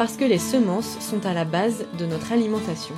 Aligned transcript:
parce 0.00 0.16
que 0.16 0.24
les 0.24 0.38
semences 0.38 0.98
sont 0.98 1.26
à 1.26 1.34
la 1.34 1.44
base 1.44 1.84
de 1.98 2.06
notre 2.06 2.32
alimentation. 2.32 2.94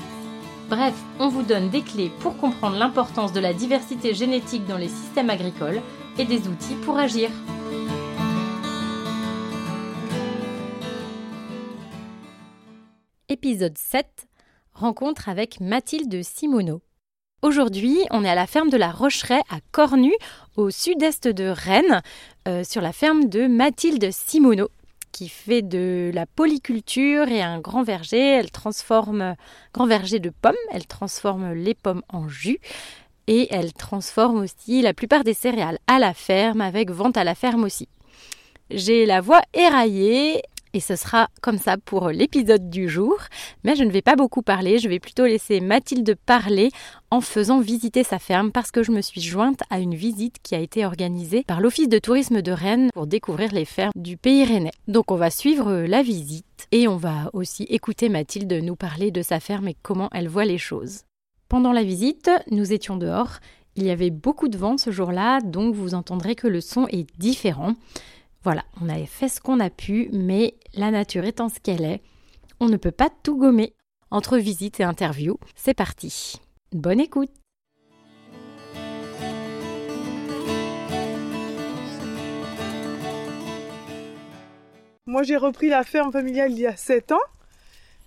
Bref, 0.71 0.95
on 1.19 1.27
vous 1.27 1.43
donne 1.43 1.69
des 1.69 1.83
clés 1.83 2.13
pour 2.21 2.37
comprendre 2.37 2.77
l'importance 2.77 3.33
de 3.33 3.41
la 3.41 3.53
diversité 3.53 4.15
génétique 4.15 4.65
dans 4.67 4.77
les 4.77 4.87
systèmes 4.87 5.29
agricoles 5.29 5.81
et 6.17 6.25
des 6.25 6.47
outils 6.47 6.77
pour 6.85 6.97
agir. 6.97 7.29
Épisode 13.29 13.77
7 13.77 14.29
Rencontre 14.73 15.29
avec 15.29 15.59
Mathilde 15.59 16.23
Simoneau. 16.23 16.83
Aujourd'hui, 17.43 17.99
on 18.13 18.25
est 18.25 18.31
à 18.31 18.37
la 18.37 18.47
ferme 18.47 18.71
de 18.71 18.77
la 18.77 18.93
Rocheraie 18.93 19.43
à 19.51 19.59
Cornu, 19.73 20.13
au 20.55 20.71
sud-est 20.71 21.27
de 21.27 21.49
Rennes, 21.49 22.01
euh, 22.47 22.63
sur 22.63 22.81
la 22.81 22.93
ferme 22.93 23.25
de 23.25 23.49
Mathilde 23.49 24.13
Simoneau, 24.13 24.69
qui 25.13 25.29
fait 25.29 25.63
de 25.63 26.11
la 26.13 26.27
polyculture 26.27 27.29
et 27.29 27.43
un 27.43 27.61
grand 27.61 27.83
verger. 27.83 28.19
Elle 28.19 28.51
transforme, 28.51 29.37
grand 29.73 29.87
verger 29.87 30.19
de 30.19 30.31
pommes, 30.31 30.55
elle 30.73 30.87
transforme 30.87 31.53
les 31.53 31.75
pommes 31.75 32.03
en 32.09 32.29
jus 32.29 32.59
et 33.27 33.49
elle 33.51 33.73
transforme 33.73 34.41
aussi 34.41 34.83
la 34.83 34.95
plupart 34.95 35.25
des 35.25 35.35
céréales 35.35 35.79
à 35.87 35.99
la 35.99 36.15
ferme 36.15 36.61
avec 36.61 36.91
vente 36.91 37.17
à 37.17 37.25
la 37.25 37.35
ferme 37.35 37.65
aussi. 37.65 37.89
J'ai 38.71 39.07
la 39.07 39.21
voix 39.21 39.43
éraillée 39.55 40.43
et 40.75 40.81
ce 40.81 40.97
sera 40.97 41.29
comme 41.41 41.59
ça 41.59 41.77
pour 41.77 42.09
l'épisode 42.09 42.71
du 42.71 42.89
jour. 42.89 43.17
Mais 43.65 43.77
je 43.77 43.85
ne 43.85 43.91
vais 43.91 44.03
pas 44.03 44.17
beaucoup 44.17 44.43
parler, 44.43 44.79
je 44.79 44.89
vais 44.89 44.99
plutôt 44.99 45.27
laisser 45.27 45.61
Mathilde 45.61 46.17
parler 46.27 46.71
en 47.11 47.21
faisant 47.21 47.61
visiter 47.61 48.05
sa 48.05 48.19
ferme 48.19 48.53
parce 48.53 48.71
que 48.71 48.83
je 48.83 48.93
me 48.93 49.01
suis 49.01 49.21
jointe 49.21 49.63
à 49.71 49.79
une 49.79 49.95
visite 49.95 50.37
qui 50.43 50.55
a 50.55 50.61
été 50.61 50.85
organisée 50.85 51.45
par 51.47 51.61
l'Office 51.61 51.89
de 51.89 51.99
tourisme 51.99 52.43
de 52.43 52.53
Rennes 52.53 52.91
pour 52.95 53.07
découvrir 53.07 53.53
les 53.53 53.65
fermes 53.65 53.93
du 53.95 54.17
pays 54.17 54.45
rennais. 54.45 54.73
Donc 54.89 55.11
on 55.11 55.17
va 55.17 55.31
suivre 55.31 55.83
la 55.83 56.03
visite 56.03 56.67
et 56.71 56.89
on 56.89 56.97
va 56.97 57.31
aussi 57.33 57.65
écouter 57.65 58.09
Mathilde 58.09 58.53
nous 58.53 58.77
parler 58.77 59.11
de 59.11 59.23
sa 59.23 59.41
ferme 59.41 59.69
et 59.69 59.77
comment 59.83 60.09
elle 60.13 60.29
voit 60.29 60.45
les 60.45 60.59
choses. 60.59 61.03
Pendant 61.49 61.73
la 61.73 61.83
visite, 61.83 62.31
nous 62.51 62.73
étions 62.73 62.97
dehors. 62.97 63.39
Il 63.77 63.85
y 63.85 63.91
avait 63.91 64.11
beaucoup 64.11 64.49
de 64.49 64.59
vent 64.59 64.77
ce 64.79 64.91
jour-là, 64.91 65.41
donc 65.41 65.75
vous 65.75 65.95
entendrez 65.95 66.35
que 66.35 66.47
le 66.47 66.61
son 66.61 66.87
est 66.89 67.07
différent. 67.19 67.75
Voilà, 68.45 68.65
on 68.81 68.89
avait 68.89 69.07
fait 69.07 69.29
ce 69.29 69.41
qu'on 69.41 69.61
a 69.61 69.71
pu, 69.71 70.09
mais 70.13 70.55
la 70.75 70.91
nature 70.91 71.25
étant 71.25 71.49
ce 71.49 71.61
qu'elle 71.61 71.85
est, 71.85 72.03
on 72.59 72.67
ne 72.67 72.77
peut 72.77 72.91
pas 72.91 73.09
tout 73.23 73.37
gommer. 73.37 73.73
Entre 74.11 74.37
visite 74.37 74.81
et 74.81 74.85
interview, 74.85 75.39
c'est 75.55 75.75
parti. 75.75 76.41
Bonne 76.73 76.99
écoute 76.99 77.31
Moi 85.07 85.23
j'ai 85.23 85.37
repris 85.37 85.69
la 85.69 85.85
ferme 85.85 86.11
familiale 86.11 86.51
il 86.53 86.59
y 86.59 86.67
a 86.67 86.75
7 86.75 87.13
ans. 87.13 87.21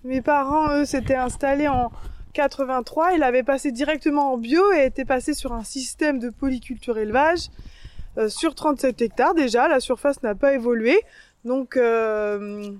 Mes 0.04 0.20
parents, 0.20 0.70
eux, 0.70 0.84
s'étaient 0.84 1.14
installés 1.14 1.68
en 1.68 1.90
83. 2.34 3.12
Ils 3.12 3.22
avaient 3.22 3.42
passé 3.42 3.72
directement 3.72 4.34
en 4.34 4.36
bio 4.36 4.70
et 4.72 4.84
étaient 4.84 5.04
passés 5.06 5.34
sur 5.34 5.52
un 5.54 5.64
système 5.64 6.18
de 6.18 6.28
polyculture 6.28 6.98
élevage 6.98 7.48
sur 8.28 8.54
37 8.54 9.02
hectares 9.02 9.34
déjà. 9.34 9.68
La 9.68 9.80
surface 9.80 10.22
n'a 10.22 10.34
pas 10.34 10.54
évolué. 10.54 11.00
Donc 11.46 11.76
euh, 11.76 12.70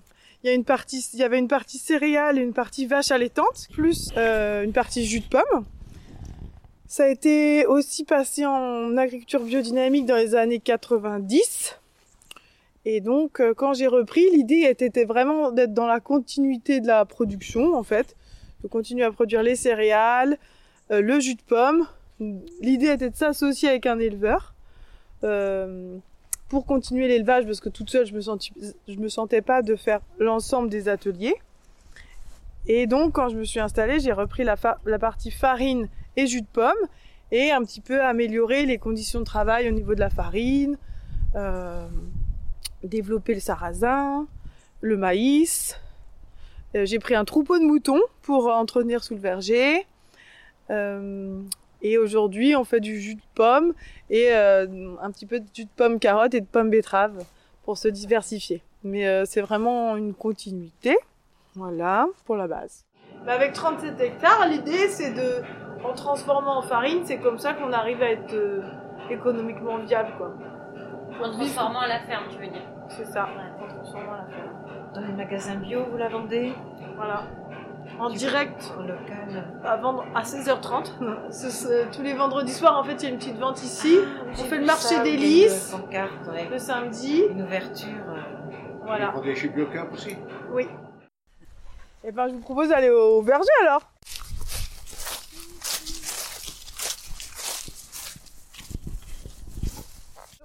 il 0.42 0.47
y, 0.47 0.50
a 0.50 0.52
une 0.52 0.64
partie, 0.64 1.08
il 1.14 1.20
y 1.20 1.22
avait 1.22 1.38
une 1.38 1.48
partie 1.48 1.78
céréale 1.78 2.38
et 2.38 2.42
une 2.42 2.52
partie 2.52 2.86
vache 2.86 3.10
allaitante, 3.12 3.69
plus 3.72 4.10
euh, 4.16 4.64
une 4.64 4.72
partie 4.72 5.06
jus 5.06 5.20
de 5.20 5.28
pomme. 5.28 5.64
Ça 6.88 7.04
a 7.04 7.08
été 7.08 7.64
aussi 7.66 8.04
passé 8.04 8.44
en 8.44 8.97
agriculture 8.97 9.41
biodynamique 9.41 10.06
dans 10.06 10.16
les 10.16 10.34
années 10.34 10.60
90. 10.60 11.78
Et 12.84 13.00
donc, 13.00 13.42
quand 13.56 13.74
j'ai 13.74 13.88
repris, 13.88 14.24
l'idée 14.30 14.68
était 14.70 15.04
vraiment 15.04 15.50
d'être 15.50 15.74
dans 15.74 15.88
la 15.88 15.98
continuité 15.98 16.80
de 16.80 16.86
la 16.86 17.04
production, 17.04 17.74
en 17.74 17.82
fait, 17.82 18.14
de 18.62 18.68
continuer 18.68 19.03
à 19.03 19.10
produire 19.10 19.42
les 19.42 19.56
céréales, 19.56 20.38
le 20.91 21.18
jus 21.18 21.34
de 21.34 21.42
pomme. 21.42 21.88
L'idée 22.20 22.91
était 22.92 23.10
de 23.10 23.16
s'associer 23.16 23.68
avec 23.68 23.86
un 23.86 23.98
éleveur 23.98 24.56
euh, 25.26 25.98
pour 26.48 26.64
continuer 26.64 27.09
l'élevage 27.09 27.44
parce 27.44 27.60
que 27.60 27.69
toute 27.69 27.91
seule 27.91 28.06
je 28.06 28.14
me 28.14 29.00
me 29.00 29.09
sentais 29.09 29.42
pas 29.42 29.62
de 29.62 29.75
faire 29.75 30.00
l'ensemble 30.19 30.69
des 30.70 30.88
ateliers. 30.88 31.34
Et 32.69 32.87
donc 32.87 33.12
quand 33.14 33.28
je 33.28 33.36
me 33.36 33.44
suis 33.44 33.60
installée, 33.60 34.00
j'ai 34.00 34.12
repris 34.12 34.44
la, 34.44 34.56
partie 34.98 35.31
farine 35.31 35.88
et 36.16 36.26
jus 36.26 36.42
de 36.42 36.47
pomme 36.47 36.72
et 37.32 37.50
un 37.50 37.62
petit 37.62 37.81
peu 37.81 38.00
amélioré 38.03 38.66
les 38.66 38.78
conditions 38.78 39.20
de 39.20 39.25
travail 39.25 39.69
au 39.69 39.72
niveau 39.72 39.94
de 39.94 40.00
la 40.00 40.10
farine, 40.10 40.78
euh, 41.34 41.88
développer 42.84 43.34
le 43.34 43.41
sarrasin, 43.41 44.26
le 44.81 44.97
maïs. 44.97 45.78
Euh, 46.75 46.86
j'ai 46.86 46.98
pris 46.98 47.15
un 47.15 47.25
troupeau 47.25 47.59
de 47.59 47.65
moutons 47.65 48.00
pour 48.22 48.47
entretenir 48.48 49.03
sous 49.03 49.15
le 49.15 49.20
verger. 49.20 49.86
Euh, 50.70 51.41
et 51.82 51.98
aujourd'hui, 51.98 52.56
on 52.56 52.64
fait 52.64 52.81
du 52.81 52.98
jus 53.00 53.14
de 53.16 53.22
pomme 53.34 53.75
et 54.10 54.28
euh, 54.32 54.66
un 55.00 55.10
petit 55.10 55.26
peu 55.26 55.41
de 55.41 55.47
jus 55.54 55.64
de 55.64 55.70
pomme 55.76 55.98
carotte 55.98 56.34
et 56.34 56.41
de 56.41 56.47
pomme 56.47 56.70
betterave 56.70 57.25
pour 57.64 57.78
se 57.78 57.88
diversifier. 57.88 58.62
Mais 58.82 59.06
euh, 59.06 59.25
c'est 59.26 59.41
vraiment 59.41 59.97
une 59.97 60.15
continuité. 60.15 60.97
Voilà, 61.54 62.06
pour 62.25 62.36
la 62.36 62.47
base. 62.47 62.84
Mais 63.25 63.32
avec 63.32 63.53
37 63.53 64.00
hectares, 64.00 64.47
l'idée 64.48 64.88
c'est 64.88 65.12
de, 65.12 65.42
en 65.84 65.94
transformant 65.94 66.59
en 66.59 66.62
farine, 66.62 67.00
c'est 67.04 67.19
comme 67.19 67.38
ça 67.38 67.54
qu'on 67.54 67.72
arrive 67.72 68.03
à 68.03 68.10
être 68.10 68.34
euh, 68.34 68.60
économiquement 69.10 69.78
viable, 69.78 70.10
quoi. 70.19 70.34
En 71.22 71.31
transformant 71.32 71.81
à 71.81 71.88
la 71.88 72.00
ferme, 72.00 72.25
tu 72.31 72.38
veux 72.38 72.50
dire 72.50 72.62
C'est 72.88 73.06
ça. 73.06 73.26
en 73.60 73.69
transformant 73.69 74.12
à 74.12 74.19
la 74.19 74.26
ferme. 74.26 74.92
Dans 74.94 75.00
les 75.00 75.12
magasins 75.12 75.56
bio, 75.56 75.84
vous 75.91 75.97
la 75.97 76.09
vendez? 76.09 76.53
Voilà 76.97 77.25
en 77.99 78.11
direct 78.11 78.75
local 78.79 79.45
à 79.65 79.77
vendre 79.77 80.05
à 80.15 80.23
16h30. 80.23 81.91
tous 81.93 82.03
les 82.03 82.15
vendredis 82.15 82.53
soirs, 82.53 82.79
en 82.79 82.84
fait, 82.84 82.95
il 82.95 83.03
y 83.05 83.07
a 83.07 83.11
une 83.11 83.19
petite 83.19 83.39
vente 83.39 83.62
ici. 83.62 83.99
Ah, 84.01 84.31
on 84.33 84.45
fait 84.45 84.59
le 84.59 84.67
marché 84.67 85.03
des 85.03 85.17
lys 85.17 85.75
le 86.51 86.59
samedi. 86.59 87.25
Une 87.31 87.43
ouverture. 87.43 87.89
Euh, 88.09 88.21
voilà. 88.84 89.15
Chez 89.34 89.49
Biocamp 89.49 89.89
aussi 89.93 90.17
Oui. 90.53 90.65
Et 92.05 92.11
eh 92.11 92.12
ben, 92.12 92.29
je 92.29 92.34
vous 92.34 92.41
propose 92.41 92.69
d'aller 92.69 92.91
au 92.91 93.21
verger 93.23 93.49
alors. 93.62 93.83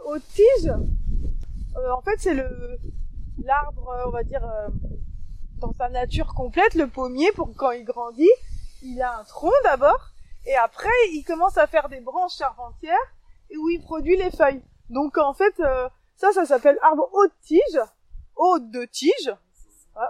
Aux 0.05 0.17
tiges, 0.17 0.71
euh, 1.77 1.91
en 1.95 2.01
fait, 2.01 2.15
c'est 2.17 2.33
le 2.33 2.79
l'arbre, 3.43 3.89
euh, 3.89 4.03
on 4.07 4.11
va 4.11 4.23
dire, 4.23 4.41
dans 5.61 5.73
sa 5.73 5.89
nature 5.89 6.33
complète, 6.33 6.73
le 6.73 6.87
pommier, 6.87 7.31
pour 7.33 7.53
quand 7.55 7.71
il 7.71 7.85
grandit, 7.85 8.29
il 8.81 9.01
a 9.01 9.19
un 9.19 9.23
tronc 9.23 9.51
d'abord, 9.63 10.09
et 10.45 10.55
après 10.55 10.89
il 11.13 11.23
commence 11.23 11.57
à 11.57 11.67
faire 11.67 11.87
des 11.87 12.01
branches 12.01 12.35
charpentières, 12.35 12.97
et 13.49 13.57
où 13.57 13.69
il 13.69 13.81
produit 13.81 14.17
les 14.17 14.31
feuilles. 14.31 14.63
Donc 14.89 15.17
en 15.17 15.33
fait, 15.33 15.53
euh, 15.59 15.87
ça, 16.15 16.31
ça 16.33 16.45
s'appelle 16.45 16.77
arbre 16.81 17.09
haute 17.13 17.33
tige, 17.41 17.79
haute 18.35 18.69
de 18.71 18.85
tige, 18.85 19.35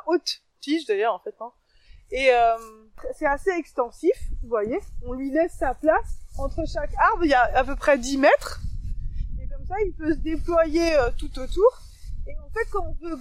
haute 0.08 0.42
tige 0.62 0.86
d'ailleurs 0.86 1.14
en 1.14 1.20
fait. 1.20 1.36
Hein. 1.42 1.52
Et 2.12 2.30
euh, 2.32 2.58
c'est 3.18 3.26
assez 3.26 3.52
extensif, 3.52 4.16
vous 4.42 4.50
voyez. 4.50 4.80
On 5.06 5.14
lui 5.14 5.32
laisse 5.32 5.54
sa 5.54 5.74
place. 5.74 6.20
Entre 6.38 6.66
chaque 6.66 6.94
arbre, 6.98 7.24
il 7.26 7.30
y 7.30 7.34
a 7.34 7.44
à 7.58 7.64
peu 7.64 7.76
près 7.76 7.98
10 7.98 8.18
mètres. 8.18 8.62
Et 9.42 9.48
comme 9.48 9.66
ça, 9.66 9.76
il 9.86 9.94
peut 9.94 10.14
se 10.14 10.20
déployer 10.20 10.96
euh, 10.96 11.10
tout 11.18 11.40
autour. 11.40 11.80
Et 12.28 12.36
en 12.38 12.50
fait, 12.50 12.70
quand 12.72 12.86
on 12.86 13.06
veut 13.06 13.18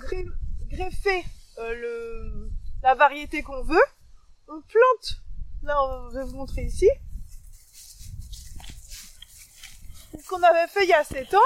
greffer 0.69 1.25
le, 1.69 2.51
la 2.83 2.95
variété 2.95 3.43
qu'on 3.43 3.63
veut. 3.63 3.85
On 4.49 4.61
plante, 4.63 5.23
là 5.63 5.77
je 6.11 6.19
vais 6.19 6.25
vous 6.25 6.37
montrer 6.37 6.63
ici. 6.63 6.89
Ce 10.19 10.29
qu'on 10.29 10.43
avait 10.43 10.67
fait 10.69 10.85
il 10.85 10.89
y 10.89 10.93
a 10.93 11.05
7 11.05 11.35
ans, 11.35 11.39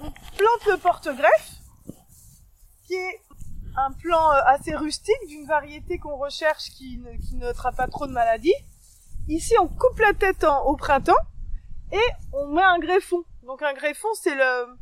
on 0.00 0.10
plante 0.10 0.66
le 0.70 0.76
porte-greffe, 0.76 1.52
qui 2.86 2.94
est 2.94 3.20
un 3.76 3.92
plan 3.92 4.32
euh, 4.32 4.40
assez 4.46 4.74
rustique 4.74 5.26
d'une 5.28 5.46
variété 5.46 5.98
qu'on 5.98 6.16
recherche 6.16 6.70
qui 6.70 6.98
ne, 6.98 7.12
qui 7.16 7.38
traite 7.54 7.76
pas 7.76 7.88
trop 7.88 8.06
de 8.06 8.12
maladies. 8.12 8.54
Ici, 9.28 9.54
on 9.60 9.68
coupe 9.68 9.98
la 9.98 10.12
tête 10.12 10.44
au 10.66 10.76
printemps 10.76 11.12
et 11.92 12.00
on 12.32 12.48
met 12.48 12.62
un 12.62 12.78
greffon. 12.78 13.24
Donc 13.44 13.62
un 13.62 13.72
greffon, 13.72 14.08
c'est 14.14 14.34
le 14.34 14.76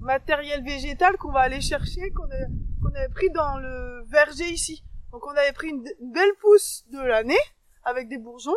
matériel 0.00 0.62
végétal 0.62 1.16
qu'on 1.16 1.32
va 1.32 1.40
aller 1.40 1.60
chercher, 1.60 2.10
qu'on 2.10 2.28
avait 2.96 3.12
pris 3.12 3.30
dans 3.30 3.58
le 3.58 4.04
verger 4.08 4.48
ici. 4.48 4.84
Donc 5.12 5.26
on 5.26 5.30
avait 5.30 5.52
pris 5.52 5.68
une, 5.68 5.84
belle 6.12 6.34
pousse 6.40 6.84
de 6.90 7.00
l'année, 7.00 7.38
avec 7.84 8.08
des 8.08 8.18
bourgeons. 8.18 8.56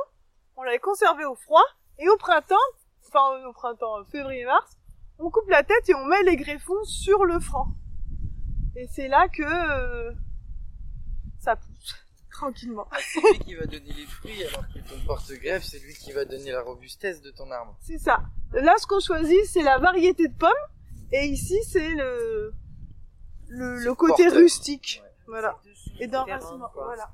On 0.55 0.63
l'avait 0.63 0.79
conservé 0.79 1.25
au 1.25 1.35
froid. 1.35 1.63
Et 1.99 2.07
au 2.07 2.17
printemps, 2.17 2.55
enfin 3.07 3.45
au 3.45 3.53
printemps, 3.53 4.05
février-mars, 4.11 4.77
on 5.19 5.29
coupe 5.29 5.49
la 5.49 5.63
tête 5.63 5.89
et 5.89 5.95
on 5.95 6.05
met 6.05 6.23
les 6.23 6.37
greffons 6.37 6.83
sur 6.85 7.25
le 7.25 7.39
franc. 7.39 7.67
Et 8.75 8.87
c'est 8.87 9.09
là 9.09 9.27
que 9.27 9.43
euh, 9.43 10.13
ça 11.39 11.57
pousse 11.57 11.95
tranquillement. 12.31 12.87
Ah, 12.91 12.97
c'est 13.01 13.19
lui 13.19 13.39
qui 13.39 13.55
va 13.55 13.65
donner 13.65 13.91
les 13.91 14.05
fruits 14.05 14.43
alors 14.45 14.65
que 14.73 14.79
ton 14.79 15.05
porte-greffe, 15.05 15.63
c'est 15.63 15.79
lui 15.79 15.93
qui 15.93 16.13
va 16.13 16.23
donner 16.23 16.51
la 16.51 16.61
robustesse 16.61 17.21
de 17.21 17.31
ton 17.31 17.51
arbre. 17.51 17.75
C'est 17.81 17.97
ça. 17.97 18.19
Là, 18.53 18.75
ce 18.77 18.87
qu'on 18.87 19.01
choisit, 19.01 19.45
c'est 19.45 19.63
la 19.63 19.77
variété 19.77 20.27
de 20.29 20.33
pommes. 20.33 20.51
Et 21.11 21.25
ici, 21.25 21.57
c'est 21.63 21.89
le, 21.95 22.53
le, 23.49 23.79
le 23.79 23.93
côté 23.95 24.23
Porteur. 24.23 24.41
rustique. 24.41 25.01
Ouais. 25.03 25.09
Voilà. 25.27 25.59
Et 25.99 26.07
d'enracinement. 26.07 26.71
Voilà. 26.73 27.11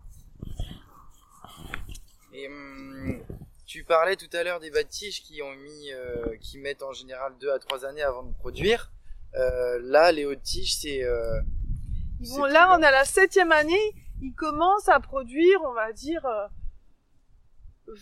Et 2.33 2.47
hum, 2.47 3.23
tu 3.65 3.83
parlais 3.83 4.15
tout 4.15 4.29
à 4.33 4.43
l'heure 4.43 4.59
des 4.59 4.71
bas 4.71 4.83
de 4.83 4.87
tige 4.89 5.23
qui 5.23 5.41
ont 5.41 5.55
mis, 5.55 5.91
euh, 5.91 6.37
qui 6.41 6.57
mettent 6.59 6.83
en 6.83 6.93
général 6.93 7.33
deux 7.39 7.51
à 7.51 7.59
trois 7.59 7.85
années 7.85 8.03
avant 8.03 8.23
de 8.23 8.33
produire. 8.33 8.91
Euh, 9.35 9.79
là, 9.81 10.11
les 10.11 10.25
hautes 10.25 10.43
tiges, 10.43 10.75
c'est 10.77 11.03
euh, 11.03 11.41
Ils 12.21 12.29
vont, 12.29 12.45
là, 12.45 12.77
on 12.77 12.81
a 12.83 12.91
la 12.91 13.05
septième 13.05 13.51
année. 13.51 13.95
Ils 14.21 14.33
commencent 14.33 14.87
à 14.87 14.99
produire, 14.99 15.59
on 15.65 15.73
va 15.73 15.91
dire, 15.91 16.25
euh, 16.25 16.47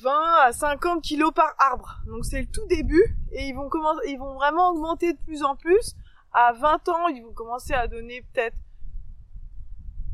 20 0.03 0.12
à 0.45 0.51
50 0.53 1.01
kilos 1.03 1.33
par 1.33 1.56
arbre. 1.57 2.01
Donc 2.06 2.24
c'est 2.25 2.39
le 2.41 2.47
tout 2.47 2.65
début. 2.68 3.03
Et 3.31 3.47
ils 3.47 3.53
vont 3.56 3.68
commencer, 3.69 4.07
ils 4.09 4.18
vont 4.18 4.35
vraiment 4.35 4.69
augmenter 4.69 5.13
de 5.13 5.19
plus 5.25 5.44
en 5.44 5.56
plus. 5.56 5.95
À 6.33 6.53
20 6.53 6.89
ans, 6.89 7.07
ils 7.07 7.24
vont 7.24 7.33
commencer 7.33 7.74
à 7.74 7.88
donner 7.88 8.21
peut-être 8.33 8.57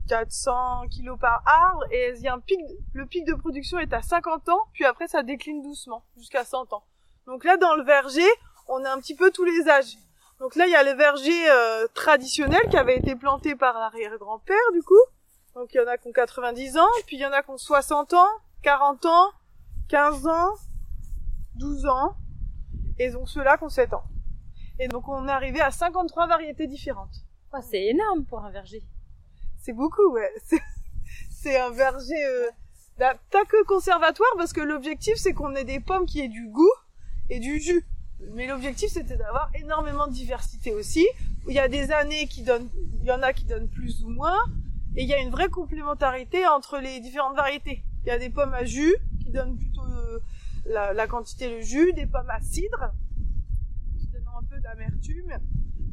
400 0.10 0.88
kilos 0.90 1.18
par 1.20 1.44
arbre. 1.46 1.86
Et 1.92 2.14
il 2.18 2.22
y 2.22 2.28
a 2.28 2.34
un 2.34 2.40
pic, 2.40 2.60
le 2.94 3.06
pic 3.06 3.26
de 3.26 3.34
production 3.34 3.80
est 3.80 3.94
à 3.94 4.02
50 4.02 4.50
ans. 4.50 4.60
Puis 4.74 4.86
après, 4.86 5.08
ça 5.08 5.24
décline 5.24 5.62
doucement 5.62 6.04
jusqu'à 6.18 6.44
100 6.44 6.74
ans. 6.74 6.84
Donc 7.26 7.44
là, 7.44 7.58
dans 7.58 7.76
le 7.76 7.84
verger, 7.84 8.28
on 8.68 8.84
a 8.84 8.92
un 8.92 8.98
petit 8.98 9.16
peu 9.16 9.32
tous 9.32 9.46
les 9.46 9.70
âges. 9.70 9.98
Donc 10.40 10.56
là, 10.56 10.66
il 10.68 10.72
y 10.72 10.76
a 10.76 10.84
le 10.84 10.98
verger 10.98 11.50
euh, 11.50 11.88
traditionnel 11.94 12.62
qui 12.70 12.78
avait 12.78 12.98
été 12.98 13.16
planté 13.16 13.56
par 13.56 13.78
l'arrière-grand-père, 13.78 14.72
du 14.74 14.82
coup. 14.82 15.02
Donc 15.56 15.74
il 15.74 15.78
y 15.78 15.80
en 15.82 15.88
a 15.88 15.98
qui 15.98 16.08
ont 16.08 16.14
90 16.14 16.78
ans, 16.78 16.88
puis 17.06 17.18
il 17.18 17.20
y 17.20 17.26
en 17.26 17.32
a 17.32 17.44
qui 17.44 17.50
ont 17.50 17.58
60 17.58 18.14
ans, 18.14 18.28
40 18.64 19.06
ans, 19.06 19.32
15 19.90 20.28
ans, 20.28 20.54
12 21.56 21.86
ans, 21.88 22.16
et 22.98 23.10
donc 23.10 23.28
ceux-là 23.28 23.58
qui 23.58 23.64
ont 23.66 23.70
7 23.70 23.94
ans. 23.94 24.04
Et 24.80 24.88
donc 24.88 25.08
on 25.08 25.28
est 25.28 25.32
arrivé 25.32 25.62
à 25.62 25.72
53 25.72 26.28
variétés 26.28 26.68
différentes. 26.68 27.24
Oh, 27.54 27.58
c'est 27.62 27.86
énorme 27.88 28.26
pour 28.26 28.40
un 28.40 28.52
verger. 28.52 28.82
C'est 29.58 29.74
beaucoup, 29.74 30.12
ouais. 30.14 30.32
C'est- 30.46 30.62
C'est 31.32 31.58
un 31.60 31.72
verger 31.72 32.24
euh, 32.26 32.50
bah, 32.98 33.16
pas 33.32 33.46
que 33.46 33.64
conservatoire, 33.66 34.30
parce 34.38 34.52
que 34.54 34.62
l'objectif 34.62 35.16
c'est 35.16 35.34
qu'on 35.34 35.56
ait 35.56 35.64
des 35.64 35.80
pommes 35.80 36.06
qui 36.06 36.20
aient 36.22 36.28
du 36.30 36.48
goût 36.50 36.72
et 37.30 37.40
du 37.40 37.60
jus. 37.60 37.86
Mais 38.34 38.46
l'objectif 38.48 38.90
c'était 38.92 39.16
d'avoir 39.18 39.50
énormément 39.56 40.08
de 40.08 40.14
diversité 40.14 40.74
aussi. 40.74 41.08
Il 41.48 41.54
y 41.54 41.60
a 41.60 41.68
des 41.70 41.92
années 41.92 42.28
qui 42.28 42.44
donnent, 42.44 42.70
il 43.02 43.06
y 43.06 43.12
en 43.12 43.22
a 43.24 43.32
qui 43.34 43.46
donnent 43.46 43.70
plus 43.70 44.04
ou 44.04 44.10
moins, 44.10 44.38
et 44.96 45.04
il 45.04 45.10
y 45.10 45.14
a 45.14 45.20
une 45.20 45.30
vraie 45.32 45.50
complémentarité 45.50 46.46
entre 46.48 46.78
les 46.80 47.00
différentes 47.00 47.36
variétés. 47.38 47.84
Il 48.04 48.08
y 48.10 48.12
a 48.12 48.20
des 48.20 48.30
pommes 48.30 48.54
à 48.54 48.66
jus 48.66 48.96
qui 49.24 49.32
donnent 49.32 49.58
plutôt 49.58 49.82
euh, 49.84 50.20
la, 50.66 50.94
la 50.94 51.08
quantité 51.08 51.50
de 51.50 51.62
jus, 51.62 51.94
des 51.94 52.06
pommes 52.06 52.30
à 52.30 52.42
cidre 52.42 52.92
qui 53.98 54.08
donnent 54.08 54.28
un 54.38 54.44
peu 54.44 54.59
d'amertume, 54.70 55.34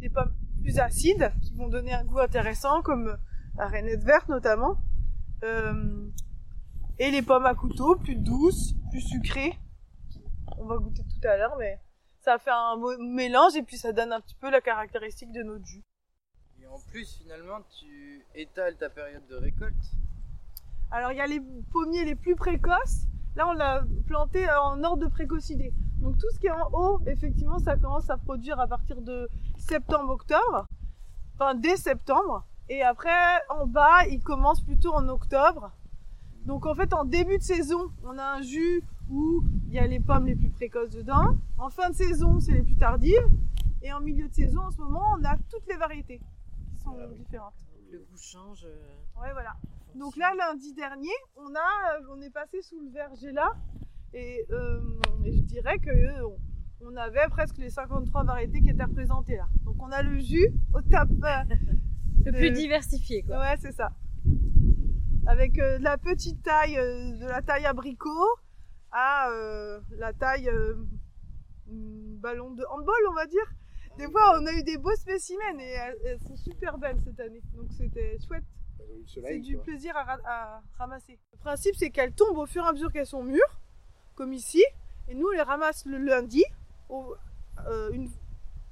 des 0.00 0.11
pommes 0.11 0.34
plus 0.61 0.78
acides 0.78 1.32
qui 1.43 1.55
vont 1.55 1.69
donner 1.69 1.94
un 1.94 2.05
goût 2.05 2.19
intéressant 2.19 2.82
comme 2.82 3.17
la 3.56 3.67
rainette 3.69 4.02
verte 4.05 4.28
notamment, 4.28 4.76
Euh, 5.44 6.08
et 6.99 7.11
les 7.11 7.20
pommes 7.20 7.44
à 7.44 7.55
couteau 7.55 7.94
plus 7.96 8.17
douces, 8.17 8.75
plus 8.90 9.02
sucrées. 9.02 9.52
On 10.56 10.64
va 10.64 10.78
goûter 10.78 11.02
tout 11.02 11.28
à 11.28 11.37
l'heure, 11.37 11.56
mais 11.58 11.78
ça 12.20 12.38
fait 12.38 12.50
un 12.50 12.76
mélange 12.99 13.55
et 13.55 13.62
puis 13.62 13.76
ça 13.76 13.93
donne 13.93 14.12
un 14.14 14.20
petit 14.23 14.34
peu 14.40 14.50
la 14.50 14.62
caractéristique 14.62 15.31
de 15.32 15.43
notre 15.43 15.67
jus. 15.67 15.84
et 16.62 16.67
en 16.67 16.78
plus 16.90 17.19
finalement 17.19 17.61
tu 17.78 18.25
étales 18.34 18.76
ta 18.78 18.88
période 18.88 19.26
de 19.28 19.37
récolte. 19.37 19.84
Alors 20.90 21.12
il 21.12 21.19
y 21.19 21.20
a 21.20 21.26
les 21.26 21.43
pommiers 21.70 22.06
les 22.06 22.17
plus 22.17 22.34
précoces. 22.34 23.06
Là 23.37 23.47
on 23.49 23.53
l'a 23.53 23.83
planté 24.06 24.47
en 24.50 24.83
ordre 24.83 25.05
de 25.05 25.11
précocité. 25.11 25.73
Donc 26.00 26.19
tout 26.19 26.27
ce 26.33 26.38
qui 26.38 26.47
est 26.47 26.50
en 26.50 26.71
haut, 26.73 27.00
effectivement, 27.06 27.59
ça 27.59 27.77
commence 27.77 28.09
à 28.11 28.17
produire 28.17 28.59
à 28.61 28.67
partir 28.67 29.00
de 29.03 29.29
septembre-octobre. 29.59 30.67
Enfin 31.35 31.55
dès 31.55 31.77
septembre. 31.77 32.47
Et 32.69 32.83
après 32.83 33.11
en 33.50 33.67
bas, 33.67 34.06
il 34.11 34.21
commence 34.23 34.61
plutôt 34.62 34.93
en 34.94 35.09
octobre. 35.09 35.71
Donc 36.47 36.67
en 36.67 36.75
fait 36.75 36.93
en 36.94 37.05
début 37.05 37.38
de 37.38 37.43
saison, 37.43 37.91
on 38.05 38.17
a 38.19 38.25
un 38.25 38.43
jus 38.43 38.83
où 39.11 39.43
il 39.67 39.73
y 39.75 39.79
a 39.79 39.87
les 39.87 40.00
pommes 40.00 40.27
les 40.27 40.35
plus 40.37 40.50
précoces 40.50 40.91
dedans. 40.91 41.37
En 41.59 41.71
fin 41.71 41.91
de 41.91 41.94
saison, 41.94 42.41
c'est 42.41 42.53
les 42.53 42.62
plus 42.62 42.77
tardives. 42.77 43.29
Et 43.83 43.93
en 43.93 44.00
milieu 44.00 44.29
de 44.29 44.35
saison, 44.35 44.62
en 44.62 44.71
ce 44.71 44.81
moment, 44.81 45.03
on 45.19 45.25
a 45.25 45.37
toutes 45.50 45.67
les 45.69 45.77
variétés 45.77 46.19
qui 46.19 46.79
sont 46.83 46.97
différentes. 47.17 47.55
Le 47.93 47.99
goût 47.99 48.17
change. 48.17 48.65
euh, 48.65 49.21
Ouais, 49.21 49.33
voilà. 49.33 49.55
Donc 49.99 50.17
là, 50.17 50.33
lundi 50.37 50.73
dernier, 50.75 51.09
on 51.37 51.55
a, 51.55 51.97
euh, 51.99 52.15
on 52.17 52.21
est 52.21 52.31
passé 52.31 52.61
sous 52.63 52.79
le 52.81 52.91
verger 52.91 53.33
là, 53.33 53.49
et, 54.13 54.45
euh, 54.51 54.81
et 55.25 55.33
je 55.37 55.43
dirais 55.43 55.79
que 55.79 55.91
euh, 55.91 56.29
on, 56.83 56.95
avait 56.97 57.27
presque 57.31 57.57
les 57.59 57.71
53 57.71 58.25
variétés 58.25 58.61
qui 58.61 58.71
étaient 58.71 58.85
représentées 58.85 59.37
là. 59.37 59.47
Donc 59.65 59.77
on 59.81 59.91
a 59.91 60.03
le 60.03 60.19
jus 60.19 60.49
au 60.75 60.81
top. 60.83 61.09
euh, 61.25 61.55
Le 62.25 62.33
de- 62.33 62.39
plus 62.39 62.51
diversifié, 62.51 63.23
quoi. 63.23 63.39
Ouais, 63.39 63.57
c'est 63.59 63.73
ça. 63.73 63.91
Avec 65.27 65.55
de 65.55 65.83
la 65.83 65.97
petite 65.97 66.43
taille, 66.43 66.75
de 66.75 67.27
la 67.27 67.41
taille 67.43 67.67
abricot 67.67 68.11
à 68.93 69.29
la 69.99 70.13
taille 70.13 70.51
mm, 71.69 72.17
ballon 72.19 72.51
de 72.53 72.65
handball, 72.71 72.95
on 73.11 73.15
va 73.15 73.27
dire. 73.27 73.47
Des 73.99 74.11
fois, 74.11 74.39
on 74.41 74.47
a 74.47 74.53
eu 74.53 74.63
des 74.63 74.77
beaux 74.77 74.95
spécimens 74.95 75.59
et 75.59 75.71
elles, 75.71 75.97
elles 76.05 76.21
sont 76.21 76.37
super 76.37 76.79
belles 76.79 77.01
cette 77.05 77.19
année. 77.21 77.41
Donc 77.55 77.73
c'était 77.73 78.19
chouette. 78.27 78.45
C'est 79.06 79.38
du 79.41 79.56
plaisir 79.59 79.97
à, 79.97 80.03
ra- 80.05 80.19
à 80.25 80.62
ramasser. 80.79 81.19
Le 81.33 81.38
principe, 81.38 81.75
c'est 81.77 81.91
qu'elles 81.91 82.12
tombent 82.12 82.38
au 82.38 82.47
fur 82.47 82.65
et 82.65 82.69
à 82.69 82.73
mesure 82.73 82.93
qu'elles 82.93 83.06
sont 83.06 83.23
mûres, 83.23 83.61
comme 84.15 84.33
ici. 84.33 84.62
Et 85.09 85.15
nous, 85.15 85.27
on 85.29 85.33
les 85.33 85.43
ramasse 85.43 85.85
le 85.87 85.99
lundi 85.99 86.44
au- 86.88 87.15
euh, 87.67 87.91
une- 87.93 88.11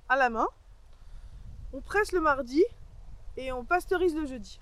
à 0.09 0.17
la 0.17 0.31
main. 0.31 0.47
On 1.73 1.81
presse 1.81 2.13
le 2.13 2.21
mardi 2.21 2.63
et 3.37 3.53
on 3.53 3.65
pasteurise 3.65 4.15
le 4.15 4.27
jeudi. 4.27 4.61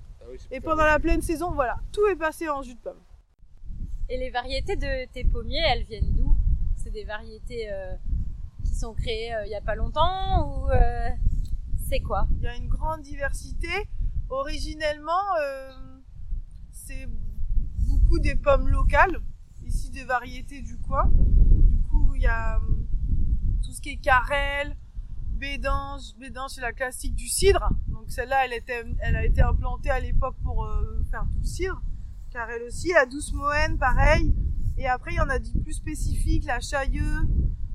Et 0.50 0.60
pendant 0.60 0.84
la 0.84 0.99
pleine 0.99 1.20
saison, 1.22 1.50
voilà, 1.50 1.78
tout 1.93 2.06
est 2.06 2.16
passé 2.16 2.49
en 2.49 2.62
jus 2.62 2.75
de 2.75 2.81
pomme. 2.81 3.00
Et 4.09 4.18
les 4.18 4.30
variétés 4.30 4.76
de 4.76 5.11
tes 5.12 5.25
pommiers, 5.25 5.62
elles 5.68 5.85
viennent 5.85 6.12
d'où? 6.14 6.37
C'est 6.76 6.90
des 6.90 7.04
variétés 7.04 7.71
euh, 7.73 7.94
qui 8.64 8.75
sont 8.75 8.94
créées 8.94 9.35
euh, 9.35 9.44
il 9.47 9.50
y 9.50 9.54
a 9.54 9.61
pas 9.61 9.75
longtemps 9.75 10.47
ou 10.64 10.71
euh, 10.71 11.09
c'est 11.88 12.00
quoi? 12.00 12.26
Il 12.37 12.42
y 12.42 12.47
a 12.47 12.56
une 12.56 12.68
grande 12.68 13.02
diversité. 13.02 13.68
Originellement, 14.32 15.36
euh, 15.42 15.70
c'est 16.70 17.06
beaucoup 17.80 18.18
des 18.18 18.34
pommes 18.34 18.66
locales, 18.66 19.20
ici 19.62 19.90
des 19.90 20.04
variétés 20.04 20.62
du 20.62 20.78
coin. 20.78 21.04
Du 21.68 21.78
coup, 21.82 22.14
il 22.14 22.22
y 22.22 22.26
a 22.26 22.56
euh, 22.56 22.60
tout 23.62 23.72
ce 23.72 23.82
qui 23.82 23.90
est 23.90 23.96
carrel, 23.98 24.74
bédange. 25.32 26.16
Bédange, 26.18 26.52
c'est 26.52 26.62
la 26.62 26.72
classique 26.72 27.14
du 27.14 27.28
cidre. 27.28 27.68
Donc 27.88 28.10
celle-là, 28.10 28.46
elle, 28.46 29.16
a 29.16 29.24
été 29.26 29.42
implantée 29.42 29.90
à 29.90 30.00
l'époque 30.00 30.36
pour 30.42 30.64
euh, 30.64 31.04
faire 31.10 31.26
tout 31.30 31.38
le 31.38 31.44
cidre. 31.44 31.82
Carrel 32.30 32.62
aussi, 32.62 32.90
la 32.94 33.04
douce 33.04 33.34
moenne, 33.34 33.76
pareil. 33.76 34.34
Et 34.78 34.88
après, 34.88 35.12
il 35.12 35.16
y 35.16 35.20
en 35.20 35.28
a 35.28 35.38
des 35.38 35.60
plus 35.60 35.74
spécifiques, 35.74 36.46
la 36.46 36.60
chailleux, 36.60 37.28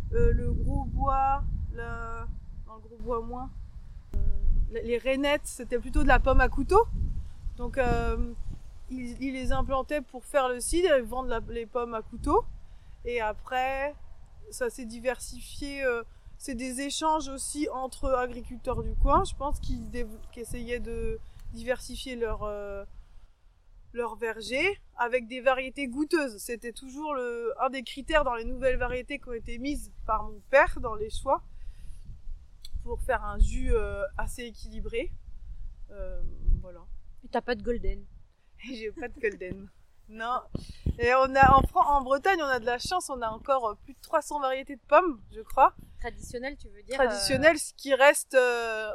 le 0.09 0.51
gros 0.53 0.85
bois, 0.85 1.43
le 1.71 2.25
gros 2.65 2.97
bois 3.03 3.21
moins 3.23 3.51
les 4.71 4.97
rainettes, 4.97 5.45
c'était 5.45 5.79
plutôt 5.79 6.03
de 6.03 6.07
la 6.07 6.19
pomme 6.19 6.41
à 6.41 6.49
couteau. 6.49 6.85
Donc, 7.57 7.77
euh, 7.77 8.33
ils, 8.89 9.33
les 9.33 9.51
implantaient 9.51 10.01
pour 10.01 10.25
faire 10.25 10.49
le 10.49 10.59
cidre 10.59 10.93
et 10.93 11.01
vendre 11.01 11.41
les 11.49 11.65
pommes 11.65 11.93
à 11.93 12.01
couteau. 12.01 12.45
Et 13.05 13.21
après, 13.21 13.95
ça 14.51 14.69
s'est 14.69 14.85
diversifié. 14.85 15.83
euh, 15.83 16.03
c'est 16.37 16.55
des 16.55 16.81
échanges 16.81 17.29
aussi 17.29 17.67
entre 17.69 18.13
agriculteurs 18.13 18.83
du 18.83 18.93
coin, 18.95 19.23
je 19.23 19.35
pense, 19.35 19.59
qui, 19.59 19.81
essayaient 20.35 20.79
de 20.79 21.19
diversifier 21.53 22.15
leur, 22.15 22.43
euh, 22.43 22.85
verger 24.19 24.79
avec 24.97 25.27
des 25.27 25.41
variétés 25.41 25.87
goûteuses. 25.87 26.37
C'était 26.37 26.73
toujours 26.73 27.15
un 27.59 27.69
des 27.71 27.81
critères 27.81 28.23
dans 28.23 28.35
les 28.35 28.45
nouvelles 28.45 28.77
variétés 28.77 29.17
qui 29.17 29.29
ont 29.29 29.33
été 29.33 29.57
mises 29.57 29.91
par 30.05 30.23
mon 30.25 30.39
père 30.51 30.79
dans 30.79 30.93
les 30.93 31.09
choix 31.09 31.41
pour 32.87 33.01
faire 33.01 33.23
un 33.23 33.37
jus 33.37 33.73
euh, 33.73 34.03
assez 34.17 34.43
équilibré. 34.43 35.11
Euh, 35.91 36.21
voilà. 36.61 36.79
Et 37.23 37.27
T'as 37.27 37.41
pas 37.41 37.53
de 37.55 37.61
golden. 37.61 38.03
J'ai 38.63 38.91
pas 38.91 39.07
de 39.09 39.19
golden. 39.19 39.69
Non. 40.09 40.39
Et 40.99 41.13
on 41.15 41.35
a 41.35 41.53
en, 41.53 41.61
Fran- 41.67 41.97
en 41.97 42.01
Bretagne, 42.01 42.39
on 42.41 42.45
a 42.47 42.59
de 42.59 42.65
la 42.65 42.79
chance, 42.79 43.09
on 43.09 43.21
a 43.21 43.29
encore 43.29 43.67
euh, 43.69 43.75
plus 43.83 43.93
de 43.93 43.99
300 44.01 44.39
variétés 44.39 44.75
de 44.77 44.81
pommes, 44.87 45.21
je 45.31 45.41
crois. 45.41 45.75
Traditionnel, 45.99 46.55
tu 46.57 46.69
veux 46.69 46.81
dire 46.83 46.95
Traditionnelles, 46.95 47.59
ce 47.59 47.73
qui 47.73 47.93
reste 47.93 48.35
un, 48.35 48.93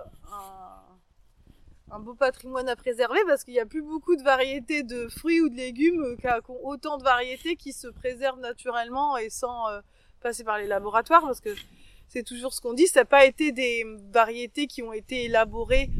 un 1.90 2.00
beau 2.00 2.14
patrimoine 2.14 2.68
à 2.68 2.76
préserver 2.76 3.18
parce 3.26 3.44
qu'il 3.44 3.52
n'y 3.54 3.60
a 3.60 3.66
plus 3.66 3.82
beaucoup 3.82 4.16
de 4.16 4.22
variétés 4.22 4.82
de 4.82 5.08
fruits 5.08 5.40
ou 5.42 5.48
de 5.50 5.54
légumes 5.56 6.16
qui 6.18 6.26
ont 6.48 6.66
autant 6.66 6.96
de 6.96 7.04
variétés 7.04 7.56
qui 7.56 7.72
se 7.74 7.88
préservent 7.88 8.40
naturellement 8.40 9.18
et 9.18 9.28
sans 9.28 9.68
euh, 9.68 9.80
passer 10.20 10.44
par 10.44 10.56
les 10.58 10.66
laboratoires 10.66 11.22
parce 11.22 11.40
que 11.40 11.50
c'est 12.12 12.22
toujours 12.24 12.52
ce 12.52 12.60
qu'on 12.60 12.74
dit, 12.74 12.86
ça 12.88 13.00
n'a 13.00 13.04
pas 13.06 13.24
été 13.24 13.52
des 13.52 13.86
variétés 14.12 14.66
qui 14.66 14.82
ont 14.82 14.92
été 14.92 15.24
élaborées 15.24 15.90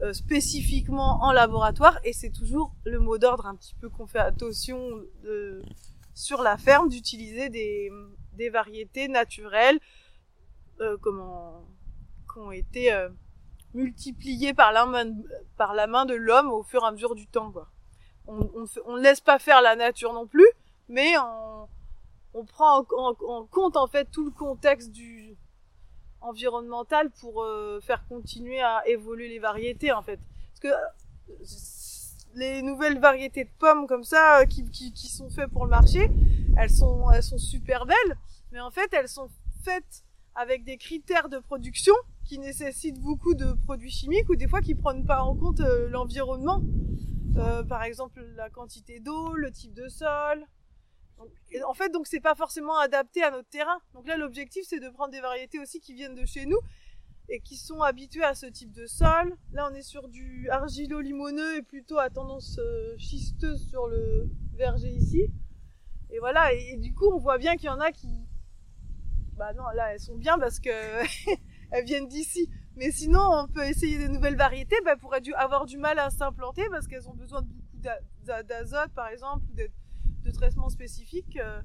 euh, 0.00 0.14
spécifiquement 0.14 1.18
en 1.22 1.32
laboratoire 1.32 1.98
et 2.02 2.14
c'est 2.14 2.30
toujours 2.30 2.74
le 2.84 2.98
mot 2.98 3.18
d'ordre 3.18 3.44
un 3.44 3.54
petit 3.56 3.74
peu 3.74 3.90
qu'on 3.90 4.06
fait 4.06 4.20
attention 4.20 4.78
de- 5.22 5.62
sur 6.14 6.40
la 6.42 6.56
ferme 6.56 6.88
d'utiliser 6.88 7.50
des, 7.50 7.90
variétés 8.50 9.06
naturelles 9.08 9.78
euh, 10.80 10.96
comment, 11.02 11.68
qui 12.32 12.38
ont 12.38 12.52
été 12.52 12.90
euh, 12.94 13.10
multipliées 13.74 14.54
par 14.54 14.72
la 14.72 14.86
main, 14.86 15.04
de- 16.06 16.14
l'homme 16.14 16.50
au 16.50 16.62
fur 16.62 16.82
et 16.82 16.86
à 16.86 16.90
mesure 16.92 17.14
du 17.14 17.26
temps. 17.26 17.52
Quoi. 17.52 17.68
On 18.26 18.38
ne 18.96 19.02
laisse 19.02 19.20
pas 19.20 19.38
faire 19.38 19.60
la 19.60 19.76
nature 19.76 20.14
non 20.14 20.26
plus, 20.26 20.48
mais 20.88 21.18
on, 22.32 22.44
prend 22.46 22.78
en, 22.78 22.86
en- 22.96 23.16
en 23.28 23.44
compte 23.44 23.76
en 23.76 23.88
fait 23.88 24.10
tout 24.10 24.24
le 24.24 24.30
contexte 24.30 24.90
du 24.90 25.36
environnemental 26.20 27.10
pour 27.20 27.42
euh, 27.42 27.80
faire 27.80 28.06
continuer 28.08 28.60
à 28.60 28.86
évoluer 28.86 29.28
les 29.28 29.38
variétés 29.38 29.92
en 29.92 30.02
fait. 30.02 30.18
Parce 30.50 30.60
que 30.60 30.68
euh, 30.68 31.44
les 32.34 32.62
nouvelles 32.62 32.98
variétés 32.98 33.44
de 33.44 33.50
pommes 33.58 33.86
comme 33.86 34.04
ça 34.04 34.40
euh, 34.40 34.44
qui, 34.44 34.64
qui, 34.70 34.92
qui 34.92 35.08
sont 35.08 35.30
faites 35.30 35.50
pour 35.50 35.64
le 35.64 35.70
marché, 35.70 36.10
elles 36.56 36.70
sont, 36.70 37.10
elles 37.10 37.22
sont 37.22 37.38
super 37.38 37.86
belles, 37.86 38.16
mais 38.52 38.60
en 38.60 38.70
fait 38.70 38.92
elles 38.92 39.08
sont 39.08 39.28
faites 39.64 40.04
avec 40.34 40.64
des 40.64 40.76
critères 40.76 41.28
de 41.28 41.38
production 41.38 41.94
qui 42.24 42.38
nécessitent 42.38 43.00
beaucoup 43.00 43.34
de 43.34 43.52
produits 43.64 43.90
chimiques 43.90 44.28
ou 44.28 44.36
des 44.36 44.46
fois 44.46 44.60
qui 44.60 44.74
prennent 44.74 45.04
pas 45.04 45.22
en 45.22 45.34
compte 45.34 45.60
l'environnement. 45.90 46.62
Par 47.68 47.82
exemple 47.82 48.24
la 48.36 48.50
quantité 48.50 49.00
d'eau, 49.00 49.34
le 49.34 49.50
type 49.50 49.74
de 49.74 49.88
sol. 49.88 50.46
En 51.66 51.74
fait, 51.74 51.90
donc 51.90 52.06
c'est 52.06 52.20
pas 52.20 52.34
forcément 52.34 52.78
adapté 52.78 53.22
à 53.22 53.30
notre 53.30 53.48
terrain. 53.48 53.78
Donc 53.94 54.06
là, 54.06 54.16
l'objectif 54.16 54.64
c'est 54.66 54.80
de 54.80 54.88
prendre 54.88 55.10
des 55.12 55.20
variétés 55.20 55.58
aussi 55.58 55.80
qui 55.80 55.94
viennent 55.94 56.14
de 56.14 56.24
chez 56.26 56.46
nous 56.46 56.58
et 57.28 57.40
qui 57.40 57.56
sont 57.56 57.80
habitués 57.80 58.24
à 58.24 58.34
ce 58.34 58.46
type 58.46 58.72
de 58.72 58.86
sol. 58.86 59.36
Là, 59.52 59.68
on 59.70 59.74
est 59.74 59.82
sur 59.82 60.08
du 60.08 60.48
argilo-limoneux 60.50 61.56
et 61.58 61.62
plutôt 61.62 61.98
à 61.98 62.10
tendance 62.10 62.58
euh, 62.58 62.96
schisteuse 62.98 63.68
sur 63.68 63.86
le 63.86 64.28
verger 64.54 64.90
ici. 64.90 65.22
Et 66.10 66.18
voilà, 66.18 66.52
et, 66.52 66.76
du 66.76 66.92
coup, 66.92 67.06
on 67.12 67.18
voit 67.18 67.38
bien 67.38 67.56
qu'il 67.56 67.66
y 67.66 67.70
en 67.70 67.78
a 67.80 67.92
qui... 67.92 68.08
Bah 69.36 69.52
non, 69.54 69.62
là, 69.74 69.92
elles 69.94 70.00
sont 70.00 70.16
bien 70.16 70.38
parce 70.38 70.58
que 70.58 70.70
elles 71.70 71.84
viennent 71.84 72.08
d'ici. 72.08 72.50
Mais 72.76 72.90
sinon, 72.90 73.20
on 73.20 73.46
peut 73.46 73.64
essayer 73.64 73.96
des 73.98 74.08
nouvelles 74.08 74.36
variétés, 74.36 74.76
bah, 74.84 74.96
dû 75.20 75.32
avoir 75.34 75.66
du 75.66 75.78
mal 75.78 75.98
à 75.98 76.10
s'implanter 76.10 76.64
parce 76.70 76.88
qu'elles 76.88 77.08
ont 77.08 77.14
besoin 77.14 77.42
de 77.42 77.46
beaucoup 77.48 77.76
d'a- 77.78 78.00
d'a- 78.24 78.42
d'azote, 78.42 78.92
par 78.94 79.08
exemple, 79.08 79.44
ou 79.50 79.54
de, 79.54 79.68
de 80.22 80.30
traitements 80.30 80.68
spécifiques. 80.70 81.36
euh. 81.36 81.62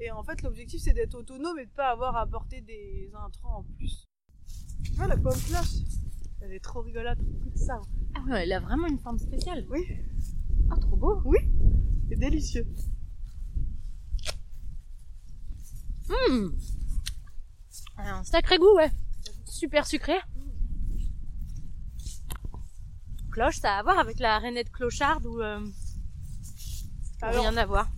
Et 0.00 0.10
en 0.10 0.22
fait, 0.22 0.42
l'objectif, 0.42 0.82
c'est 0.82 0.92
d'être 0.92 1.14
autonome 1.14 1.58
et 1.58 1.64
de 1.66 1.70
pas 1.70 1.88
avoir 1.90 2.16
à 2.16 2.22
apporter 2.22 2.60
des 2.60 3.10
intrants 3.14 3.58
en 3.58 3.62
plus. 3.62 4.04
Tu 4.84 4.92
vois, 4.92 5.06
la 5.06 5.16
pomme 5.16 5.32
cloche, 5.32 5.82
elle 6.42 6.52
est 6.52 6.60
trop 6.62 6.82
rigolote. 6.82 7.18
Écoute 7.18 7.56
ça, 7.56 7.80
Ah 8.14 8.22
ouais, 8.28 8.42
elle 8.42 8.52
a 8.52 8.60
vraiment 8.60 8.86
une 8.86 8.98
forme 8.98 9.18
spéciale. 9.18 9.66
Oui. 9.70 9.80
Ah, 10.70 10.76
trop 10.76 10.96
beau. 10.96 11.22
c'est 12.08 12.16
délicieux. 12.18 12.66
Hum. 16.28 16.56
Un 17.98 18.22
sacré 18.24 18.58
goût, 18.58 18.74
ouais. 18.76 18.90
Super 19.46 19.86
sucré. 19.86 20.14
Cloche, 23.32 23.56
ça 23.60 23.76
a 23.76 23.78
à 23.78 23.82
voir 23.82 23.98
avec 23.98 24.18
la 24.18 24.38
rainette 24.38 24.70
clocharde 24.70 25.26
ou 25.26 25.40
euh, 25.40 25.60
Alors, 27.22 27.42
rien 27.44 27.56
à 27.56 27.66
voir. 27.66 27.88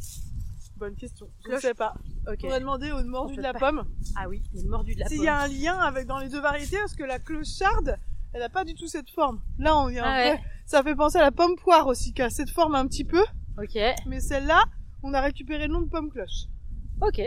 bonne 0.77 0.95
question. 0.97 1.29
Je 1.45 1.49
Cloche. 1.51 1.63
sais 1.63 1.75
pas. 1.75 1.95
On 2.43 2.49
va 2.49 2.61
demander 2.61 2.93
au 2.93 3.03
mordu 3.05 3.35
On 3.35 3.37
de 3.37 3.43
la 3.43 3.53
pas. 3.53 3.59
pomme 3.59 3.85
Ah 4.17 4.29
oui, 4.29 4.43
le 4.55 4.69
mordu 4.69 4.95
de 4.95 5.01
la 5.01 5.07
s'il 5.09 5.17
pomme. 5.19 5.27
y 5.27 5.29
a 5.29 5.39
un 5.41 5.49
lien 5.49 5.79
avec 5.79 6.07
dans 6.07 6.19
les 6.19 6.29
deux 6.29 6.41
variétés 6.41 6.77
parce 6.79 6.95
que 6.95 7.05
la 7.05 7.19
clocharde, 7.19 7.97
elle 8.33 8.43
a 8.43 8.49
pas 8.49 8.65
du 8.65 8.75
tout 8.75 8.87
cette 8.87 9.11
forme. 9.11 9.41
Là, 9.59 9.77
on 9.77 9.87
vient. 9.89 10.05
Ah 10.05 10.17
ouais. 10.33 10.41
Ça 10.67 10.83
fait 10.83 10.95
penser 10.95 11.19
à 11.19 11.23
la 11.23 11.33
pomme 11.33 11.57
poire 11.57 11.87
aussi 11.87 12.13
qui 12.13 12.23
a 12.23 12.31
cette 12.31 12.51
forme 12.51 12.75
un 12.75 12.87
petit 12.87 13.05
peu, 13.05 13.23
Ok, 13.61 13.77
mais 14.07 14.21
celle-là, 14.21 14.63
on 15.03 15.15
a 15.15 15.21
récupéré 15.21 15.67
le 15.67 15.73
nom 15.73 15.81
de 15.81 15.89
pomme 15.89 16.11
cloche. 16.11 16.45
ok. 17.01 17.21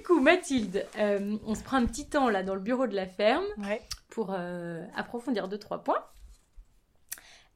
Du 0.00 0.06
coup, 0.06 0.18
Mathilde, 0.20 0.86
euh, 0.96 1.36
on 1.44 1.54
se 1.54 1.62
prend 1.62 1.76
un 1.76 1.84
petit 1.84 2.08
temps 2.08 2.30
là 2.30 2.42
dans 2.42 2.54
le 2.54 2.60
bureau 2.62 2.86
de 2.86 2.94
la 2.96 3.04
ferme 3.06 3.44
Ouais. 3.58 3.82
pour 4.08 4.30
euh, 4.32 4.82
approfondir 4.96 5.46
deux, 5.46 5.58
trois 5.58 5.84
points. 5.84 6.02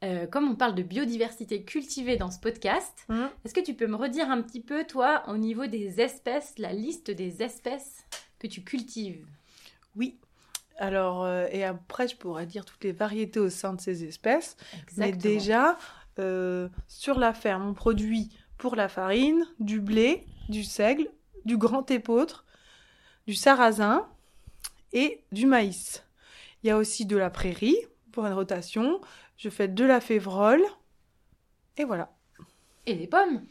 Euh, 0.05 0.27
comme 0.27 0.51
on 0.51 0.55
parle 0.55 0.75
de 0.75 0.83
biodiversité 0.83 1.63
cultivée 1.65 2.19
dans 2.19 2.31
ce 2.31 2.39
podcast, 2.39 3.07
Mhm. 3.09 3.31
est-ce 3.47 3.55
que 3.55 3.61
tu 3.61 3.73
peux 3.73 3.87
me 3.87 3.97
redire 3.97 4.31
un 4.31 4.43
petit 4.43 4.61
peu, 4.61 4.85
toi, 4.85 5.23
au 5.29 5.39
niveau 5.39 5.65
des 5.65 6.03
espèces, 6.03 6.53
la 6.59 6.75
liste 6.75 7.11
des 7.11 7.43
espèces 7.43 8.05
que 8.39 8.47
tu 8.47 8.63
cultives? 8.63 9.25
Oui. 9.97 10.19
Alors, 10.77 11.27
et 11.51 11.65
après, 11.65 12.09
je 12.09 12.17
pourrais 12.17 12.45
dire 12.45 12.67
toutes 12.67 12.85
les 12.85 12.93
variétés 12.93 13.41
au 13.41 13.49
sein 13.49 13.73
de 13.73 13.81
ces 13.81 14.05
espèces. 14.05 14.59
Mais 14.99 15.13
déjà, 15.13 15.79
sur 16.89 17.19
la 17.19 17.33
ferme, 17.33 17.67
on 17.67 17.73
produit 17.73 18.37
pour 18.59 18.77
la 18.77 18.89
farine 18.91 19.47
du 19.61 19.81
blé, 19.81 20.27
du 20.51 20.63
seigle, 20.63 21.09
du 21.45 21.57
grand 21.57 21.91
épeautre, 21.91 22.45
du 23.27 23.35
sarrasin 23.35 24.07
et 24.93 25.23
du 25.33 25.47
maïs. 25.47 26.05
Il 26.63 26.69
y 26.69 26.71
a 26.71 26.77
aussi 26.77 27.07
de 27.07 27.17
la 27.17 27.31
prairie 27.31 27.77
pour 28.13 28.27
une 28.27 28.33
rotation. 28.33 29.01
Je 29.37 29.49
fais 29.49 29.69
de 29.69 29.85
la 29.85 30.01
févrole. 30.01 30.63
Et 31.77 31.85
voilà. 31.85 32.11
Et 32.87 32.95
des 32.95 33.07
pommes. 33.07 33.43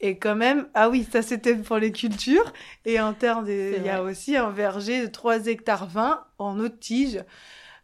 Et 0.00 0.18
quand 0.18 0.36
même, 0.36 0.68
ah 0.74 0.88
oui, 0.88 1.06
ça 1.10 1.22
c'était 1.22 1.56
pour 1.56 1.78
les 1.78 1.92
cultures. 1.92 2.52
Et 2.84 3.00
en 3.00 3.14
termes 3.14 3.44
de, 3.44 3.74
il 3.76 3.84
y 3.84 3.90
a 3.90 4.02
aussi 4.02 4.36
un 4.36 4.50
verger 4.50 5.02
de 5.02 5.06
3 5.06 5.46
hectares 5.46 5.88
20 5.88 6.24
en 6.38 6.60
haute 6.60 6.78
tige 6.78 7.24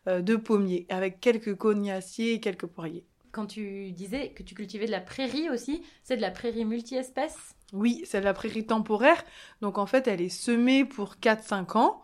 euh, 0.07 0.21
de 0.21 0.37
pommiers, 0.37 0.87
avec 0.89 1.21
quelques 1.21 1.57
cognaciers 1.57 2.35
et 2.35 2.41
quelques 2.41 2.67
poiriers. 2.67 3.05
Quand 3.35 3.47
tu 3.47 3.91
disais 3.91 4.31
que 4.31 4.45
tu 4.45 4.55
cultivais 4.55 4.87
de 4.87 4.93
la 4.93 5.01
prairie 5.01 5.51
aussi, 5.51 5.83
c'est 6.05 6.17
de 6.17 6.21
la 6.23 6.31
prairie 6.31 6.65
multi-espèces? 6.65 7.57
Oui, 7.73 8.03
c'est 8.07 8.21
de 8.21 8.25
la 8.25 8.33
prairie 8.33 8.65
temporaire. 8.65 9.25
Donc 9.61 9.77
en 9.77 9.87
fait, 9.87 10.07
elle 10.07 10.21
est 10.21 10.29
semée 10.29 10.85
pour 10.85 11.17
4-5 11.17 11.77
ans. 11.77 12.01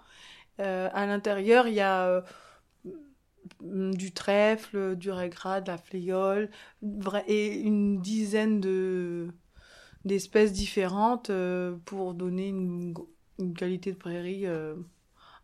Euh, 0.58 0.90
à 0.92 1.06
l'intérieur, 1.06 1.68
il 1.68 1.74
y 1.74 1.80
a 1.80 2.08
euh, 2.08 2.22
du 3.60 4.12
trèfle, 4.12 4.96
du 4.96 5.12
raigrade, 5.12 5.66
de 5.66 5.70
la 5.70 5.78
fléole, 5.78 6.50
et 7.28 7.60
une 7.60 8.00
dizaine 8.00 8.60
de 8.60 9.28
d'espèces 10.04 10.52
différentes 10.52 11.30
euh, 11.30 11.76
pour 11.84 12.14
donner 12.14 12.48
une, 12.48 12.92
une 13.38 13.54
qualité 13.54 13.92
de 13.92 13.98
prairie 13.98 14.46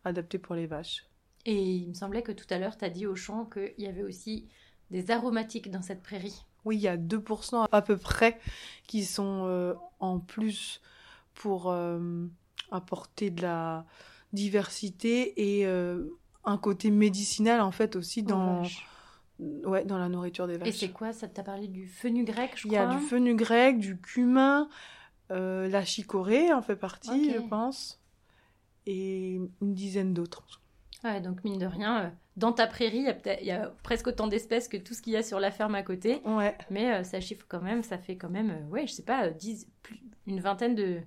adaptée 0.05 0.39
pour 0.39 0.57
les 0.57 0.67
vaches. 0.67 1.07
Et 1.45 1.55
il 1.55 1.89
me 1.91 1.95
semblait 1.95 2.23
que 2.23 2.33
tout 2.33 2.47
à 2.51 2.59
l'heure, 2.59 2.77
tu 2.77 2.85
as 2.85 2.91
dit 2.91 3.07
au 3.07 3.15
champ 3.15 3.45
qu'il 3.45 3.75
y 3.79 3.87
avait 3.87 4.03
aussi 4.03 4.49
des 4.91 5.11
aromatiques 5.11 5.71
dans 5.71 5.83
cette 5.83 6.03
prairie. 6.03 6.45
Oui, 6.65 6.77
il 6.77 6.81
y 6.83 6.89
a 6.89 6.97
2% 6.97 7.67
à 7.71 7.83
peu 7.83 7.97
près 7.97 8.39
qui 8.87 9.05
sont 9.05 9.45
euh, 9.47 9.75
en 10.01 10.19
plus 10.19 10.81
pour 11.35 11.71
euh, 11.71 12.27
apporter 12.71 13.31
de 13.31 13.43
la 13.43 13.85
diversité 14.33 15.59
et 15.59 15.67
euh, 15.67 16.05
un 16.45 16.59
côté 16.59 16.91
médicinal 16.91 17.61
en 17.61 17.71
fait 17.71 17.95
aussi 17.97 18.23
dans, 18.23 18.63
Vache. 18.63 18.87
ouais, 19.39 19.85
dans 19.85 19.99
la 19.99 20.09
nourriture 20.09 20.47
des 20.47 20.55
Et 20.55 20.59
vaches. 20.59 20.75
c'est 20.79 20.91
quoi 20.91 21.13
Ça? 21.13 21.29
T'a 21.29 21.43
parlé 21.43 21.69
du 21.69 21.87
fenugrec, 21.87 22.53
je 22.57 22.67
Il 22.67 22.73
y 22.73 22.77
a 22.77 22.85
crois? 22.87 22.99
du 22.99 23.05
fenugrec, 23.07 23.79
du 23.79 23.99
cumin, 24.01 24.69
la 25.31 25.85
chicorée 25.85 26.53
en 26.53 26.63
fait 26.63 26.77
partie, 26.77 27.33
je 27.33 27.41
pense, 27.49 28.01
et 28.87 29.35
une 29.61 29.75
dizaine 29.75 30.15
d'autres. 30.15 30.61
Ouais, 31.05 31.21
donc 31.21 31.45
mine 31.45 31.59
de 31.59 31.67
rien, 31.67 32.13
dans 32.37 32.53
ta 32.53 32.67
prairie, 32.67 32.99
il 32.99 33.05
y 33.05 33.09
a, 33.09 33.15
peut-être- 33.15 33.41
il 33.41 33.47
y 33.47 33.51
a 33.53 33.73
presque 33.83 34.07
autant 34.09 34.27
d'espèces 34.27 34.69
que 34.69 34.77
tout 34.77 34.93
ce 34.95 35.01
qu'il 35.03 35.15
y 35.15 35.17
a 35.17 35.23
sur 35.23 35.41
la 35.41 35.51
ferme 35.51 35.75
à 35.75 35.83
côté. 35.83 36.21
Ouais. 36.25 36.57
Mais 36.71 36.93
euh, 36.93 37.03
ça 37.03 37.21
chiffre 37.21 37.47
quand 37.49 37.63
même, 37.63 37.83
ça 37.83 37.97
fait 37.99 38.17
quand 38.17 38.29
même, 38.31 38.51
euh, 38.51 38.71
ouais, 38.71 38.87
je 38.87 38.93
sais 38.93 39.03
pas, 39.05 39.27
euh, 39.27 39.31
10, 39.31 39.67
plus- 39.83 40.01
une 40.27 40.41
vingtaine 40.41 40.75
de 40.75 40.99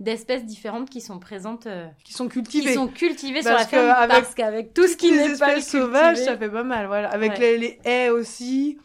d'espèces 0.00 0.44
différentes 0.44 0.90
qui 0.90 1.00
sont 1.00 1.20
présentes, 1.20 1.68
euh, 1.68 1.86
Qui 2.02 2.12
sont 2.12 2.26
qui 2.26 2.32
cultivées. 2.32 2.74
sont 2.74 2.88
cultivées 2.88 3.42
sur 3.42 3.52
la 3.52 3.64
ferme, 3.64 3.88
avec 3.90 4.08
parce 4.24 4.34
qu'avec 4.34 4.74
tout 4.74 4.88
ce 4.88 4.96
qui 4.96 5.12
n'est 5.12 5.36
pas 5.38 5.60
sauvages, 5.60 6.16
ça 6.16 6.36
fait 6.36 6.48
pas 6.50 6.64
mal. 6.64 6.86
Voilà. 6.88 7.08
Avec 7.10 7.32
Ouais. 7.32 7.38
les, 7.38 7.58
les 7.58 7.78
haies 7.84 8.10
aussi, 8.10 8.78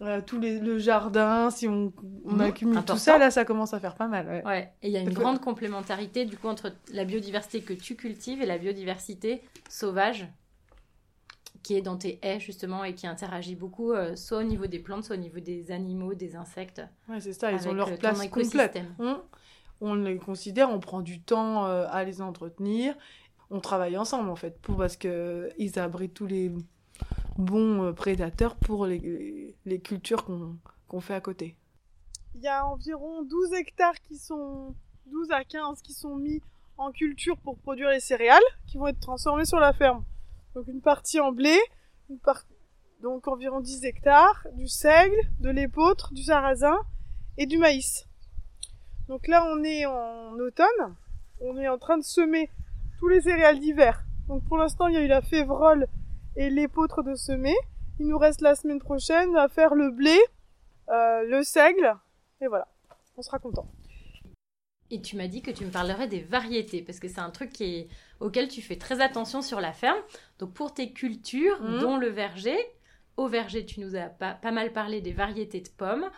euh, 0.00 0.20
les, 0.40 0.58
le 0.58 0.78
jardin, 0.78 1.50
si 1.50 1.68
on, 1.68 1.92
on 2.24 2.32
Mhm, 2.32 2.40
accumule 2.40 2.76
important. 2.78 2.94
tout 2.94 2.98
ça, 2.98 3.18
là, 3.18 3.30
ça 3.30 3.44
commence 3.44 3.72
à 3.72 3.78
faire 3.78 3.94
pas 3.94 4.08
mal. 4.08 4.26
ouais. 4.26 4.42
Ouais, 4.44 4.72
et 4.82 4.88
il 4.88 4.92
y 4.92 4.96
a 4.96 5.00
une 5.00 5.04
Parce 5.04 5.16
que- 5.16 5.22
grande 5.22 5.40
complémentarité 5.40 6.24
du 6.24 6.36
coup 6.36 6.48
entre 6.48 6.72
la 6.92 7.04
biodiversité 7.04 7.60
que 7.60 7.72
tu 7.74 7.94
cultives 7.94 8.42
et 8.42 8.46
la 8.46 8.58
biodiversité 8.58 9.42
sauvage 9.68 10.26
qui 11.62 11.74
est 11.76 11.82
dans 11.82 11.96
tes 11.96 12.18
haies 12.22 12.40
justement 12.40 12.84
et 12.84 12.94
qui 12.94 13.06
interagit 13.06 13.54
beaucoup, 13.54 13.92
euh, 13.92 14.16
soit 14.16 14.38
au 14.38 14.42
niveau 14.42 14.66
des 14.66 14.78
plantes, 14.78 15.04
soit 15.04 15.16
au 15.16 15.18
niveau 15.18 15.40
des 15.40 15.70
animaux, 15.70 16.14
des 16.14 16.36
insectes. 16.36 16.82
Ouais, 17.08 17.20
c'est 17.20 17.32
ça, 17.32 17.52
ils 17.52 17.66
ont 17.66 17.72
avec, 17.72 17.76
leur 17.76 17.88
euh, 17.88 17.96
place 17.96 18.28
complète. 18.28 18.78
On, 18.98 19.20
on 19.80 19.94
les 19.94 20.18
considère, 20.18 20.70
on 20.70 20.80
prend 20.80 21.00
du 21.00 21.20
temps 21.20 21.66
euh, 21.66 21.86
à 21.90 22.04
les 22.04 22.20
entretenir. 22.20 22.94
On 23.50 23.60
travaille 23.60 23.96
ensemble 23.96 24.28
en 24.28 24.36
fait, 24.36 24.58
pour, 24.60 24.76
parce 24.76 24.96
que 24.96 25.50
ils 25.58 25.78
abritent 25.78 26.14
tous 26.14 26.26
les 26.26 26.52
bons 27.36 27.84
euh, 27.84 27.92
prédateurs 27.92 28.56
pour 28.56 28.86
les, 28.86 29.54
cultures 29.82 30.24
qu'on 30.24 30.56
qu'on 30.88 31.00
fait 31.00 31.14
à 31.14 31.20
côté. 31.20 31.56
Il 32.34 32.40
y 32.40 32.48
a 32.48 32.66
environ 32.66 33.22
12 33.22 33.52
hectares 33.54 34.00
qui 34.00 34.16
sont 34.16 34.74
12 35.06 35.30
à 35.30 35.44
15 35.44 35.82
qui 35.82 35.92
sont 35.92 36.16
mis 36.16 36.40
en 36.76 36.92
culture 36.92 37.36
pour 37.38 37.58
produire 37.58 37.90
les 37.90 38.00
céréales 38.00 38.42
qui 38.66 38.78
vont 38.78 38.86
être 38.86 39.00
transformées 39.00 39.44
sur 39.44 39.60
la 39.60 39.72
ferme. 39.72 40.02
Donc 40.58 40.66
une 40.66 40.80
partie 40.80 41.20
en 41.20 41.30
blé, 41.30 41.56
donc 43.00 43.28
environ 43.28 43.60
10 43.60 43.84
hectares, 43.84 44.44
du 44.54 44.66
seigle, 44.66 45.14
de 45.38 45.50
l'épeautre, 45.50 46.12
du 46.12 46.24
sarrasin 46.24 46.76
et 47.36 47.46
du 47.46 47.58
maïs. 47.58 48.08
Donc 49.06 49.28
là 49.28 49.46
on 49.46 49.62
est 49.62 49.86
en 49.86 50.32
automne, 50.32 50.96
on 51.40 51.56
est 51.58 51.68
en 51.68 51.78
train 51.78 51.96
de 51.96 52.02
semer 52.02 52.50
tous 52.98 53.06
les 53.06 53.20
céréales 53.20 53.60
d'hiver. 53.60 54.02
Donc 54.26 54.42
pour 54.48 54.58
l'instant 54.58 54.88
il 54.88 54.94
y 54.94 54.96
a 54.96 55.02
eu 55.02 55.06
la 55.06 55.22
févrole 55.22 55.86
et 56.34 56.50
l'épeautre 56.50 57.04
de 57.04 57.14
semer. 57.14 57.54
Il 58.00 58.08
nous 58.08 58.18
reste 58.18 58.40
la 58.40 58.56
semaine 58.56 58.80
prochaine 58.80 59.36
à 59.36 59.46
faire 59.46 59.76
le 59.76 59.92
blé, 59.92 60.18
euh, 60.88 61.22
le 61.22 61.44
seigle, 61.44 61.94
et 62.40 62.48
voilà, 62.48 62.66
on 63.16 63.22
sera 63.22 63.38
content. 63.38 63.68
Et 64.90 65.02
tu 65.02 65.16
m'as 65.16 65.26
dit 65.26 65.42
que 65.42 65.50
tu 65.50 65.64
me 65.66 65.70
parlerais 65.70 66.08
des 66.08 66.20
variétés, 66.20 66.80
parce 66.82 66.98
que 66.98 67.08
c'est 67.08 67.20
un 67.20 67.30
truc 67.30 67.52
qui 67.52 67.64
est- 67.64 67.88
auquel 68.20 68.48
tu 68.48 68.62
fais 68.62 68.76
très 68.76 69.00
attention 69.02 69.42
sur 69.42 69.60
la 69.60 69.72
ferme. 69.72 69.98
Donc 70.38 70.54
pour 70.54 70.72
tes 70.72 70.92
cultures, 70.92 71.60
Mhm. 71.62 71.78
dont 71.80 71.96
le 71.98 72.08
verger, 72.08 72.56
au 73.16 73.26
verger, 73.28 73.66
tu 73.66 73.80
nous 73.80 73.96
as 73.96 74.08
pas, 74.08 74.32
pas 74.34 74.50
mal 74.52 74.72
parlé 74.72 75.00
des 75.00 75.12
variétés 75.12 75.60
de 75.60 75.68
pommes. 75.68 76.08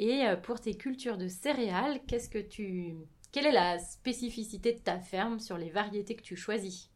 Et 0.00 0.24
euh, 0.26 0.36
pour 0.36 0.60
tes 0.60 0.74
cultures 0.76 1.16
de 1.18 1.28
céréales, 1.28 2.00
qu'est-ce 2.06 2.28
que 2.28 2.38
tu... 2.38 2.94
Quelle 3.30 3.46
est 3.46 3.52
la 3.52 3.78
spécificité 3.78 4.72
de 4.72 4.78
ta 4.80 4.98
ferme 4.98 5.38
sur 5.38 5.58
les 5.58 5.70
variétés 5.70 6.16
que 6.16 6.22
tu 6.22 6.34
choisis? 6.34 6.88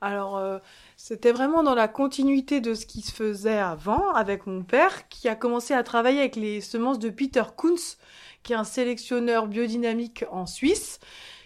Alors, 0.00 0.36
euh, 0.36 0.58
c'était 0.96 1.32
vraiment 1.32 1.62
dans 1.62 1.74
la 1.74 1.88
continuité 1.88 2.60
de 2.60 2.74
ce 2.74 2.84
qui 2.84 3.00
se 3.00 3.12
faisait 3.12 3.56
avant 3.56 4.12
avec 4.12 4.46
mon 4.46 4.62
père, 4.62 5.08
qui 5.08 5.28
a 5.28 5.34
commencé 5.36 5.72
à 5.72 5.82
travailler 5.82 6.20
avec 6.20 6.36
les 6.36 6.60
semences 6.60 6.98
de 6.98 7.08
Peter 7.08 7.44
Kunz, 7.56 7.96
qui 8.44 8.52
est 8.52 8.56
un 8.56 8.62
sélectionneur 8.64 9.48
biodynamique 9.48 10.24
en 10.30 10.46
Suisse, 10.46 11.00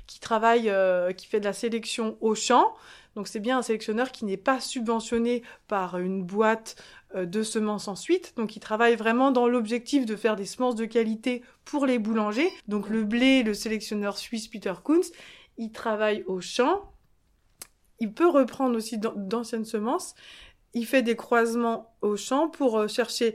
qui 0.07 0.21
travaille, 0.21 0.69
euh, 0.69 1.13
qui 1.13 1.27
fait 1.27 1.41
de 1.41 1.47
la 1.47 1.55
sélection 1.55 2.19
au 2.21 2.35
champ. 2.35 2.75
Donc, 3.15 3.29
c'est 3.29 3.41
bien 3.41 3.59
un 3.59 3.63
sélectionneur 3.63 4.13
qui 4.13 4.27
n'est 4.27 4.37
pas 4.37 4.61
subventionné 4.61 5.43
par 5.67 5.99
une 5.99 6.23
boîte 6.23 6.77
euh, 7.15 7.25
de 7.25 7.43
semences 7.43 7.89
ensuite. 7.89 8.35
Donc, 8.37 8.57
il 8.57 8.61
travaille 8.61 8.97
vraiment 8.97 9.31
dans 9.31 9.49
l'objectif 9.49 10.05
de 10.05 10.17
faire 10.17 10.37
des 10.37 10.45
semences 10.45 10.77
de 10.77 10.85
qualité 10.85 11.43
pour 11.65 11.87
les 11.87 11.99
boulangers. 11.99 12.53
Donc, 12.69 12.91
le 12.91 13.05
blé, 13.05 13.43
le 13.43 13.55
sélectionneur 13.55 14.19
suisse 14.19 14.49
Peter 14.49 14.75
Kunz, 14.85 15.11
il 15.57 15.73
travaille 15.73 16.23
au 16.27 16.41
champ 16.41 16.93
il 18.01 18.13
peut 18.13 18.29
reprendre 18.29 18.77
aussi 18.77 18.99
d'an- 18.99 19.15
d'anciennes 19.17 19.65
semences. 19.65 20.15
Il 20.75 20.87
fait 20.87 21.03
des 21.03 21.17
croisements 21.17 21.95
au 22.01 22.17
champ 22.17 22.49
pour 22.49 22.79
euh, 22.79 22.89
chercher 22.89 23.35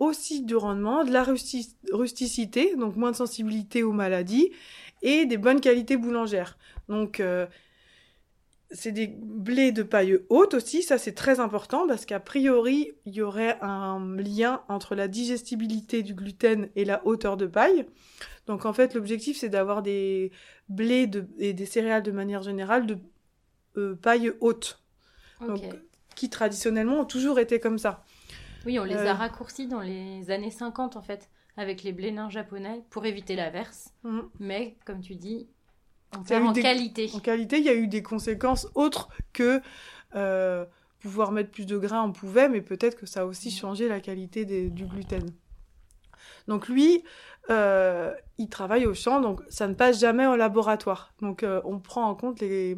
aussi 0.00 0.42
du 0.42 0.56
rendement, 0.56 1.04
de 1.04 1.12
la 1.12 1.22
rusti- 1.22 1.76
rusticité, 1.92 2.74
donc 2.76 2.96
moins 2.96 3.12
de 3.12 3.16
sensibilité 3.16 3.84
aux 3.84 3.92
maladies, 3.92 4.50
et 5.02 5.26
des 5.26 5.38
bonnes 5.38 5.60
qualités 5.60 5.96
boulangères. 5.96 6.58
Donc, 6.88 7.20
euh, 7.20 7.46
c'est 8.72 8.92
des 8.92 9.08
blés 9.08 9.72
de 9.72 9.82
paille 9.82 10.20
haute 10.28 10.54
aussi, 10.54 10.82
ça 10.82 10.96
c'est 10.96 11.12
très 11.14 11.40
important 11.40 11.88
parce 11.88 12.04
qu'a 12.06 12.20
priori, 12.20 12.92
il 13.04 13.14
y 13.14 13.22
aurait 13.22 13.58
un 13.62 14.16
lien 14.16 14.62
entre 14.68 14.94
la 14.94 15.08
digestibilité 15.08 16.02
du 16.04 16.14
gluten 16.14 16.68
et 16.76 16.84
la 16.84 17.04
hauteur 17.04 17.36
de 17.36 17.46
paille. 17.46 17.86
Donc 18.46 18.66
en 18.66 18.72
fait, 18.72 18.94
l'objectif 18.94 19.36
c'est 19.38 19.48
d'avoir 19.48 19.82
des 19.82 20.30
blés 20.68 21.08
de- 21.08 21.26
et 21.38 21.52
des 21.52 21.66
céréales 21.66 22.04
de 22.04 22.12
manière 22.12 22.42
générale 22.42 22.86
de 22.86 22.96
euh, 23.76 23.96
paille 23.96 24.32
haute, 24.40 24.80
Donc, 25.48 25.62
qui 26.14 26.28
traditionnellement 26.30 27.00
ont 27.00 27.04
toujours 27.04 27.38
été 27.40 27.58
comme 27.60 27.78
ça. 27.78 28.04
Oui, 28.66 28.78
on 28.78 28.84
les 28.84 28.94
Euh. 28.96 29.10
a 29.10 29.14
raccourcis 29.14 29.66
dans 29.66 29.80
les 29.80 30.30
années 30.30 30.50
50 30.50 30.96
en 30.96 31.02
fait, 31.02 31.30
avec 31.56 31.82
les 31.82 31.92
blés 31.92 32.12
nains 32.12 32.28
japonais 32.30 32.82
pour 32.90 33.06
éviter 33.06 33.36
l'averse. 33.36 33.92
Mhm. 34.04 34.28
Mais 34.38 34.76
comme 34.84 35.00
tu 35.00 35.14
dis, 35.16 35.48
on 36.16 36.22
perd 36.22 36.44
en 36.46 36.52
des- 36.52 36.62
qualité. 36.62 37.10
En 37.14 37.20
qualité, 37.20 37.58
il 37.58 37.64
y 37.64 37.68
a 37.68 37.74
eu 37.74 37.86
des 37.86 38.02
conséquences 38.02 38.66
autres 38.74 39.08
que 39.32 39.60
euh, 40.16 40.64
pouvoir 40.98 41.30
mettre 41.32 41.50
plus 41.50 41.64
de 41.66 41.78
grains, 41.78 42.02
on 42.02 42.12
pouvait, 42.12 42.48
mais 42.48 42.60
peut-être 42.60 42.96
que 42.96 43.06
ça 43.06 43.20
a 43.20 43.24
aussi 43.24 43.50
changé 43.50 43.88
la 43.88 44.00
qualité 44.00 44.44
des- 44.44 44.68
du 44.70 44.84
gluten. 44.86 45.24
Donc 46.48 46.68
lui, 46.68 47.04
euh, 47.48 48.12
il 48.38 48.48
travaille 48.48 48.86
au 48.86 48.92
champ, 48.94 49.20
donc 49.20 49.40
ça 49.48 49.68
ne 49.68 49.74
passe 49.74 50.00
jamais 50.00 50.26
au 50.26 50.36
laboratoire. 50.36 51.14
Donc 51.22 51.42
euh, 51.44 51.60
on 51.64 51.78
prend 51.78 52.04
en 52.08 52.14
compte 52.14 52.40
les... 52.40 52.76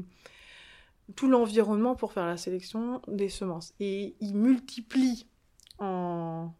tout 1.16 1.28
l'environnement 1.28 1.94
pour 1.96 2.12
faire 2.12 2.26
la 2.26 2.36
sélection 2.36 3.00
des 3.08 3.28
semences. 3.28 3.72
Et 3.80 4.14
il 4.20 4.34
multiplie 4.36 5.26
en 5.82 6.54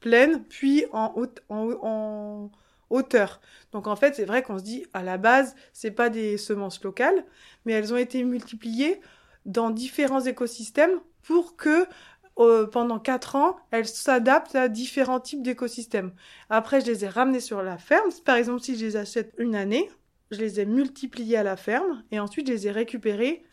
plaine, 0.00 0.44
puis 0.44 0.84
en, 0.92 1.12
haute- 1.16 1.42
en, 1.48 1.70
en 1.82 2.50
hauteur. 2.90 3.40
Donc 3.72 3.86
en 3.86 3.96
fait, 3.96 4.14
c'est 4.14 4.24
vrai 4.24 4.42
qu'on 4.42 4.58
se 4.58 4.64
dit, 4.64 4.86
à 4.94 5.02
la 5.02 5.18
base, 5.18 5.54
c'est 5.72 5.90
pas 5.90 6.10
des 6.10 6.38
semences 6.38 6.82
locales, 6.82 7.24
mais 7.64 7.72
elles 7.72 7.92
ont 7.92 7.96
été 7.96 8.24
multipliées 8.24 9.00
dans 9.46 9.70
différents 9.70 10.20
écosystèmes 10.20 11.00
pour 11.22 11.56
que 11.56 11.86
euh, 12.38 12.66
pendant 12.66 12.98
quatre 13.00 13.34
ans, 13.36 13.56
elles 13.72 13.86
s'adaptent 13.88 14.54
à 14.54 14.68
différents 14.68 15.20
types 15.20 15.42
d'écosystèmes. 15.42 16.12
Après, 16.50 16.80
je 16.80 16.86
les 16.86 17.04
ai 17.04 17.08
ramenées 17.08 17.40
sur 17.40 17.62
la 17.62 17.78
ferme. 17.78 18.10
Par 18.24 18.36
exemple, 18.36 18.60
si 18.62 18.76
je 18.78 18.84
les 18.86 18.96
achète 18.96 19.34
une 19.38 19.56
année, 19.56 19.90
je 20.30 20.38
les 20.38 20.60
ai 20.60 20.66
multipliées 20.66 21.36
à 21.36 21.42
la 21.42 21.56
ferme 21.56 22.04
et 22.12 22.20
ensuite 22.20 22.46
je 22.46 22.52
les 22.52 22.66
ai 22.68 22.70
récupérées 22.70 23.44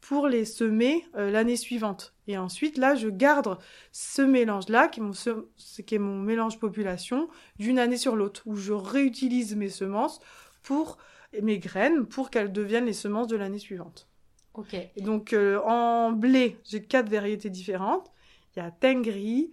pour 0.00 0.28
les 0.28 0.44
semer 0.44 1.04
euh, 1.16 1.30
l'année 1.30 1.56
suivante. 1.56 2.14
Et 2.26 2.38
ensuite, 2.38 2.78
là, 2.78 2.94
je 2.94 3.08
garde 3.08 3.58
ce 3.92 4.22
mélange-là, 4.22 4.88
qui, 4.88 5.00
est 5.00 5.02
mon 5.02 5.12
se- 5.12 5.48
ce 5.56 5.82
qui 5.82 5.94
est 5.96 5.98
mon 5.98 6.18
mélange 6.18 6.58
population, 6.58 7.28
d'une 7.58 7.78
année 7.78 7.96
sur 7.96 8.16
l'autre, 8.16 8.42
où 8.46 8.56
je 8.56 8.72
réutilise 8.72 9.56
mes 9.56 9.70
semences 9.70 10.20
pour 10.62 10.98
mes 11.42 11.58
graines 11.58 12.06
pour 12.06 12.30
qu'elles 12.30 12.52
deviennent 12.52 12.86
les 12.86 12.92
semences 12.92 13.28
de 13.28 13.36
l'année 13.36 13.58
suivante. 13.58 14.08
Ok. 14.52 14.74
Et 14.96 15.02
donc 15.02 15.32
euh, 15.32 15.60
en 15.64 16.12
blé, 16.12 16.58
j'ai 16.64 16.82
quatre 16.84 17.08
variétés 17.08 17.50
différentes. 17.50 18.10
Il 18.56 18.60
y 18.60 18.62
a 18.62 18.70
Tengri, 18.70 19.52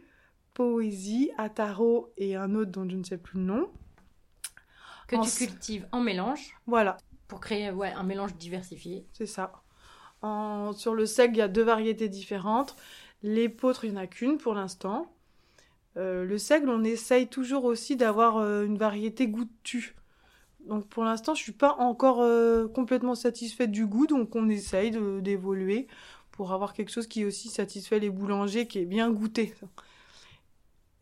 Poésie, 0.53 1.31
Ataro 1.37 2.13
et 2.17 2.35
un 2.35 2.55
autre 2.55 2.71
dont 2.71 2.89
je 2.89 2.95
ne 2.95 3.03
sais 3.03 3.17
plus 3.17 3.39
le 3.39 3.45
nom. 3.45 3.69
Que 5.07 5.15
En 5.15 5.25
tu 5.25 5.31
cultives 5.31 5.87
en 5.91 5.99
mélange 5.99 6.53
Voilà, 6.67 6.97
pour 7.27 7.39
créer 7.39 7.71
ouais, 7.71 7.91
un 7.91 8.03
mélange 8.03 8.35
diversifié. 8.35 9.07
c'est 9.13 9.25
ça. 9.25 9.63
Sur 10.75 10.95
le 10.95 11.05
seigle, 11.05 11.35
il 11.35 11.39
y 11.39 11.41
a 11.41 11.47
deux 11.47 11.63
variétés 11.63 12.09
différentes. 12.09 12.75
L'épeautre, 13.23 13.85
il 13.85 13.91
n'y 13.91 13.97
en 13.97 14.01
a 14.01 14.07
qu'une 14.07 14.37
pour 14.37 14.53
l'instant. 14.53 15.11
Euh, 15.97 16.25
le 16.25 16.37
seigle, 16.37 16.69
on 16.69 16.83
essaye 16.83 17.27
toujours 17.27 17.65
aussi 17.65 17.95
d'avoir 17.95 18.37
euh, 18.37 18.65
une 18.65 18.77
variété 18.77 19.27
goût. 19.27 19.47
Donc 20.67 20.87
pour 20.87 21.03
l'instant, 21.03 21.33
je 21.33 21.41
suis 21.41 21.51
pas 21.51 21.75
encore 21.79 22.21
euh, 22.21 22.67
complètement 22.67 23.15
satisfaite 23.15 23.71
du 23.71 23.85
goût, 23.85 24.07
donc 24.07 24.35
on 24.35 24.49
essaye 24.49 24.91
d'évoluer 25.21 25.87
pour 26.31 26.51
avoir 26.51 26.73
quelque 26.73 26.91
chose 26.91 27.07
qui 27.07 27.23
aussi 27.23 27.49
satisfait 27.49 27.99
les 27.99 28.09
boulangers, 28.09 28.67
qui 28.67 28.79
est 28.79 28.85
bien 28.85 29.09
goûté. 29.09 29.53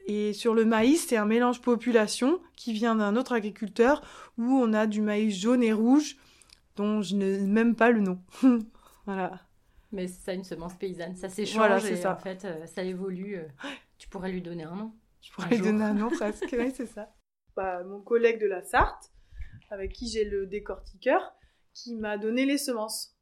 Et 0.06 0.34
sur 0.34 0.54
le 0.54 0.66
maïs, 0.66 1.08
c'est 1.08 1.18
un 1.18 1.26
mélange 1.26 1.62
population 1.62 2.40
qui 2.56 2.74
vient 2.74 2.96
d'un 2.96 3.16
autre 3.16 3.32
agriculteur 3.32 4.02
où 4.38 4.44
on 4.44 4.74
a 4.74 4.86
du 4.86 5.02
maïs 5.02 5.36
jaune 5.36 5.64
et 5.64 5.74
rouge 5.74 6.18
dont 6.76 7.02
je 7.02 7.16
n'ai 7.16 7.40
même 7.40 7.76
pas 7.76 7.90
le 7.90 8.02
nom. 8.02 8.20
voilà. 9.06 9.40
Mais 9.92 10.08
c'est 10.08 10.22
ça 10.26 10.34
une 10.34 10.44
semence 10.44 10.74
paysanne, 10.76 11.16
ça 11.16 11.30
s'échange 11.30 11.58
Voilà, 11.58 11.80
c'est 11.80 11.94
et 11.94 11.96
ça. 11.98 12.14
en 12.14 12.18
fait 12.18 12.46
euh, 12.46 12.66
ça 12.66 12.84
évolue. 12.84 13.38
euh, 13.38 13.48
tu 13.98 14.08
pourrais 14.10 14.32
lui 14.32 14.42
donner 14.42 14.64
un 14.64 14.76
nom. 14.76 14.92
Je 15.22 15.32
pourrais 15.32 15.48
Un 15.48 15.50
lui 15.52 15.58
jour. 15.58 15.66
donner 15.68 15.84
un 15.84 15.94
nom 15.94 16.10
presque. 16.18 16.50
oui, 16.58 16.72
c'est 16.74 16.88
ça. 16.88 17.14
Bah, 17.56 17.84
mon 17.84 18.02
collègue 18.02 18.42
de 18.42 18.48
la 18.48 18.64
Sarthe, 18.64 19.12
avec 19.70 19.94
qui 19.94 20.08
j'ai 20.10 20.26
le 20.26 20.48
décortiqueur, 20.48 21.34
qui 21.74 21.96
m'a 21.96 22.18
donné 22.18 22.46
les 22.46 22.58
semences. 22.58 23.16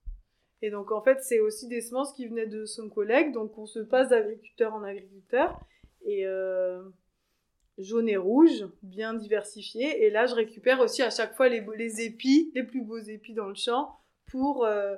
Et 0.62 0.70
donc, 0.70 0.92
en 0.92 1.02
fait, 1.02 1.18
c'est 1.22 1.40
aussi 1.40 1.68
des 1.68 1.82
semences 1.82 2.14
qui 2.14 2.28
venaient 2.28 2.48
de 2.48 2.66
son 2.66 2.88
collègue. 2.90 3.34
Donc, 3.34 3.58
on 3.58 3.66
se 3.66 3.80
passe 3.80 4.10
d'agriculteur 4.10 4.74
en 4.74 4.84
agriculteur. 4.84 5.60
Et 6.06 6.26
euh, 6.26 6.82
jaune 7.78 8.08
et 8.08 8.18
rouge, 8.18 8.68
bien 8.84 9.14
diversifiés. 9.14 10.06
Et 10.06 10.10
là, 10.10 10.26
je 10.28 10.36
récupère 10.36 10.80
aussi 10.80 11.02
à 11.02 11.10
chaque 11.10 11.36
fois 11.36 11.50
les, 11.50 12.02
épis, 12.02 12.52
les 12.56 12.64
plus 12.64 12.82
beaux 12.84 13.00
épis 13.00 13.34
dans 13.34 13.48
le 13.48 13.56
champ, 13.56 14.00
pour 14.28 14.66
euh, 14.66 14.96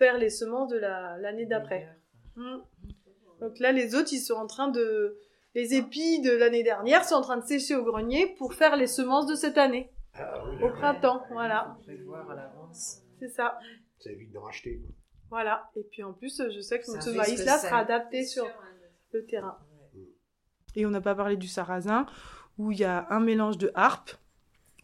faire 0.00 0.16
les 0.18 0.30
semences 0.30 0.70
de 0.70 0.78
la- 0.78 1.18
l'année 1.18 1.44
d'après. 1.44 1.86
Mm. 2.36 2.56
Donc 3.40 3.58
là, 3.58 3.70
les 3.70 3.94
autres, 3.94 4.12
ils 4.12 4.18
sont 4.20 4.34
en 4.34 4.46
train 4.46 4.68
de... 4.68 5.18
Les 5.54 5.74
épis 5.74 6.20
de 6.22 6.30
l'année 6.32 6.62
dernière 6.62 7.04
sont 7.04 7.16
en 7.16 7.20
train 7.20 7.36
de 7.36 7.44
sécher 7.44 7.74
au 7.76 7.84
grenier 7.84 8.34
pour 8.38 8.54
faire 8.54 8.76
les 8.76 8.86
semences 8.86 9.26
de 9.26 9.34
cette 9.34 9.58
année, 9.58 9.90
Ah 10.14 10.42
oui, 10.46 10.62
au 10.62 10.70
printemps. 10.70 11.22
Voilà, 11.32 11.76
Prévoir 11.84 12.30
à 12.30 12.34
l'avance. 12.34 13.02
c'est 13.18 13.28
ça. 13.28 13.58
ça 13.98 14.10
évite 14.10 14.32
d'en 14.32 14.42
racheter. 14.42 14.80
Voilà. 15.28 15.68
Et 15.76 15.82
puis 15.90 16.02
en 16.02 16.12
plus, 16.14 16.40
je 16.50 16.60
sais 16.60 16.78
que 16.78 16.86
Ça 16.86 17.00
ce 17.00 17.10
maïs-là 17.10 17.58
sera 17.58 17.78
adapté 17.80 18.24
sur 18.24 18.46
le 19.12 19.26
terrain. 19.26 19.58
Et 20.76 20.86
on 20.86 20.90
n'a 20.90 21.00
pas 21.00 21.14
parlé 21.16 21.36
du 21.36 21.48
sarrasin, 21.48 22.06
où 22.58 22.70
il 22.72 22.78
y 22.78 22.84
a 22.84 23.06
un 23.10 23.20
mélange 23.20 23.58
de 23.58 23.70
harpe 23.74 24.12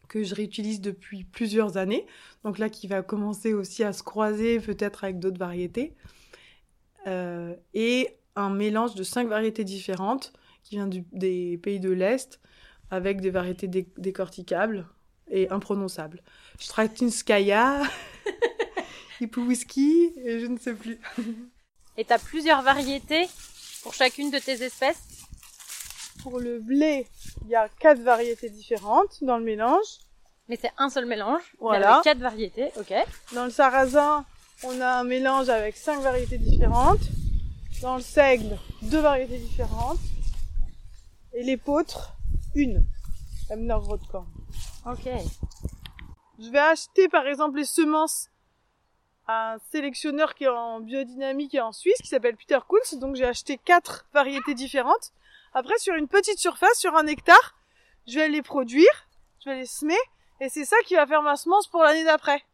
que 0.09 0.23
je 0.25 0.35
réutilise 0.35 0.81
depuis 0.81 1.25
plusieurs 1.25 1.77
années. 1.77 2.07
Donc 2.45 2.59
là, 2.59 2.69
qui 2.69 2.87
va 2.87 3.03
commencer 3.03 3.53
aussi 3.55 3.85
à 3.85 3.93
se 3.93 4.03
croiser 4.03 4.61
peut-être 4.61 5.05
avec 5.05 5.19
d'autres 5.19 5.39
variétés. 5.39 5.95
Euh, 7.07 7.55
et 7.75 8.19
un 8.35 8.51
mélange 8.51 8.95
de 8.95 9.03
cinq 9.03 9.29
variétés 9.29 9.65
différentes 9.65 10.33
qui 10.63 10.75
vient 10.75 10.87
du- 10.89 11.05
des 11.13 11.59
pays 11.59 11.81
de 11.81 11.91
l'Est 11.91 12.41
avec 12.91 13.21
des 13.21 13.31
variétés 13.31 13.69
dé- 13.69 13.89
décorticables 13.97 14.87
et 15.31 15.49
imprononçables. 15.51 16.23
Stratinskaya, 16.59 17.83
Whisky, 19.37 20.13
et 20.25 20.41
je 20.41 20.47
ne 20.47 20.59
sais 20.59 20.75
plus. 20.75 20.99
Et 21.97 22.05
tu 22.05 22.13
as 22.13 22.19
plusieurs 22.19 22.63
variétés 22.63 23.27
pour 23.83 23.95
chacune 23.95 24.31
de 24.31 24.39
tes 24.39 24.63
espèces? 24.63 25.16
Pour 26.29 26.41
le 26.41 26.59
blé, 26.59 27.07
il 27.43 27.51
y 27.51 27.55
a 27.55 27.69
quatre 27.69 28.01
variétés 28.01 28.51
différentes 28.51 29.23
dans 29.23 29.39
le 29.39 29.45
mélange. 29.45 29.87
Mais 30.49 30.59
c'est 30.61 30.73
un 30.77 30.91
seul 30.91 31.07
mélange. 31.07 31.41
mais 31.53 31.59
Voilà. 31.61 31.93
avec 31.93 32.03
quatre 32.03 32.19
variétés, 32.19 32.73
ok. 32.81 32.93
Dans 33.33 33.45
le 33.45 33.51
sarrasin, 33.53 34.25
on 34.65 34.81
a 34.81 34.89
un 34.99 35.05
mélange 35.05 35.49
avec 35.51 35.77
cinq 35.77 36.01
variétés 36.01 36.39
différentes. 36.39 36.99
Dans 37.81 37.95
le 37.95 38.03
seigle, 38.03 38.59
deux 38.83 38.99
variétés 38.99 39.39
différentes. 39.39 40.01
Et 41.33 41.45
l'épeautre, 41.45 42.15
une. 42.57 42.85
La 43.49 43.55
Menorrotkorn. 43.55 44.27
Ok. 44.85 45.09
Je 46.41 46.51
vais 46.51 46.59
acheter 46.59 47.09
par 47.09 47.29
exemple 47.29 47.59
les 47.59 47.65
semences 47.65 48.31
à 49.29 49.55
un 49.55 49.59
sélectionneur 49.71 50.35
qui 50.35 50.43
est 50.43 50.49
en 50.49 50.81
biodynamique 50.81 51.55
et 51.55 51.61
en 51.61 51.71
Suisse 51.71 51.99
qui 52.03 52.09
s'appelle 52.09 52.37
Peter 52.37 52.59
Kunz. 52.69 52.99
Donc 52.99 53.15
j'ai 53.15 53.27
acheté 53.27 53.59
quatre 53.59 54.07
variétés 54.13 54.55
différentes. 54.55 55.13
Après 55.59 55.79
sur 55.79 55.95
une 55.95 56.07
petite 56.07 56.39
surface, 56.39 56.79
sur 56.79 56.95
un 56.97 57.07
hectare, 57.07 57.55
je 58.07 58.17
vais 58.17 58.29
les 58.29 58.43
produire, 58.43 59.09
je 59.43 59.49
vais 59.49 59.61
les 59.61 59.65
semer 59.65 59.97
et 60.39 60.51
c'est 60.51 60.67
ça 60.67 60.77
qui 60.85 60.97
va 60.97 61.07
faire 61.07 61.23
ma 61.23 61.35
semence 61.37 61.67
pour 61.69 61.83
l'année 61.83 62.05
d'après. 62.05 62.45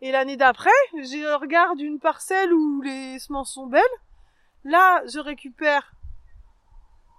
Et 0.00 0.10
l'année 0.10 0.38
d'après, 0.38 0.70
je 0.94 1.38
regarde 1.38 1.78
une 1.80 2.00
parcelle 2.00 2.50
où 2.54 2.80
les 2.80 3.18
semences 3.18 3.52
sont 3.52 3.66
belles. 3.66 3.82
Là, 4.64 5.02
je 5.06 5.18
récupère 5.18 5.92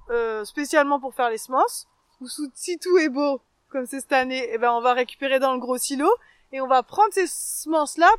euh, 0.10 0.44
spécialement 0.44 1.00
pour 1.00 1.13
faire 1.13 1.30
les 1.30 1.38
semences. 1.38 1.88
Ou 2.20 2.28
si 2.56 2.80
tout 2.80 2.98
est 2.98 3.10
beau, 3.10 3.44
comme 3.70 3.86
c'est 3.86 4.00
cette 4.00 4.12
année, 4.12 4.50
eh 4.54 4.58
ben 4.58 4.72
on 4.72 4.82
va 4.82 4.94
récupérer 4.94 5.38
dans 5.38 5.54
le 5.54 5.60
gros 5.60 5.78
silo 5.78 6.10
et 6.52 6.62
on 6.62 6.68
va 6.68 6.82
prendre 6.82 7.13
ces 7.13 7.28
semences 7.28 7.98
là, 7.98 8.10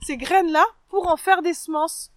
ces 0.00 0.16
graines 0.16 0.50
là, 0.50 0.64
pour 0.88 1.08
en 1.08 1.18
faire 1.18 1.42
des 1.42 1.52
semences 1.52 2.10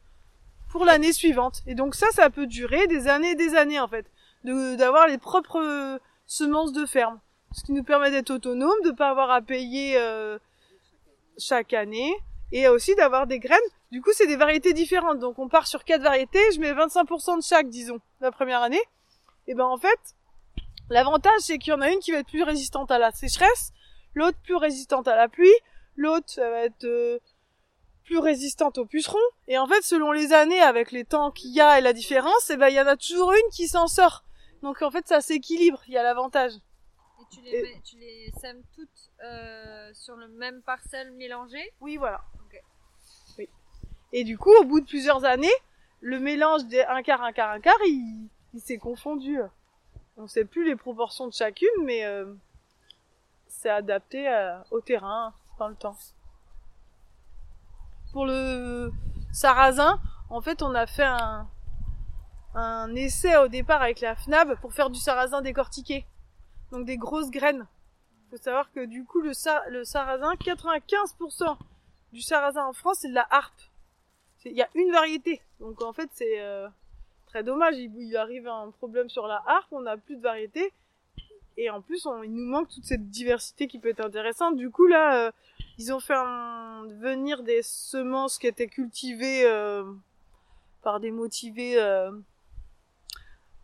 pour 0.75 0.85
l'année 0.85 1.13
suivante. 1.13 1.61
Et 1.67 1.75
donc 1.75 1.95
ça, 1.95 2.07
ça 2.11 2.29
peut 2.29 2.47
durer 2.47 2.87
des 2.87 3.07
années 3.07 3.31
et 3.31 3.35
des 3.35 3.55
années 3.55 3.79
en 3.79 3.87
fait, 3.87 4.05
d'avoir 4.43 5.07
les 5.07 5.17
propres 5.17 5.61
euh, 5.61 5.97
semences 6.25 6.73
de 6.73 6.85
ferme, 6.85 7.19
ce 7.53 7.63
qui 7.63 7.71
nous 7.71 7.83
permet 7.83 8.11
d'être 8.11 8.31
autonome, 8.31 8.81
de 8.83 8.91
pas 8.91 9.09
avoir 9.09 9.31
à 9.31 9.41
payer 9.41 9.95
euh, 9.97 10.37
chaque 11.37 11.73
année 11.73 12.13
et 12.51 12.67
aussi 12.67 12.93
d'avoir 12.95 13.25
des 13.25 13.39
graines. 13.39 13.57
Du 13.91 14.01
coup, 14.01 14.11
c'est 14.13 14.27
des 14.27 14.35
variétés 14.35 14.73
différentes. 14.73 15.19
Donc 15.19 15.39
on 15.39 15.47
part 15.47 15.67
sur 15.67 15.83
quatre 15.85 16.01
variétés, 16.01 16.51
je 16.53 16.59
mets 16.59 16.73
25% 16.73 17.37
de 17.37 17.43
chaque, 17.43 17.69
disons, 17.69 17.99
la 18.19 18.31
première 18.31 18.61
année. 18.61 18.81
Et 19.47 19.53
ben 19.53 19.65
en 19.65 19.77
fait, 19.77 20.15
L'avantage, 20.89 21.39
c'est 21.39 21.57
qu'il 21.57 21.71
y 21.71 21.75
en 21.75 21.81
a 21.81 21.89
une 21.89 21.99
qui 21.99 22.11
va 22.11 22.19
être 22.19 22.27
plus 22.27 22.43
résistante 22.43 22.91
à 22.91 22.99
la 22.99 23.11
sécheresse, 23.11 23.73
l'autre 24.13 24.37
plus 24.43 24.55
résistante 24.55 25.07
à 25.07 25.15
la 25.15 25.27
pluie, 25.27 25.53
l'autre 25.95 26.27
ça 26.27 26.47
va 26.49 26.61
être 26.61 26.83
euh, 26.83 27.17
plus 28.05 28.19
résistante 28.19 28.77
aux 28.77 28.85
pucerons. 28.85 29.17
Et 29.47 29.57
en 29.57 29.67
fait, 29.67 29.81
selon 29.81 30.11
les 30.11 30.31
années, 30.31 30.61
avec 30.61 30.91
les 30.91 31.03
temps 31.05 31.31
qu'il 31.31 31.51
y 31.53 31.59
a 31.59 31.77
et 31.77 31.81
la 31.81 31.93
différence, 31.93 32.49
eh 32.49 32.57
ben, 32.57 32.69
il 32.69 32.75
y 32.75 32.79
en 32.79 32.87
a 32.87 32.95
toujours 32.95 33.33
une 33.33 33.49
qui 33.51 33.67
s'en 33.67 33.87
sort. 33.87 34.23
Donc 34.61 34.81
en 34.81 34.91
fait, 34.91 35.07
ça 35.07 35.21
s'équilibre, 35.21 35.81
il 35.87 35.93
y 35.93 35.97
a 35.97 36.03
l'avantage. 36.03 36.53
Et 36.53 37.35
tu 37.35 37.41
les, 37.41 37.51
Et- 37.51 37.61
mets- 37.61 37.81
tu 37.83 37.97
les 37.97 38.31
sèmes 38.39 38.61
toutes 38.75 38.89
euh, 39.23 39.91
sur 39.93 40.15
le 40.15 40.27
même 40.27 40.61
parcelle 40.61 41.11
mélangée? 41.11 41.73
Oui, 41.81 41.97
voilà. 41.97 42.21
Ok. 42.45 42.61
Oui. 43.37 43.49
Et 44.13 44.23
du 44.23 44.37
coup, 44.37 44.53
au 44.61 44.63
bout 44.63 44.79
de 44.79 44.85
plusieurs 44.85 45.25
années, 45.25 45.53
le 46.01 46.19
mélange 46.19 46.65
des 46.65 46.81
un 46.83 47.01
quart, 47.03 47.21
un 47.23 47.31
quart, 47.33 47.51
un 47.51 47.59
quart, 47.59 47.77
il, 47.85 48.29
il 48.53 48.61
s'est 48.61 48.77
confondu. 48.77 49.39
On 50.17 50.27
sait 50.27 50.45
plus 50.45 50.63
les 50.63 50.75
proportions 50.75 51.27
de 51.27 51.33
chacune, 51.33 51.67
mais 51.83 52.05
euh, 52.05 52.33
c'est 53.47 53.69
adapté 53.69 54.27
euh, 54.29 54.57
au 54.71 54.79
terrain 54.81 55.33
dans 55.59 55.67
le 55.67 55.75
temps. 55.75 55.97
Pour 58.15 58.25
le 58.25 58.93
sarrasin, 59.33 59.99
en 60.29 60.39
fait, 60.39 60.61
on 60.61 60.73
a 60.73 60.87
fait 60.87 61.03
un, 61.03 62.95
essai 62.95 63.35
au 63.35 63.49
départ 63.49 63.81
avec 63.81 63.99
la 63.99 64.15
FNAB 64.15 64.55
pour 64.61 64.71
faire 64.71 64.89
du 64.89 64.97
sarrasin 64.97 65.41
décortiqué. 65.41 66.05
Donc 66.71 66.85
des 66.85 66.95
grosses 66.95 67.29
graines. 67.29 67.67
faut 68.29 68.37
savoir 68.37 68.71
que 68.71 68.85
du 68.85 69.03
coup, 69.03 69.19
le, 69.19 69.33
sa- 69.33 69.67
le 69.67 69.83
sarrasin, 69.83 70.33
95% 70.35 71.57
du 72.13 72.21
sarrasin 72.21 72.65
en 72.65 72.71
France, 72.71 72.99
c'est 73.01 73.09
de 73.09 73.13
la 73.15 73.27
harpe. 73.29 73.61
Il 74.45 74.53
y 74.53 74.61
a 74.61 74.69
une 74.75 74.93
variété. 74.93 75.41
Donc 75.59 75.81
en 75.81 75.91
fait, 75.91 76.09
c'est 76.13 76.39
euh, 76.39 76.69
très 77.25 77.43
dommage. 77.43 77.75
Il, 77.75 77.91
il 77.97 78.15
arrive 78.15 78.47
un 78.47 78.71
problème 78.71 79.09
sur 79.09 79.27
la 79.27 79.43
harpe, 79.45 79.67
on 79.71 79.81
n'a 79.81 79.97
plus 79.97 80.15
de 80.15 80.21
variété. 80.21 80.71
Et 81.57 81.69
en 81.69 81.81
plus, 81.81 82.05
on- 82.05 82.23
il 82.23 82.33
nous 82.33 82.45
manque 82.45 82.69
toute 82.69 82.83
cette 82.85 83.09
diversité 83.09 83.67
qui 83.67 83.79
peut 83.79 83.89
être 83.89 84.05
intéressante. 84.05 84.57
Du 84.57 84.69
coup, 84.69 84.87
là, 84.87 85.27
euh, 85.27 85.31
ils 85.77 85.93
ont 85.93 85.99
fait 85.99 86.13
venir 86.99 87.43
des 87.43 87.61
semences 87.63 88.37
qui 88.37 88.47
étaient 88.47 88.67
cultivées 88.67 89.45
euh, 89.45 89.83
par 90.81 90.99
des 90.99 91.11
motivés 91.11 91.81
euh, 91.81 92.11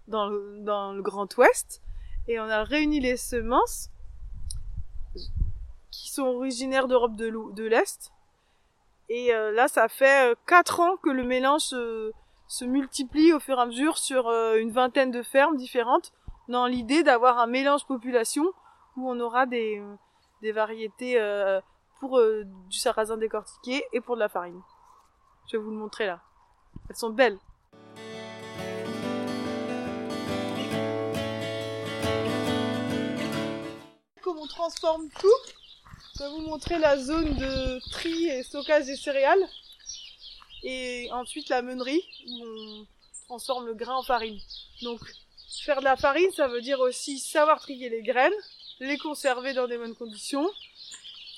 dans, 0.08 0.28
le, 0.28 0.60
dans 0.60 0.94
le 0.94 1.02
Grand 1.02 1.38
Ouest. 1.38 1.82
Et 2.28 2.40
on 2.40 2.50
a 2.50 2.64
réuni 2.64 3.00
les 3.00 3.18
semences 3.18 3.90
qui 5.92 6.10
sont 6.12 6.24
originaires 6.24 6.88
d'Europe 6.88 7.16
de 7.16 7.64
l'Est. 7.66 8.12
Et 9.10 9.34
euh, 9.34 9.52
là, 9.52 9.68
ça 9.68 9.90
fait 9.90 10.32
euh, 10.32 10.36
quatre 10.48 10.80
ans 10.80 10.96
que 10.96 11.10
le 11.10 11.24
mélange 11.24 11.64
se, 11.64 12.14
se 12.48 12.64
multiplie 12.64 13.34
au 13.34 13.42
fur 13.42 13.58
et 13.58 13.62
à 13.62 13.66
mesure 13.66 13.98
sur 13.98 14.30
euh, 14.30 14.56
une 14.56 14.72
vingtaine 14.72 15.12
de 15.12 15.22
fermes 15.22 15.58
différentes, 15.58 16.14
dans 16.48 16.66
l'idée 16.66 17.04
d'avoir 17.04 17.40
un 17.40 17.48
mélange 17.48 17.86
population 17.86 18.46
où 18.98 19.10
on 19.10 19.20
aura 19.20 19.46
des, 19.46 19.82
des 20.42 20.52
variétés 20.52 21.20
euh, 21.20 21.62
pour 22.00 22.18
euh, 22.18 22.44
du 22.70 22.78
sarrasin 22.78 23.18
décortiqué 23.18 23.84
et 23.94 24.02
pour 24.02 24.16
de 24.16 24.22
la 24.22 24.30
farine. 24.30 24.62
Je 25.48 25.58
vais 25.58 25.64
vous 25.64 25.72
le 25.72 25.78
montrer 25.78 26.08
là. 26.08 26.22
Elles 26.90 26.96
sont 26.96 27.10
belles. 27.10 27.38
Comme 34.22 34.38
on 34.38 34.48
transforme 34.48 35.10
tout, 35.20 35.28
je 36.16 36.24
vais 36.24 36.30
vous 36.30 36.42
montrer 36.42 36.80
la 36.80 36.98
zone 36.98 37.34
de 37.36 37.92
tri 37.92 38.28
et 38.28 38.44
stockage 38.44 38.86
des 38.86 38.96
céréales. 38.96 39.44
Et 40.64 41.10
ensuite 41.12 41.50
la 41.50 41.62
meunerie, 41.62 42.04
où 42.28 42.46
on 42.46 42.86
transforme 43.26 43.66
le 43.66 43.74
grain 43.74 43.96
en 43.96 44.04
farine. 44.04 44.40
Donc, 44.84 45.00
faire 45.64 45.80
de 45.80 45.86
la 45.86 45.96
farine, 45.96 46.32
ça 46.32 46.48
veut 46.48 46.62
dire 46.62 46.80
aussi 46.80 47.20
savoir 47.20 47.60
trier 47.60 47.90
les 47.90 48.02
graines, 48.02 48.32
les 48.80 48.98
conserver 48.98 49.54
dans 49.54 49.68
des 49.68 49.78
bonnes 49.78 49.96
conditions, 49.96 50.48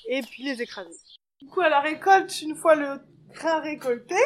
et 0.08 0.22
puis 0.22 0.44
les 0.44 0.62
écraser. 0.62 0.96
Du 1.40 1.48
coup, 1.48 1.60
à 1.60 1.68
la 1.68 1.80
récolte, 1.80 2.42
une 2.42 2.56
fois 2.56 2.74
le 2.74 3.00
grain 3.32 3.60
récolté, 3.60 4.16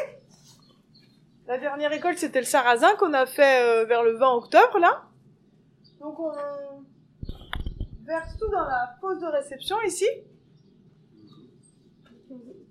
la 1.47 1.59
dernière 1.59 1.91
récolte, 1.91 2.19
c'était 2.19 2.41
le 2.41 2.47
sarrasin 2.47 2.95
qu'on 2.97 3.15
a 3.15 3.25
fait 3.25 3.65
euh, 3.65 3.85
vers 3.87 4.03
le 4.03 4.19
20 4.19 4.33
octobre, 4.33 4.79
là. 4.79 5.05
Donc, 5.99 6.21
on 6.21 6.33
verse 8.05 8.37
tout 8.39 8.51
dans 8.51 8.65
la 8.65 8.97
fosse 9.01 9.21
de 9.21 9.27
réception, 9.27 9.81
ici 9.87 10.07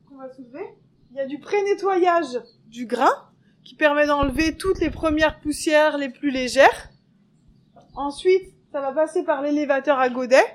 qu'on 0.08 0.18
va 0.18 0.32
soulever. 0.34 0.66
Il 1.12 1.18
y 1.18 1.20
a 1.20 1.26
du 1.26 1.40
pré-nettoyage 1.40 2.40
du 2.68 2.86
grain 2.86 3.32
qui 3.64 3.76
permet 3.76 4.06
d'enlever 4.06 4.56
toutes 4.56 4.80
les 4.80 4.90
premières 4.90 5.40
poussières 5.40 5.98
les 5.98 6.10
plus 6.10 6.32
légères. 6.32 6.90
Ensuite, 7.98 8.54
ça 8.72 8.80
va 8.80 8.92
passer 8.92 9.24
par 9.24 9.42
l'élévateur 9.42 9.98
à 9.98 10.10
godet 10.10 10.46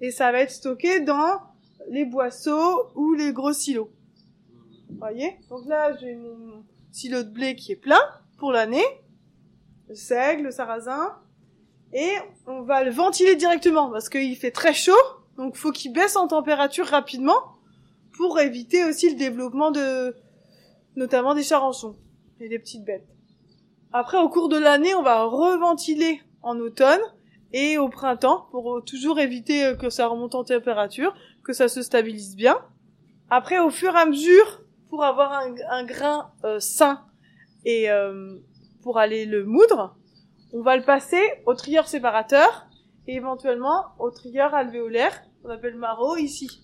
et 0.00 0.10
ça 0.10 0.32
va 0.32 0.40
être 0.40 0.50
stocké 0.50 0.98
dans 0.98 1.40
les 1.88 2.04
boisseaux 2.04 2.88
ou 2.96 3.14
les 3.14 3.32
gros 3.32 3.52
silos. 3.52 3.90
Vous 4.90 4.98
voyez? 4.98 5.38
Donc 5.48 5.64
là, 5.66 5.96
j'ai 5.96 6.16
mon 6.16 6.64
silo 6.90 7.22
de 7.22 7.28
blé 7.28 7.54
qui 7.54 7.70
est 7.70 7.76
plein 7.76 8.00
pour 8.36 8.50
l'année. 8.50 8.84
Le 9.88 9.94
seigle, 9.94 10.42
le 10.42 10.50
sarrasin. 10.50 11.16
Et 11.92 12.10
on 12.48 12.62
va 12.62 12.82
le 12.82 12.90
ventiler 12.90 13.36
directement 13.36 13.90
parce 13.90 14.08
qu'il 14.08 14.36
fait 14.36 14.50
très 14.50 14.74
chaud. 14.74 14.92
Donc 15.36 15.54
faut 15.54 15.70
qu'il 15.70 15.92
baisse 15.92 16.16
en 16.16 16.26
température 16.26 16.86
rapidement 16.86 17.38
pour 18.16 18.40
éviter 18.40 18.84
aussi 18.84 19.08
le 19.08 19.16
développement 19.16 19.70
de 19.70 20.16
notamment 20.96 21.36
des 21.36 21.44
charançons 21.44 21.94
et 22.40 22.48
des 22.48 22.58
petites 22.58 22.84
bêtes. 22.84 23.06
Après, 23.92 24.18
au 24.18 24.28
cours 24.28 24.48
de 24.48 24.58
l'année, 24.58 24.96
on 24.96 25.02
va 25.02 25.22
reventiler 25.22 26.20
en 26.48 26.58
automne 26.58 27.00
et 27.52 27.78
au 27.78 27.88
printemps 27.88 28.48
pour 28.50 28.82
toujours 28.84 29.18
éviter 29.20 29.64
euh, 29.64 29.74
que 29.74 29.90
ça 29.90 30.06
remonte 30.06 30.34
en 30.34 30.44
température, 30.44 31.14
que 31.44 31.52
ça 31.52 31.68
se 31.68 31.82
stabilise 31.82 32.36
bien. 32.36 32.58
Après, 33.30 33.58
au 33.58 33.70
fur 33.70 33.94
et 33.94 33.98
à 33.98 34.06
mesure, 34.06 34.62
pour 34.88 35.04
avoir 35.04 35.32
un, 35.32 35.84
grain 35.84 36.32
euh, 36.44 36.60
sain 36.60 37.04
et 37.64 37.90
euh, 37.90 38.38
pour 38.82 38.98
aller 38.98 39.26
le 39.26 39.44
moudre, 39.44 39.96
on 40.52 40.62
va 40.62 40.76
le 40.76 40.82
passer 40.82 41.22
au 41.44 41.54
trieur 41.54 41.88
séparateur 41.88 42.66
et 43.06 43.16
éventuellement 43.16 43.86
au 43.98 44.10
trieur 44.10 44.54
alvéolaire, 44.54 45.22
qu'on 45.42 45.50
appelle 45.50 45.76
maro 45.76 46.16
ici. 46.16 46.62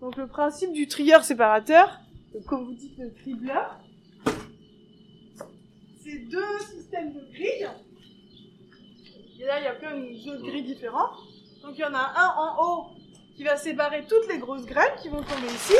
Donc 0.00 0.16
le 0.16 0.26
principe 0.26 0.72
du 0.72 0.88
trieur 0.88 1.24
séparateur, 1.24 2.00
euh, 2.34 2.40
comme 2.46 2.64
vous 2.64 2.74
dites 2.74 2.98
le 2.98 3.10
cribleur, 3.10 3.78
c'est 6.02 6.18
deux 6.30 6.58
systèmes 6.60 7.12
de 7.12 7.20
grilles. 7.32 7.68
Et 9.38 9.44
là, 9.44 9.60
il 9.60 9.64
y 9.64 9.66
a 9.66 9.74
plein 9.74 9.96
de 9.96 10.42
grilles 10.42 10.62
différents. 10.62 11.10
Donc 11.62 11.74
il 11.76 11.80
y 11.80 11.84
en 11.84 11.94
a 11.94 12.12
un 12.16 12.28
en 12.36 12.62
haut 12.62 12.86
qui 13.36 13.44
va 13.44 13.56
séparer 13.56 14.04
toutes 14.08 14.28
les 14.28 14.38
grosses 14.38 14.64
graines 14.64 14.94
qui 15.02 15.08
vont 15.08 15.22
tomber 15.22 15.48
ici. 15.48 15.74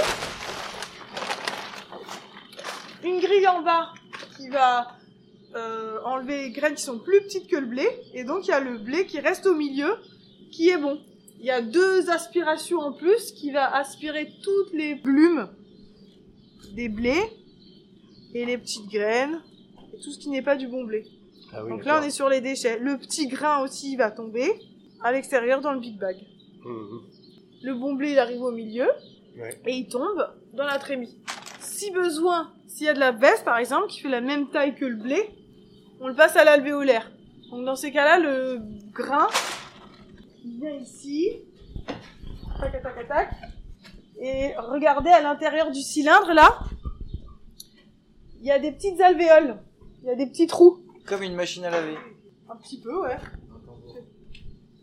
Une 3.03 3.21
grille 3.21 3.49
en 3.49 3.63
bas 3.63 3.93
qui 4.37 4.49
va 4.49 4.89
euh, 5.55 5.99
enlever 6.05 6.43
les 6.43 6.51
graines 6.51 6.75
qui 6.75 6.83
sont 6.83 6.99
plus 6.99 7.23
petites 7.23 7.49
que 7.49 7.57
le 7.57 7.67
blé. 7.67 7.89
Et 8.13 8.25
donc 8.25 8.47
il 8.47 8.51
y 8.51 8.55
a 8.55 8.61
le 8.61 8.79
blé 8.79 9.07
qui 9.07 9.21
reste 9.21 9.47
au 9.47 9.55
milieu, 9.55 9.97
qui 10.51 10.69
est 10.69 10.79
bon. 10.79 11.01
Il 11.39 11.47
y 11.47 11.51
a 11.51 11.63
deux 11.63 12.11
aspirations 12.11 12.81
en 12.81 12.93
plus 12.93 13.33
qui 13.33 13.53
va 13.53 13.75
aspirer 13.75 14.33
toutes 14.43 14.73
les 14.73 14.97
plumes 14.97 15.49
des 16.73 16.89
blés 16.89 17.25
et 18.35 18.45
les 18.45 18.59
petites 18.59 18.89
graines 18.89 19.41
et 19.95 19.99
tout 19.99 20.11
ce 20.11 20.19
qui 20.19 20.29
n'est 20.29 20.43
pas 20.43 20.57
du 20.57 20.67
bon 20.67 20.85
blé. 20.85 21.05
Ah 21.53 21.65
oui, 21.65 21.71
donc 21.71 21.85
là 21.85 22.01
on 22.01 22.05
est 22.05 22.11
sur 22.11 22.29
les 22.29 22.41
déchets. 22.41 22.79
Le 22.79 22.99
petit 22.99 23.29
grain 23.29 23.63
aussi 23.63 23.97
va 23.97 24.11
tomber 24.11 24.51
à 25.03 25.13
l'extérieur 25.13 25.61
dans 25.61 25.73
le 25.73 25.81
big 25.81 25.99
bag. 25.99 26.17
Mhm. 26.65 27.01
Le 27.63 27.75
bon 27.75 27.95
blé 27.95 28.13
il 28.13 28.19
arrive 28.19 28.43
au 28.43 28.53
milieu 28.53 28.89
Ouais. 29.39 29.61
et 29.67 29.73
il 29.77 29.89
tombe 29.89 30.27
dans 30.55 30.65
la 30.65 30.79
trémie. 30.79 31.15
Si 31.61 31.91
besoin, 31.91 32.51
s'il 32.69 32.87
y 32.87 32.89
a 32.89 32.95
de 32.95 33.01
la 33.01 33.13
veste 33.13 33.45
par 33.45 33.59
exemple 33.59 33.89
qui 33.89 34.01
fait 34.01 34.09
la 34.09 34.21
même 34.23 34.49
taille 34.49 34.75
que 34.75 34.85
le 34.87 34.97
blé, 34.97 35.29
on 36.01 36.09
le 36.09 36.15
passe 36.15 36.37
à 36.37 36.45
l'alvéolaire. 36.45 37.11
Donc 37.51 37.65
dans 37.65 37.77
ces 37.77 37.93
cas-là, 37.93 38.19
le 38.19 38.61
grain 38.93 39.29
il 40.45 40.59
vient 40.61 40.73
ici, 40.73 41.29
tac 42.61 42.83
tac 42.83 43.09
tac, 43.09 43.31
et 44.21 44.53
regardez 44.57 45.11
à 45.11 45.21
l'intérieur 45.21 45.71
du 45.71 45.81
cylindre 45.83 46.33
là, 46.33 46.61
il 48.41 48.47
y 48.47 48.51
a 48.51 48.59
des 48.59 48.73
petites 48.73 49.01
alvéoles, 49.01 49.59
il 50.03 50.09
y 50.09 50.11
a 50.11 50.15
des 50.15 50.27
petits 50.27 50.47
trous. 50.47 50.79
Comme 51.07 51.23
une 51.23 51.35
machine 51.35 51.65
à 51.65 51.71
laver. 51.71 51.97
Un 52.49 52.57
petit 52.57 52.81
peu, 52.81 53.01
ouais. 53.03 53.17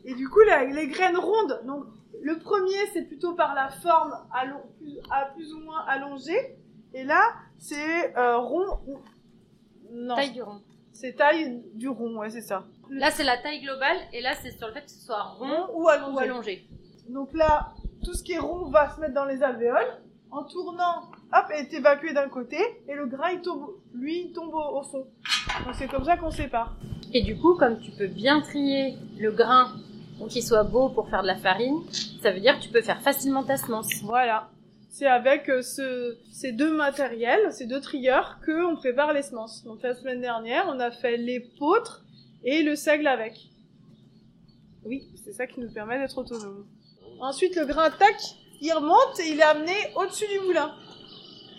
Et 0.05 0.15
du 0.15 0.27
coup, 0.29 0.41
la- 0.41 0.65
les 0.65 0.87
graines 0.87 1.17
rondes, 1.17 1.61
donc 1.65 1.85
le 2.21 2.37
premier, 2.39 2.87
c'est 2.93 3.03
plutôt 3.03 3.33
par 3.35 3.55
la 3.55 3.69
forme 3.69 4.13
plus, 4.77 4.97
à 5.09 5.25
plus 5.33 5.53
ou 5.53 5.59
moins 5.59 5.79
allongée. 5.87 6.57
Et 6.93 7.03
là, 7.03 7.21
c'est 7.57 8.15
euh, 8.17 8.37
rond. 8.37 8.79
ou- 8.87 8.99
Non, 9.91 10.15
Taille 10.15 10.31
du 10.33 10.41
rond. 10.41 10.61
c'est 10.91 11.13
taille 11.15 11.63
du 11.73 11.87
rond, 11.87 12.17
ouais, 12.17 12.29
c'est 12.29 12.41
ça. 12.41 12.65
Là, 12.89 13.11
c'est 13.11 13.23
la 13.23 13.37
taille 13.37 13.61
globale, 13.61 13.97
et 14.11 14.21
là, 14.21 14.33
c'est 14.41 14.51
sur 14.51 14.67
le 14.67 14.73
fait 14.73 14.83
que 14.83 14.91
ce 14.91 14.99
soit 15.05 15.21
rond 15.23 15.47
Rond 15.67 15.73
ou 15.73 15.83
ou 15.83 15.89
allongé. 15.89 16.23
allongé. 16.23 16.67
Donc 17.09 17.33
là, 17.33 17.73
tout 18.03 18.13
ce 18.13 18.23
qui 18.23 18.33
est 18.33 18.39
rond 18.39 18.69
va 18.69 18.89
se 18.93 18.99
mettre 18.99 19.13
dans 19.13 19.25
les 19.25 19.41
alvéoles. 19.41 20.01
En 20.31 20.43
tournant, 20.43 21.11
hop, 21.33 21.45
est 21.51 21.73
évacué 21.73 22.13
d'un 22.13 22.29
côté. 22.29 22.57
Et 22.87 22.93
le 22.95 23.05
grain, 23.07 23.29
il 23.31 23.41
tombe, 23.41 23.75
lui, 23.93 24.25
il 24.25 24.31
tombe 24.33 24.53
au, 24.53 24.79
au 24.79 24.83
fond. 24.83 25.05
Donc 25.65 25.75
c'est 25.75 25.87
comme 25.87 26.05
ça 26.05 26.17
qu'on 26.17 26.31
sépare. 26.31 26.75
Et 27.13 27.21
du 27.21 27.37
coup, 27.37 27.55
comme 27.55 27.79
tu 27.79 27.91
peux 27.91 28.07
bien 28.07 28.41
trier 28.41 28.97
le 29.19 29.31
grain 29.31 29.73
pour 30.17 30.27
qu'il 30.27 30.43
soit 30.43 30.63
beau 30.63 30.89
pour 30.89 31.09
faire 31.09 31.21
de 31.21 31.27
la 31.27 31.35
farine, 31.35 31.81
ça 32.21 32.31
veut 32.31 32.39
dire 32.39 32.57
que 32.57 32.63
tu 32.63 32.69
peux 32.69 32.81
faire 32.81 33.01
facilement 33.01 33.43
ta 33.43 33.57
semence. 33.57 33.89
Voilà. 34.03 34.49
C'est 34.89 35.07
avec 35.07 35.49
euh, 35.49 35.63
ce, 35.63 36.17
ces 36.31 36.51
deux 36.51 36.75
matériels, 36.75 37.51
ces 37.51 37.65
deux 37.65 37.81
trieurs, 37.81 38.39
que 38.45 38.65
on 38.65 38.75
prépare 38.75 39.11
les 39.11 39.23
semences. 39.23 39.63
Donc 39.63 39.81
la 39.81 39.95
semaine 39.95 40.21
dernière, 40.21 40.65
on 40.67 40.79
a 40.79 40.91
fait 40.91 41.17
l'épeautre 41.17 42.03
et 42.43 42.61
le 42.61 42.75
seigle 42.75 43.07
avec. 43.07 43.49
Oui, 44.85 45.07
c'est 45.23 45.33
ça 45.33 45.47
qui 45.47 45.61
nous 45.61 45.71
permet 45.71 45.97
d'être 45.97 46.17
autonomes. 46.17 46.65
Ensuite, 47.19 47.55
le 47.55 47.65
grain 47.65 47.89
tac, 47.89 48.15
il 48.61 48.71
remonte 48.71 49.19
et 49.19 49.29
il 49.31 49.39
est 49.39 49.43
amené 49.43 49.73
au-dessus 49.95 50.27
du 50.27 50.45
moulin. 50.45 50.73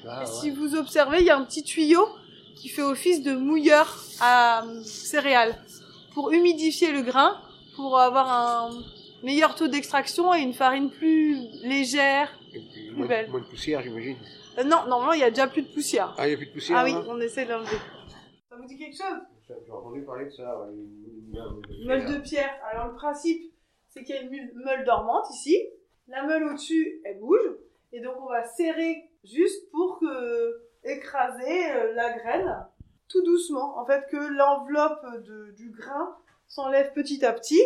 Ah, 0.09 0.23
Et 0.23 0.27
ouais. 0.27 0.27
si 0.27 0.51
vous 0.51 0.75
observez, 0.77 1.19
il 1.21 1.27
y 1.27 1.31
a 1.31 1.37
un 1.37 1.45
petit 1.45 1.63
tuyau 1.63 2.07
qui 2.57 2.69
fait 2.69 2.83
office 2.83 3.23
de 3.23 3.33
mouilleur 3.35 4.03
à 4.21 4.65
euh, 4.65 4.83
céréales 4.83 5.55
pour 6.15 6.31
humidifier 6.33 6.93
le 6.93 7.03
grain, 7.03 7.41
pour 7.77 7.99
avoir 7.99 8.31
un 8.31 8.71
meilleur 9.23 9.55
taux 9.55 9.69
d'extraction 9.69 10.33
et 10.35 10.41
une 10.41 10.53
farine 10.53 10.91
plus 10.91 11.37
légère. 11.63 12.31
Et 12.55 12.61
puis, 12.61 12.87
plus 12.89 12.97
moins, 12.97 13.07
belle. 13.07 13.31
moins 13.31 13.41
de 13.41 13.47
poussière, 13.47 13.83
j'imagine. 13.83 14.17
Euh, 14.59 14.63
non, 14.65 14.87
normalement, 14.87 15.13
il 15.15 15.21
y 15.21 15.25
a 15.25 15.31
déjà 15.31 15.47
plus 15.49 15.63
de 15.63 15.69
poussière. 15.73 16.15
Ah, 16.19 16.27
il 16.27 16.31
n'y 16.31 16.35
a 16.35 16.37
plus 16.37 16.47
de 16.47 16.53
poussière 16.53 16.79
Ah 16.79 16.85
oui, 16.85 16.93
là 16.93 17.03
on 17.09 17.21
essaie 17.21 17.45
d'enlever. 17.47 17.77
Ça 18.49 18.57
vous 18.57 18.67
dit 18.67 18.79
quelque 18.79 18.97
chose? 18.97 19.21
J'ai 19.67 19.73
entendu 19.73 20.03
parler 20.05 20.27
de 20.27 20.31
ça. 20.31 20.59
ouais, 20.61 20.73
une- 20.73 21.87
Meule 21.87 22.07
de 22.15 22.19
pierre. 22.21 22.51
Alors 22.73 22.89
le 22.89 22.95
principe, 22.95 23.43
c'est 23.89 24.05
qu'il 24.05 24.15
y 24.15 24.19
a 24.19 24.23
une 24.23 24.31
meule 24.65 24.85
dormante 24.85 25.27
ici. 25.35 25.59
La 26.07 26.25
meule 26.25 26.45
au-dessus, 26.45 27.01
elle 27.05 27.19
bouge. 27.19 27.57
Et 27.93 28.01
donc 28.01 28.15
on 28.23 28.29
va 28.29 28.45
serrer 28.45 29.11
juste 29.25 29.71
pour 29.71 30.01
écraser 30.85 31.73
euh, 31.73 31.93
la 31.95 32.13
graine 32.13 32.67
tout 33.09 33.23
doucement. 33.23 33.79
En 33.79 33.87
fait, 33.87 34.07
que 34.11 34.17
l'enveloppe 34.17 35.05
du 35.57 35.71
grain 35.71 36.17
s'enlève 36.47 36.93
petit 36.93 37.25
à 37.25 37.33
petit. 37.33 37.63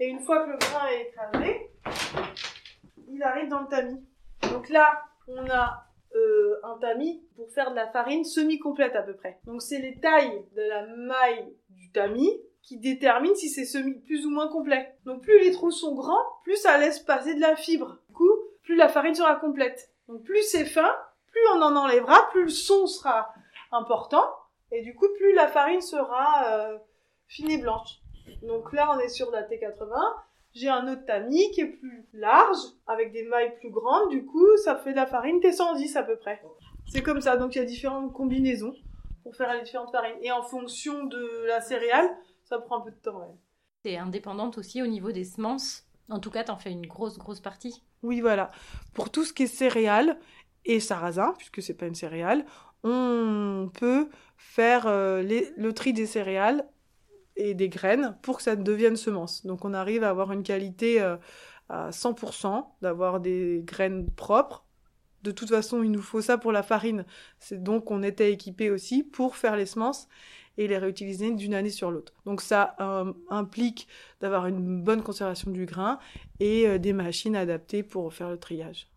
Et 0.00 0.06
une 0.06 0.20
fois 0.20 0.44
que 0.44 0.50
le 0.50 0.58
grain 0.58 0.86
est 0.88 1.08
écrasé, 1.08 1.70
il 3.08 3.22
arrive 3.22 3.48
dans 3.48 3.60
le 3.60 3.68
tamis. 3.68 4.00
Donc 4.52 4.68
là, 4.68 5.02
on 5.26 5.48
a 5.50 5.84
euh, 6.14 6.60
un 6.62 6.78
tamis 6.78 7.22
pour 7.36 7.50
faire 7.50 7.70
de 7.70 7.76
la 7.76 7.88
farine 7.88 8.24
semi-complète 8.24 8.94
à 8.94 9.02
peu 9.02 9.14
près. 9.14 9.40
Donc 9.44 9.62
c'est 9.62 9.80
les 9.80 9.98
tailles 9.98 10.44
de 10.56 10.62
la 10.62 10.86
maille 10.86 11.52
du 11.70 11.90
tamis 11.90 12.30
qui 12.62 12.78
déterminent 12.78 13.34
si 13.34 13.48
c'est 13.48 13.64
semi 13.64 13.94
plus 13.94 14.24
ou 14.24 14.30
moins 14.30 14.48
complet. 14.48 14.94
Donc 15.04 15.22
plus 15.22 15.38
les 15.40 15.52
trous 15.52 15.70
sont 15.70 15.94
grands, 15.94 16.24
plus 16.44 16.56
ça 16.56 16.78
laisse 16.78 17.00
passer 17.00 17.34
de 17.34 17.40
la 17.40 17.56
fibre. 17.56 17.98
Du 18.08 18.14
coup, 18.14 18.30
plus 18.62 18.76
la 18.76 18.88
farine 18.88 19.14
sera 19.14 19.36
complète. 19.36 19.90
Donc 20.08 20.22
plus 20.24 20.42
c'est 20.42 20.64
fin, 20.64 20.90
plus 21.30 21.40
on 21.54 21.62
en 21.62 21.76
enlèvera, 21.76 22.28
plus 22.30 22.44
le 22.44 22.48
son 22.48 22.86
sera 22.86 23.32
important, 23.72 24.24
et 24.72 24.82
du 24.82 24.94
coup 24.94 25.06
plus 25.16 25.34
la 25.34 25.48
farine 25.48 25.80
sera 25.80 26.46
euh, 26.48 26.78
fine 27.26 27.50
et 27.50 27.58
blanche. 27.58 28.00
Donc 28.42 28.72
là 28.72 28.90
on 28.94 28.98
est 28.98 29.08
sur 29.08 29.30
la 29.30 29.42
T80. 29.42 29.92
J'ai 30.54 30.68
un 30.68 30.90
autre 30.90 31.04
tamis 31.04 31.50
qui 31.50 31.60
est 31.60 31.66
plus 31.66 32.08
large, 32.14 32.58
avec 32.86 33.12
des 33.12 33.22
mailles 33.24 33.54
plus 33.58 33.70
grandes, 33.70 34.08
du 34.08 34.24
coup 34.24 34.56
ça 34.64 34.76
fait 34.76 34.92
de 34.92 34.96
la 34.96 35.06
farine 35.06 35.40
T110 35.40 35.96
à 35.98 36.02
peu 36.02 36.16
près. 36.16 36.42
C'est 36.86 37.02
comme 37.02 37.20
ça, 37.20 37.36
donc 37.36 37.54
il 37.54 37.58
y 37.58 37.60
a 37.60 37.66
différentes 37.66 38.12
combinaisons 38.14 38.74
pour 39.22 39.36
faire 39.36 39.52
les 39.52 39.62
différentes 39.62 39.92
farines. 39.92 40.16
Et 40.22 40.32
en 40.32 40.42
fonction 40.42 41.04
de 41.04 41.44
la 41.46 41.60
céréale, 41.60 42.08
ça 42.44 42.58
prend 42.58 42.78
un 42.78 42.80
peu 42.80 42.90
de 42.90 42.96
temps. 42.96 43.18
ouais. 43.18 43.34
T'es 43.82 43.96
indépendante 43.98 44.56
aussi 44.56 44.82
au 44.82 44.86
niveau 44.86 45.12
des 45.12 45.24
semences. 45.24 45.84
En 46.08 46.18
tout 46.18 46.30
cas, 46.30 46.44
t'en 46.44 46.56
fais 46.56 46.72
une 46.72 46.86
grosse, 46.86 47.18
grosse 47.18 47.40
partie. 47.40 47.82
Oui, 48.02 48.20
voilà. 48.20 48.50
Pour 48.94 49.10
tout 49.10 49.24
ce 49.24 49.32
qui 49.32 49.44
est 49.44 49.46
céréales 49.46 50.18
et 50.64 50.80
sarrasin, 50.80 51.34
puisque 51.36 51.62
c'est 51.62 51.74
pas 51.74 51.86
une 51.86 51.94
céréale, 51.94 52.44
on 52.84 53.70
peut 53.74 54.08
faire 54.36 54.86
euh, 54.86 55.22
le 55.56 55.72
tri 55.72 55.92
des 55.92 56.06
céréales 56.06 56.66
et 57.36 57.54
des 57.54 57.68
graines 57.68 58.16
pour 58.22 58.38
que 58.38 58.42
ça 58.42 58.56
devienne 58.56 58.96
semence. 58.96 59.46
Donc 59.46 59.64
on 59.64 59.74
arrive 59.74 60.04
à 60.04 60.10
avoir 60.10 60.32
une 60.32 60.42
qualité 60.42 61.00
euh, 61.00 61.16
à 61.68 61.90
100%, 61.90 62.64
d'avoir 62.82 63.20
des 63.20 63.62
graines 63.64 64.10
propres. 64.10 64.64
De 65.22 65.30
toute 65.30 65.48
façon, 65.48 65.82
il 65.82 65.90
nous 65.90 66.02
faut 66.02 66.20
ça 66.20 66.38
pour 66.38 66.52
la 66.52 66.62
farine. 66.62 67.04
C'est 67.38 67.62
donc 67.62 67.90
on 67.90 68.02
était 68.02 68.32
équipé 68.32 68.70
aussi 68.70 69.02
pour 69.02 69.36
faire 69.36 69.56
les 69.56 69.66
semences 69.66 70.08
et 70.58 70.68
les 70.68 70.76
réutiliser 70.76 71.30
d'une 71.34 71.54
année 71.54 71.70
sur 71.70 71.90
l'autre. 71.90 72.12
Donc 72.26 72.42
ça 72.42 72.76
euh, 72.80 73.12
implique 73.30 73.88
d'avoir 74.20 74.46
une 74.46 74.82
bonne 74.82 75.02
conservation 75.02 75.50
du 75.50 75.64
grain 75.64 75.98
et 76.40 76.68
euh, 76.68 76.78
des 76.78 76.92
machines 76.92 77.36
adaptées 77.36 77.82
pour 77.82 78.12
faire 78.12 78.28
le 78.28 78.38
triage. 78.38 78.90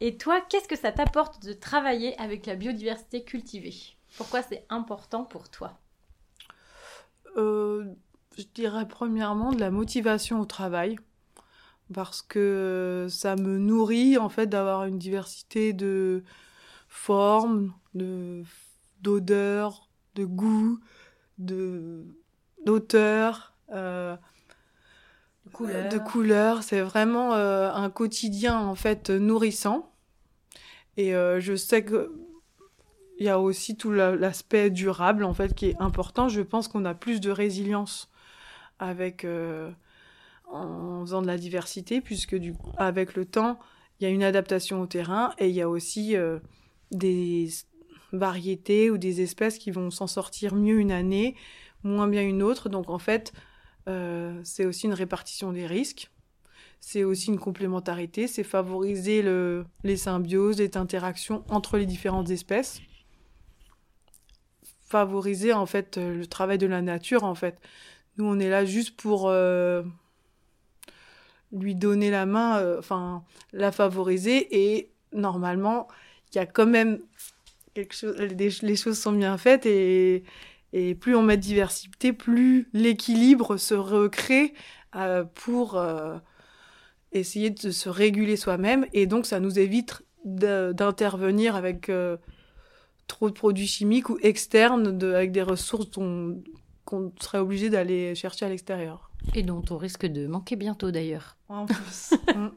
Et 0.00 0.18
toi, 0.18 0.42
qu'est-ce 0.50 0.68
que 0.68 0.76
ça 0.76 0.92
t'apporte 0.92 1.42
de 1.46 1.54
travailler 1.54 2.14
avec 2.20 2.44
la 2.44 2.56
biodiversité 2.56 3.24
cultivée? 3.24 3.96
Pourquoi 4.18 4.42
c'est 4.42 4.66
important 4.68 5.24
pour 5.24 5.48
toi? 5.48 5.78
Euh, 7.38 7.86
je 8.36 8.44
dirais 8.54 8.86
premièrement 8.88 9.52
de 9.52 9.60
la 9.60 9.70
motivation 9.70 10.40
au 10.40 10.44
travail 10.44 10.96
parce 11.92 12.22
que 12.22 13.06
ça 13.10 13.36
me 13.36 13.58
nourrit 13.58 14.16
en 14.18 14.28
fait 14.28 14.46
d'avoir 14.46 14.84
une 14.86 14.98
diversité 14.98 15.72
de 15.72 16.24
formes, 16.88 17.72
de 17.94 18.42
d'odeurs, 19.02 19.88
de 20.14 20.24
goûts, 20.24 20.80
de 21.38 22.04
d'auteurs, 22.64 23.52
euh, 23.72 24.16
Couleurs. 25.52 25.88
de 25.90 25.98
couleurs. 25.98 26.62
C'est 26.62 26.80
vraiment 26.80 27.34
euh, 27.34 27.70
un 27.72 27.90
quotidien 27.90 28.58
en 28.58 28.74
fait 28.74 29.10
nourrissant. 29.10 29.92
Et 30.96 31.14
euh, 31.14 31.38
je 31.40 31.54
sais 31.54 31.84
que 31.84 32.10
il 33.18 33.26
y 33.26 33.28
a 33.28 33.38
aussi 33.38 33.76
tout 33.76 33.92
la- 33.92 34.16
l'aspect 34.16 34.70
durable 34.70 35.22
en 35.24 35.34
fait 35.34 35.54
qui 35.54 35.66
est 35.66 35.76
important. 35.80 36.28
Je 36.28 36.40
pense 36.40 36.66
qu'on 36.66 36.84
a 36.84 36.94
plus 36.94 37.20
de 37.20 37.30
résilience 37.30 38.08
avec 38.78 39.24
euh, 39.24 39.70
en 40.50 41.00
faisant 41.02 41.22
de 41.22 41.26
la 41.26 41.38
diversité 41.38 42.00
puisque 42.00 42.36
avec 42.76 43.14
le 43.14 43.24
temps, 43.24 43.58
il 43.98 44.04
y 44.04 44.06
a 44.06 44.10
une 44.10 44.22
adaptation 44.22 44.80
au 44.80 44.86
terrain 44.86 45.32
et 45.38 45.48
il 45.48 45.54
y 45.54 45.62
a 45.62 45.68
aussi 45.68 46.16
euh, 46.16 46.38
des 46.90 47.48
variétés 48.12 48.90
ou 48.90 48.98
des 48.98 49.20
espèces 49.20 49.58
qui 49.58 49.70
vont 49.70 49.90
s'en 49.90 50.06
sortir 50.06 50.54
mieux 50.54 50.78
une 50.78 50.92
année, 50.92 51.36
moins 51.82 52.08
bien 52.08 52.22
une 52.22 52.42
autre. 52.42 52.68
Donc 52.68 52.90
en 52.90 52.98
fait, 52.98 53.32
euh, 53.88 54.40
c'est 54.44 54.64
aussi 54.64 54.86
une 54.86 54.94
répartition 54.94 55.52
des 55.52 55.66
risques. 55.66 56.10
C'est 56.80 57.04
aussi 57.04 57.28
une 57.28 57.38
complémentarité, 57.38 58.26
c'est 58.26 58.44
favoriser 58.44 59.22
le, 59.22 59.64
les 59.84 59.96
symbioses, 59.96 60.58
les 60.58 60.76
interactions 60.76 61.42
entre 61.48 61.78
les 61.78 61.86
différentes 61.86 62.28
espèces. 62.30 62.82
Favoriser 64.86 65.54
en 65.54 65.64
fait 65.64 65.96
le 65.96 66.26
travail 66.26 66.58
de 66.58 66.66
la 66.66 66.82
nature 66.82 67.24
en 67.24 67.34
fait. 67.34 67.58
Nous 68.16 68.24
on 68.26 68.38
est 68.38 68.48
là 68.48 68.64
juste 68.64 68.96
pour 68.96 69.28
euh, 69.28 69.82
lui 71.52 71.74
donner 71.74 72.10
la 72.10 72.26
main, 72.26 72.58
euh, 72.58 72.78
enfin 72.78 73.24
la 73.52 73.72
favoriser. 73.72 74.48
Et 74.50 74.90
normalement 75.12 75.88
il 76.32 76.36
y 76.36 76.38
a 76.38 76.46
quand 76.46 76.66
même 76.66 77.00
quelque 77.74 77.94
chose, 77.94 78.16
les, 78.18 78.76
choses 78.76 78.98
sont 78.98 79.12
bien 79.12 79.36
faites. 79.38 79.66
Et, 79.66 80.24
et 80.72 80.94
plus 80.94 81.14
on 81.14 81.22
met 81.22 81.36
de 81.36 81.42
diversité, 81.42 82.12
plus 82.12 82.68
l'équilibre 82.72 83.56
se 83.56 83.74
recrée 83.74 84.54
euh, 84.96 85.24
pour 85.24 85.80
essayer 87.12 87.50
de 87.50 87.70
se 87.70 87.88
réguler 87.88 88.36
soi-même. 88.36 88.86
Et 88.92 89.06
donc 89.06 89.26
ça 89.26 89.40
nous 89.40 89.58
évite 89.58 90.02
d'intervenir 90.24 91.54
avec 91.56 91.90
trop 93.06 93.28
de 93.28 93.34
produits 93.34 93.66
chimiques 93.66 94.08
ou 94.08 94.18
externes 94.22 95.02
avec 95.14 95.32
des 95.32 95.42
ressources 95.42 95.90
dont- 95.90 96.42
qu'on 96.84 97.12
serait 97.20 97.38
obligé 97.38 97.70
d'aller 97.70 98.14
chercher 98.14 98.46
à 98.46 98.48
l'extérieur. 98.48 99.10
Et 99.34 99.42
dont 99.42 99.62
on 99.70 99.76
risque 99.78 100.06
de 100.06 100.26
manquer 100.26 100.56
bientôt 100.56 100.90
d'ailleurs. 100.90 101.36
En 101.48 101.64
plus. 101.66 102.12
Mm. 102.34 102.48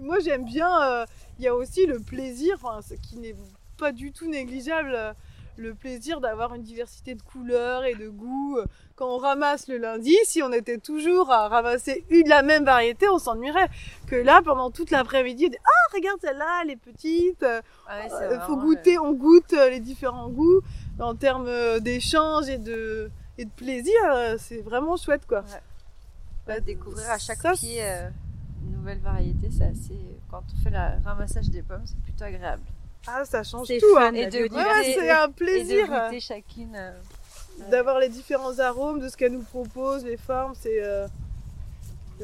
Moi, 0.00 0.18
j'aime 0.20 0.44
bien. 0.44 0.70
euh, 0.82 1.06
Il 1.38 1.44
y 1.44 1.48
a 1.48 1.54
aussi 1.54 1.86
le 1.86 1.98
plaisir, 1.98 2.56
enfin, 2.62 2.80
ce 2.82 2.94
qui 2.94 3.16
n'est 3.18 3.34
pas 3.78 3.92
du 3.92 4.12
tout 4.12 4.28
négligeable, 4.28 4.92
euh, 4.94 5.12
le 5.56 5.74
plaisir 5.74 6.20
d'avoir 6.20 6.54
une 6.54 6.62
diversité 6.62 7.14
de 7.16 7.22
couleurs 7.22 7.84
et 7.84 7.94
de 7.96 8.08
goûts. 8.08 8.58
Quand 8.94 9.08
on 9.12 9.18
ramasse 9.18 9.66
le 9.66 9.78
lundi, 9.78 10.14
si 10.24 10.40
on 10.40 10.52
était 10.52 10.78
toujours 10.78 11.32
à 11.32 11.48
ramasser 11.48 12.04
une 12.10 12.22
de 12.24 12.28
la 12.28 12.42
même 12.42 12.64
variété, 12.64 13.08
on 13.08 13.18
s'ennuierait. 13.18 13.68
Que 14.06 14.14
là, 14.14 14.40
pendant 14.44 14.70
toute 14.70 14.90
l'après-midi, 14.92 15.46
on 15.46 15.50
dit 15.50 15.56
Ah, 15.64 15.94
regarde 15.94 16.20
celle-là, 16.20 16.60
elle 16.62 16.70
est 16.70 16.76
petite. 16.76 17.42
euh, 17.42 17.60
euh, 17.90 18.38
faut 18.40 18.56
goûter, 18.56 18.98
on 18.98 19.12
goûte 19.14 19.52
les 19.52 19.80
différents 19.80 20.28
goûts. 20.28 20.60
En 21.00 21.14
termes 21.16 21.48
d'échange 21.80 22.48
et 22.48 22.58
de, 22.58 23.10
et 23.38 23.44
de 23.44 23.50
plaisir, 23.50 23.94
euh, 24.12 24.36
c'est 24.38 24.60
vraiment 24.60 24.96
chouette, 24.96 25.26
quoi. 25.26 25.44
Bah, 26.46 26.60
découvrir 26.60 27.08
à 27.10 27.18
chaque 27.18 27.38
Ça, 27.40 27.52
pied 27.52 27.78
euh, 27.82 28.08
une 28.64 28.72
nouvelle 28.78 28.98
variété, 29.00 29.48
c'est 29.50 29.64
assez. 29.64 29.98
Quand 30.30 30.42
on 30.54 30.62
fait 30.62 30.70
le 30.70 31.04
ramassage 31.04 31.48
des 31.48 31.62
pommes, 31.62 31.82
c'est 31.86 31.98
plutôt 32.00 32.24
agréable. 32.24 32.62
Ah, 33.06 33.24
ça 33.24 33.42
change 33.42 33.66
C'est 33.68 33.78
tout. 33.78 33.94
fun 33.94 34.08
hein. 34.08 34.14
et 34.14 34.26
de 34.26 34.38
Ouais, 34.54 34.94
c'est 34.94 35.10
un 35.10 35.28
Et 35.28 35.32
plaisir. 35.32 35.86
de 35.86 36.04
goûter 36.06 36.20
chacune. 36.20 36.74
euh, 36.76 36.92
d'avoir 37.70 37.98
les 37.98 38.08
différents 38.08 38.58
arômes 38.58 39.00
de 39.00 39.08
ce 39.08 39.16
qu'elle 39.16 39.32
nous 39.32 39.42
propose, 39.42 40.04
les 40.04 40.16
formes, 40.16 40.52
c'est 40.54 40.82
euh, 40.82 41.06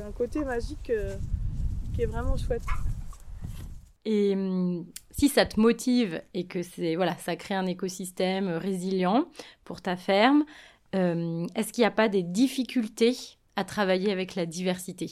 un 0.01 0.13
côté 0.13 0.45
magique 0.45 0.91
euh, 0.91 1.17
qui 1.95 2.03
est 2.03 2.07
vraiment 2.07 2.37
chouette. 2.37 2.63
Et 4.05 4.35
hum, 4.35 4.87
si 5.11 5.29
ça 5.29 5.47
te 5.47 5.59
motive 5.59 6.23
et 6.35 6.47
que 6.47 6.63
c'est 6.63 6.95
voilà, 6.97 7.17
ça 7.17 7.37
crée 7.37 7.55
un 7.55 7.67
écosystème 7.67 8.49
résilient 8.49 9.27
pour 9.65 9.81
ta 9.81 9.97
ferme, 9.97 10.45
euh, 10.95 11.47
est-ce 11.55 11.73
qu'il 11.73 11.83
n'y 11.83 11.87
a 11.87 11.91
pas 11.91 12.09
des 12.09 12.23
difficultés 12.23 13.17
à 13.57 13.65
travailler 13.65 14.13
avec 14.13 14.35
la 14.35 14.47
diversité? 14.47 15.11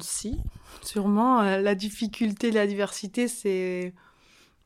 Si, 0.00 0.38
sûrement. 0.82 1.42
euh, 1.42 1.60
la 1.60 1.74
difficulté, 1.74 2.50
la 2.50 2.66
diversité, 2.66 3.28
c'est 3.28 3.94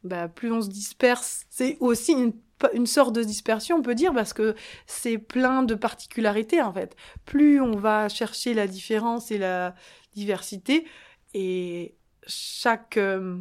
bah, 0.03 0.29
plus 0.29 0.50
on 0.50 0.62
se 0.62 0.68
disperse. 0.68 1.44
C'est 1.50 1.76
aussi 1.81 2.12
une, 2.12 2.33
une 2.74 2.87
sorte 2.87 3.14
de 3.14 3.22
dispersion, 3.22 3.76
on 3.76 3.83
peut 3.83 3.94
dire, 3.94 4.12
parce 4.14 4.33
que 4.33 4.55
c'est 4.87 5.18
plein 5.18 5.62
de 5.62 5.74
particularités 5.74 6.62
en 6.62 6.72
fait. 6.72 6.96
Plus 7.24 7.61
on 7.61 7.76
va 7.76 8.09
chercher 8.09 8.55
la 8.55 8.66
différence 8.66 9.31
et 9.31 9.38
la 9.38 9.74
diversité, 10.14 10.87
et 11.35 11.94
chaque 12.26 12.96
euh, 12.96 13.38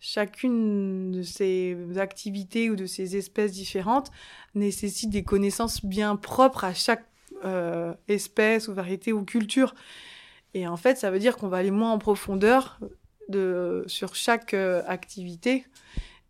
chacune 0.00 1.10
de 1.10 1.22
ces 1.22 1.76
activités 1.96 2.70
ou 2.70 2.76
de 2.76 2.86
ces 2.86 3.16
espèces 3.16 3.52
différentes 3.52 4.10
nécessite 4.54 5.10
des 5.10 5.24
connaissances 5.24 5.84
bien 5.84 6.16
propres 6.16 6.64
à 6.64 6.74
chaque 6.74 7.04
euh, 7.44 7.94
espèce 8.08 8.68
ou 8.68 8.74
variété 8.74 9.12
ou 9.12 9.24
culture. 9.24 9.74
Et 10.54 10.66
en 10.66 10.76
fait, 10.76 10.96
ça 10.96 11.10
veut 11.10 11.18
dire 11.18 11.36
qu'on 11.36 11.48
va 11.48 11.58
aller 11.58 11.70
moins 11.70 11.92
en 11.92 11.98
profondeur 11.98 12.80
de, 13.28 13.84
sur 13.86 14.14
chaque 14.14 14.54
euh, 14.54 14.82
activité. 14.86 15.66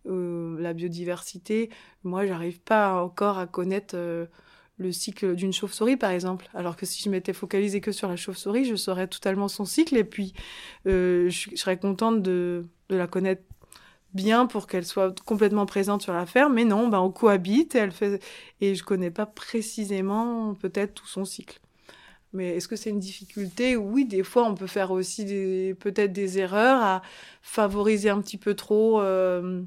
Euh, 0.07 0.59
la 0.61 0.73
biodiversité, 0.73 1.71
moi, 2.05 2.27
j'arrive 2.27 2.61
pas 2.61 3.03
encore 3.03 3.39
à 3.39 3.47
connaître 3.47 3.97
le 4.81 4.93
cycle 4.93 5.35
d'une 5.35 5.53
chauve-souris, 5.53 5.97
par 5.97 6.11
exemple. 6.11 6.49
Alors 6.55 6.77
que 6.77 6.87
si 6.87 7.03
je 7.03 7.11
m'étais 7.11 7.33
focalisée 7.33 7.81
que 7.81 7.93
sur 7.93 8.09
la 8.09 8.17
chauve-souris, 8.17 8.65
je 8.65 8.77
saurais 8.77 9.09
totalement 9.09 9.49
son 9.49 9.65
cycle 9.65 9.97
et 9.97 10.05
puis 10.05 10.33
je, 10.85 11.29
serais 11.55 11.79
contente 11.79 12.23
de 12.23 12.67
la 12.91 13.07
connaître 13.07 13.43
bien 14.15 14.47
pour 14.47 14.67
qu'elle 14.67 14.87
soit 14.87 15.19
complètement 15.21 15.67
présente 15.67 16.03
sur 16.03 16.13
la 16.13 16.27
ferme. 16.27 16.55
Mais 16.55 16.65
non, 16.65 16.89
ben, 16.89 17.01
on 17.01 17.11
cohabite 17.11 17.75
et, 17.75 17.79
elle 17.79 17.93
fait... 17.93 18.23
et 18.61 18.75
je 18.75 18.85
connais 18.85 19.11
pas 19.11 19.27
précisément 19.27 20.55
peut-être 20.55 20.95
tout 20.95 21.07
son 21.07 21.25
cycle. 21.25 21.61
Mais 22.35 22.57
est-ce 22.57 22.69
que 22.69 22.77
c'est 22.77 22.91
une 22.91 22.99
difficulté? 22.99 23.77
Oui, 23.77 24.05
des 24.05 24.23
fois, 24.23 24.45
on 24.45 24.55
peut 24.55 24.67
faire 24.67 24.91
aussi 24.91 25.25
peut-être 25.81 26.13
des 26.13 26.39
erreurs 26.39 26.83
à 26.83 27.03
favoriser 27.41 28.11
un 28.11 28.21
petit 28.21 28.37
peu 28.37 28.55
trop 28.55 29.01
euh, 29.01 29.63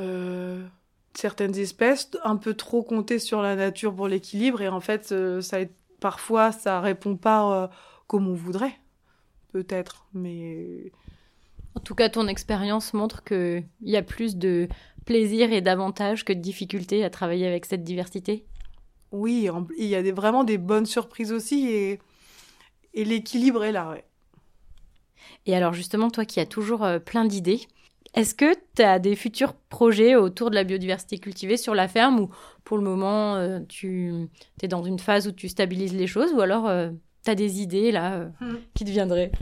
euh, 0.00 0.66
certaines 1.14 1.56
espèces, 1.56 2.10
un 2.24 2.36
peu 2.36 2.54
trop 2.54 2.82
compter 2.82 3.20
sur 3.20 3.40
la 3.40 3.54
nature 3.54 3.94
pour 3.94 4.08
l'équilibre, 4.08 4.60
et 4.60 4.68
en 4.68 4.80
fait, 4.80 5.12
euh, 5.12 5.40
ça, 5.40 5.58
parfois, 6.00 6.50
ça 6.50 6.80
répond 6.80 7.16
pas 7.16 7.70
comme 8.08 8.26
on 8.26 8.34
voudrait, 8.34 8.80
peut-être, 9.52 10.08
mais... 10.12 10.90
En 11.74 11.80
tout 11.80 11.94
cas, 11.94 12.08
ton 12.08 12.26
expérience 12.28 12.92
montre 12.92 13.24
qu'il 13.24 13.66
y 13.82 13.96
a 13.96 14.02
plus 14.02 14.36
de 14.36 14.68
plaisir 15.06 15.52
et 15.52 15.60
d'avantages 15.60 16.24
que 16.24 16.32
de 16.32 16.40
difficultés 16.40 17.04
à 17.04 17.10
travailler 17.10 17.46
avec 17.46 17.64
cette 17.66 17.84
diversité 17.84 18.44
Oui, 19.12 19.48
il 19.78 19.86
y 19.86 19.94
a 19.94 20.02
des, 20.02 20.12
vraiment 20.12 20.44
des 20.44 20.58
bonnes 20.58 20.86
surprises 20.86 21.32
aussi, 21.32 21.68
et, 21.68 21.98
et 22.94 23.04
l'équilibre 23.04 23.64
est 23.64 23.72
là, 23.72 23.90
ouais. 23.90 24.04
Et 25.46 25.54
alors 25.54 25.72
justement, 25.72 26.10
toi 26.10 26.24
qui 26.24 26.40
as 26.40 26.46
toujours 26.46 26.84
euh, 26.84 26.98
plein 26.98 27.24
d'idées, 27.24 27.60
est-ce 28.14 28.34
que 28.34 28.54
tu 28.74 28.82
as 28.82 28.98
des 28.98 29.16
futurs 29.16 29.54
projets 29.54 30.16
autour 30.16 30.50
de 30.50 30.54
la 30.54 30.64
biodiversité 30.64 31.18
cultivée 31.18 31.56
sur 31.56 31.74
la 31.74 31.88
ferme 31.88 32.20
ou 32.20 32.30
pour 32.64 32.78
le 32.78 32.84
moment 32.84 33.36
euh, 33.36 33.60
tu 33.68 34.28
es 34.62 34.68
dans 34.68 34.82
une 34.82 34.98
phase 34.98 35.26
où 35.28 35.32
tu 35.32 35.48
stabilises 35.48 35.94
les 35.94 36.06
choses 36.06 36.32
ou 36.32 36.40
alors 36.40 36.70
tu 37.24 37.30
as 37.30 37.34
des 37.34 37.60
idées 37.60 37.92
là 37.92 38.14
euh, 38.16 38.28
Hmm. 38.40 38.58
qui 38.74 38.84
te 38.84 38.90
viendraient? 38.90 39.32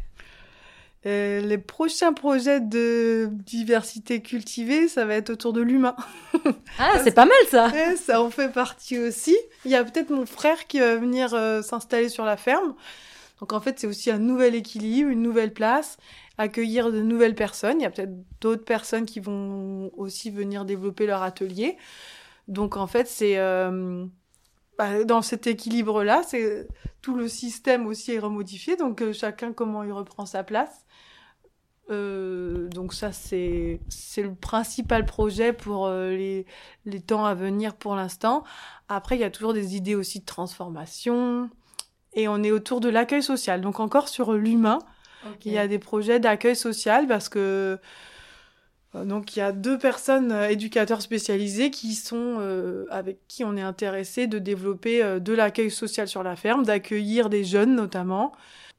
Euh, 1.06 1.40
les 1.40 1.58
prochains 1.58 2.12
projets 2.12 2.60
de 2.60 3.28
diversité 3.30 4.20
cultivée, 4.22 4.88
ça 4.88 5.04
va 5.04 5.14
être 5.14 5.30
autour 5.30 5.52
de 5.52 5.60
l'humain. 5.60 5.94
Ah, 6.78 6.98
c'est 7.02 7.14
pas 7.14 7.24
mal 7.24 7.36
ça 7.48 7.68
Ouais, 7.68 7.96
ça 7.96 8.20
en 8.20 8.30
fait 8.30 8.48
partie 8.48 8.98
aussi. 8.98 9.36
Il 9.64 9.70
y 9.70 9.76
a 9.76 9.84
peut-être 9.84 10.10
mon 10.10 10.26
frère 10.26 10.66
qui 10.66 10.80
va 10.80 10.96
venir 10.96 11.32
euh, 11.32 11.62
s'installer 11.62 12.08
sur 12.08 12.24
la 12.24 12.36
ferme. 12.36 12.74
Donc 13.40 13.52
en 13.52 13.60
fait, 13.60 13.78
c'est 13.78 13.86
aussi 13.86 14.10
un 14.10 14.18
nouvel 14.18 14.54
équilibre, 14.54 15.10
une 15.10 15.22
nouvelle 15.22 15.52
place, 15.52 15.96
accueillir 16.38 16.90
de 16.90 17.00
nouvelles 17.00 17.34
personnes. 17.34 17.80
Il 17.80 17.82
y 17.84 17.86
a 17.86 17.90
peut-être 17.90 18.14
d'autres 18.40 18.64
personnes 18.64 19.06
qui 19.06 19.20
vont 19.20 19.90
aussi 19.96 20.30
venir 20.30 20.64
développer 20.64 21.06
leur 21.06 21.22
atelier. 21.22 21.76
Donc 22.48 22.76
en 22.76 22.86
fait, 22.86 23.06
c'est 23.06 23.38
euh, 23.38 24.04
bah, 24.78 25.04
dans 25.04 25.22
cet 25.22 25.46
équilibre-là, 25.46 26.22
c'est 26.26 26.68
tout 27.00 27.14
le 27.14 27.28
système 27.28 27.86
aussi 27.86 28.12
est 28.12 28.18
remodifié. 28.18 28.76
Donc 28.76 29.02
euh, 29.02 29.12
chacun 29.12 29.52
comment 29.52 29.82
il 29.82 29.92
reprend 29.92 30.26
sa 30.26 30.42
place. 30.42 30.84
Euh, 31.88 32.68
donc 32.68 32.92
ça 32.92 33.12
c'est 33.12 33.80
c'est 33.88 34.22
le 34.22 34.34
principal 34.34 35.06
projet 35.06 35.52
pour 35.52 35.86
euh, 35.86 36.10
les 36.10 36.44
les 36.84 37.00
temps 37.00 37.24
à 37.24 37.34
venir 37.34 37.76
pour 37.76 37.94
l'instant. 37.94 38.42
Après 38.88 39.16
il 39.16 39.20
y 39.20 39.24
a 39.24 39.30
toujours 39.30 39.52
des 39.52 39.76
idées 39.76 39.94
aussi 39.94 40.18
de 40.18 40.24
transformation 40.24 41.48
et 42.14 42.26
on 42.26 42.42
est 42.42 42.50
autour 42.50 42.80
de 42.80 42.88
l'accueil 42.88 43.22
social. 43.22 43.60
Donc 43.60 43.78
encore 43.78 44.08
sur 44.08 44.32
l'humain, 44.32 44.80
il 45.44 45.52
y 45.52 45.58
a 45.58 45.68
des 45.68 45.78
projets 45.78 46.18
d'accueil 46.18 46.56
social 46.56 47.06
parce 47.06 47.28
que 47.28 47.78
donc 48.94 49.36
il 49.36 49.40
y 49.40 49.42
a 49.42 49.52
deux 49.52 49.78
personnes 49.78 50.32
euh, 50.32 50.48
éducateurs 50.48 51.02
spécialisés 51.02 51.70
qui 51.70 51.94
sont 51.94 52.36
euh, 52.38 52.86
avec 52.90 53.18
qui 53.28 53.44
on 53.44 53.56
est 53.56 53.62
intéressé 53.62 54.26
de 54.26 54.38
développer 54.38 55.02
euh, 55.02 55.18
de 55.18 55.32
l'accueil 55.34 55.70
social 55.70 56.08
sur 56.08 56.22
la 56.22 56.36
ferme, 56.36 56.64
d'accueillir 56.64 57.28
des 57.28 57.44
jeunes 57.44 57.74
notamment 57.74 58.32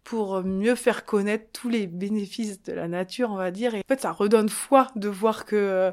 pour 0.03 0.41
mieux 0.41 0.75
faire 0.75 1.03
connaître 1.03 1.47
tous 1.51 1.67
les 1.67 1.85
bénéfices 1.85 2.63
de 2.63 2.71
la 2.71 2.87
nature, 2.87 3.29
on 3.29 3.35
va 3.35 3.51
dire. 3.51 3.75
Et 3.75 3.79
en 3.79 3.93
fait, 3.93 3.99
ça 3.99 4.13
redonne 4.13 4.47
foi 4.47 4.87
de 4.95 5.09
voir 5.09 5.43
que 5.43 5.91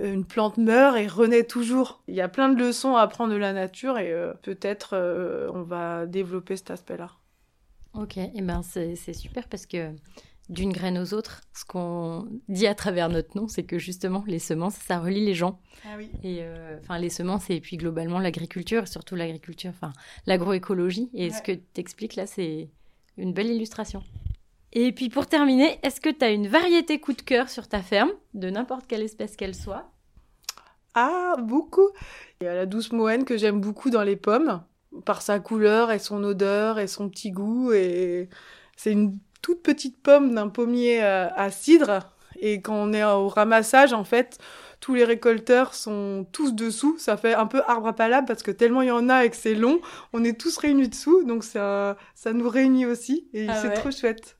euh, 0.00 0.12
une 0.12 0.24
plante 0.24 0.56
meurt 0.56 0.96
et 0.96 1.06
renaît 1.06 1.44
toujours. 1.44 2.02
Il 2.08 2.14
y 2.14 2.20
a 2.20 2.28
plein 2.28 2.48
de 2.48 2.58
leçons 2.58 2.96
à 2.96 3.02
apprendre 3.02 3.32
de 3.32 3.38
la 3.38 3.52
nature 3.52 3.98
et 3.98 4.12
euh, 4.12 4.32
peut-être 4.42 4.90
euh, 4.94 5.50
on 5.52 5.62
va 5.62 6.06
développer 6.06 6.56
cet 6.56 6.70
aspect-là. 6.70 7.10
Ok, 7.94 8.16
et 8.16 8.42
ben 8.42 8.62
c'est 8.62 8.96
c'est 8.96 9.12
super 9.12 9.46
parce 9.46 9.66
que 9.66 9.92
d'une 10.48 10.72
graine 10.72 10.98
aux 10.98 11.14
autres, 11.14 11.40
ce 11.54 11.64
qu'on 11.64 12.28
dit 12.48 12.66
à 12.66 12.74
travers 12.74 13.08
notre 13.08 13.36
nom, 13.36 13.48
c'est 13.48 13.62
que 13.62 13.78
justement 13.78 14.24
les 14.26 14.38
semences, 14.38 14.74
ça 14.74 14.98
relie 14.98 15.24
les 15.24 15.34
gens. 15.34 15.60
Ah 15.84 15.94
oui. 15.96 16.10
Et 16.22 16.38
euh, 16.42 16.78
enfin 16.82 16.98
les 16.98 17.10
semences 17.10 17.48
et 17.48 17.60
puis 17.60 17.76
globalement 17.76 18.18
l'agriculture, 18.18 18.86
surtout 18.86 19.14
l'agriculture, 19.14 19.70
enfin 19.70 19.92
l'agroécologie. 20.26 21.08
Et 21.14 21.30
ce 21.30 21.40
que 21.40 21.52
tu 21.52 21.80
expliques 21.80 22.16
là, 22.16 22.26
c'est 22.26 22.68
une 23.16 23.32
belle 23.32 23.48
illustration. 23.48 24.02
Et 24.72 24.92
puis 24.92 25.08
pour 25.08 25.26
terminer, 25.26 25.78
est-ce 25.82 26.00
que 26.00 26.10
tu 26.10 26.24
as 26.24 26.30
une 26.30 26.48
variété 26.48 27.00
coup 27.00 27.12
de 27.12 27.22
cœur 27.22 27.48
sur 27.48 27.68
ta 27.68 27.80
ferme, 27.80 28.10
de 28.34 28.50
n'importe 28.50 28.86
quelle 28.86 29.02
espèce 29.02 29.36
qu'elle 29.36 29.54
soit? 29.54 29.90
Ah, 30.94 31.36
beaucoup. 31.40 31.88
Il 32.40 32.44
y 32.44 32.48
a 32.48 32.54
la 32.54 32.66
douce 32.66 32.92
moine 32.92 33.24
que 33.24 33.36
j'aime 33.36 33.60
beaucoup 33.60 33.90
dans 33.90 34.02
les 34.02 34.16
pommes, 34.16 34.62
par 35.04 35.22
sa 35.22 35.40
couleur 35.40 35.90
et 35.90 35.98
son 35.98 36.22
odeur 36.22 36.78
et 36.78 36.86
son 36.86 37.08
petit 37.08 37.30
goût. 37.30 37.72
Et 37.72 38.28
c'est 38.76 38.92
une 38.92 39.18
toute 39.44 39.62
petite 39.62 39.98
pomme 40.02 40.34
d'un 40.34 40.48
pommier 40.48 41.04
euh, 41.04 41.28
à 41.36 41.50
cidre. 41.50 42.00
Et 42.40 42.62
quand 42.62 42.76
on 42.76 42.94
est 42.94 43.04
au 43.04 43.28
ramassage, 43.28 43.92
en 43.92 44.02
fait, 44.02 44.38
tous 44.80 44.94
les 44.94 45.04
récolteurs 45.04 45.74
sont 45.74 46.26
tous 46.32 46.54
dessous. 46.54 46.96
Ça 46.98 47.18
fait 47.18 47.34
un 47.34 47.44
peu 47.46 47.60
arbre 47.66 47.88
à 47.88 47.92
palabre 47.92 48.26
parce 48.26 48.42
que 48.42 48.50
tellement 48.50 48.80
il 48.80 48.88
y 48.88 48.90
en 48.90 49.10
a 49.10 49.26
et 49.26 49.28
que 49.28 49.36
c'est 49.36 49.54
long, 49.54 49.80
on 50.14 50.24
est 50.24 50.40
tous 50.40 50.56
réunis 50.56 50.88
dessous. 50.88 51.24
Donc 51.24 51.44
ça, 51.44 51.98
ça 52.14 52.32
nous 52.32 52.48
réunit 52.48 52.86
aussi 52.86 53.28
et 53.34 53.46
Ah 53.50 53.54
c'est 53.60 53.68
ouais. 53.68 53.74
trop 53.74 53.90
chouette. 53.90 54.38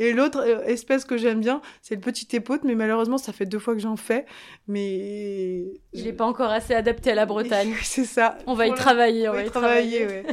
Et 0.00 0.12
l'autre 0.12 0.40
euh, 0.44 0.64
espèce 0.64 1.04
que 1.04 1.16
j'aime 1.16 1.38
bien, 1.40 1.60
c'est 1.80 1.94
le 1.94 2.00
petit 2.00 2.26
épaute, 2.34 2.62
mais 2.64 2.74
malheureusement, 2.74 3.18
ça 3.18 3.32
fait 3.32 3.46
deux 3.46 3.58
fois 3.60 3.74
que 3.74 3.80
j'en 3.80 3.96
fais. 3.96 4.26
Mais 4.66 5.62
Il 5.92 6.04
n'est 6.04 6.12
pas 6.12 6.24
encore 6.26 6.50
assez 6.50 6.74
adapté 6.74 7.12
à 7.12 7.14
la 7.14 7.26
Bretagne. 7.26 7.72
c'est 7.84 8.04
ça. 8.04 8.36
On 8.48 8.54
va 8.54 8.66
y 8.66 8.74
travailler, 8.74 9.28
on 9.28 9.32
va 9.32 9.44
y 9.44 9.50
travailler. 9.50 10.06
ouais. 10.06 10.24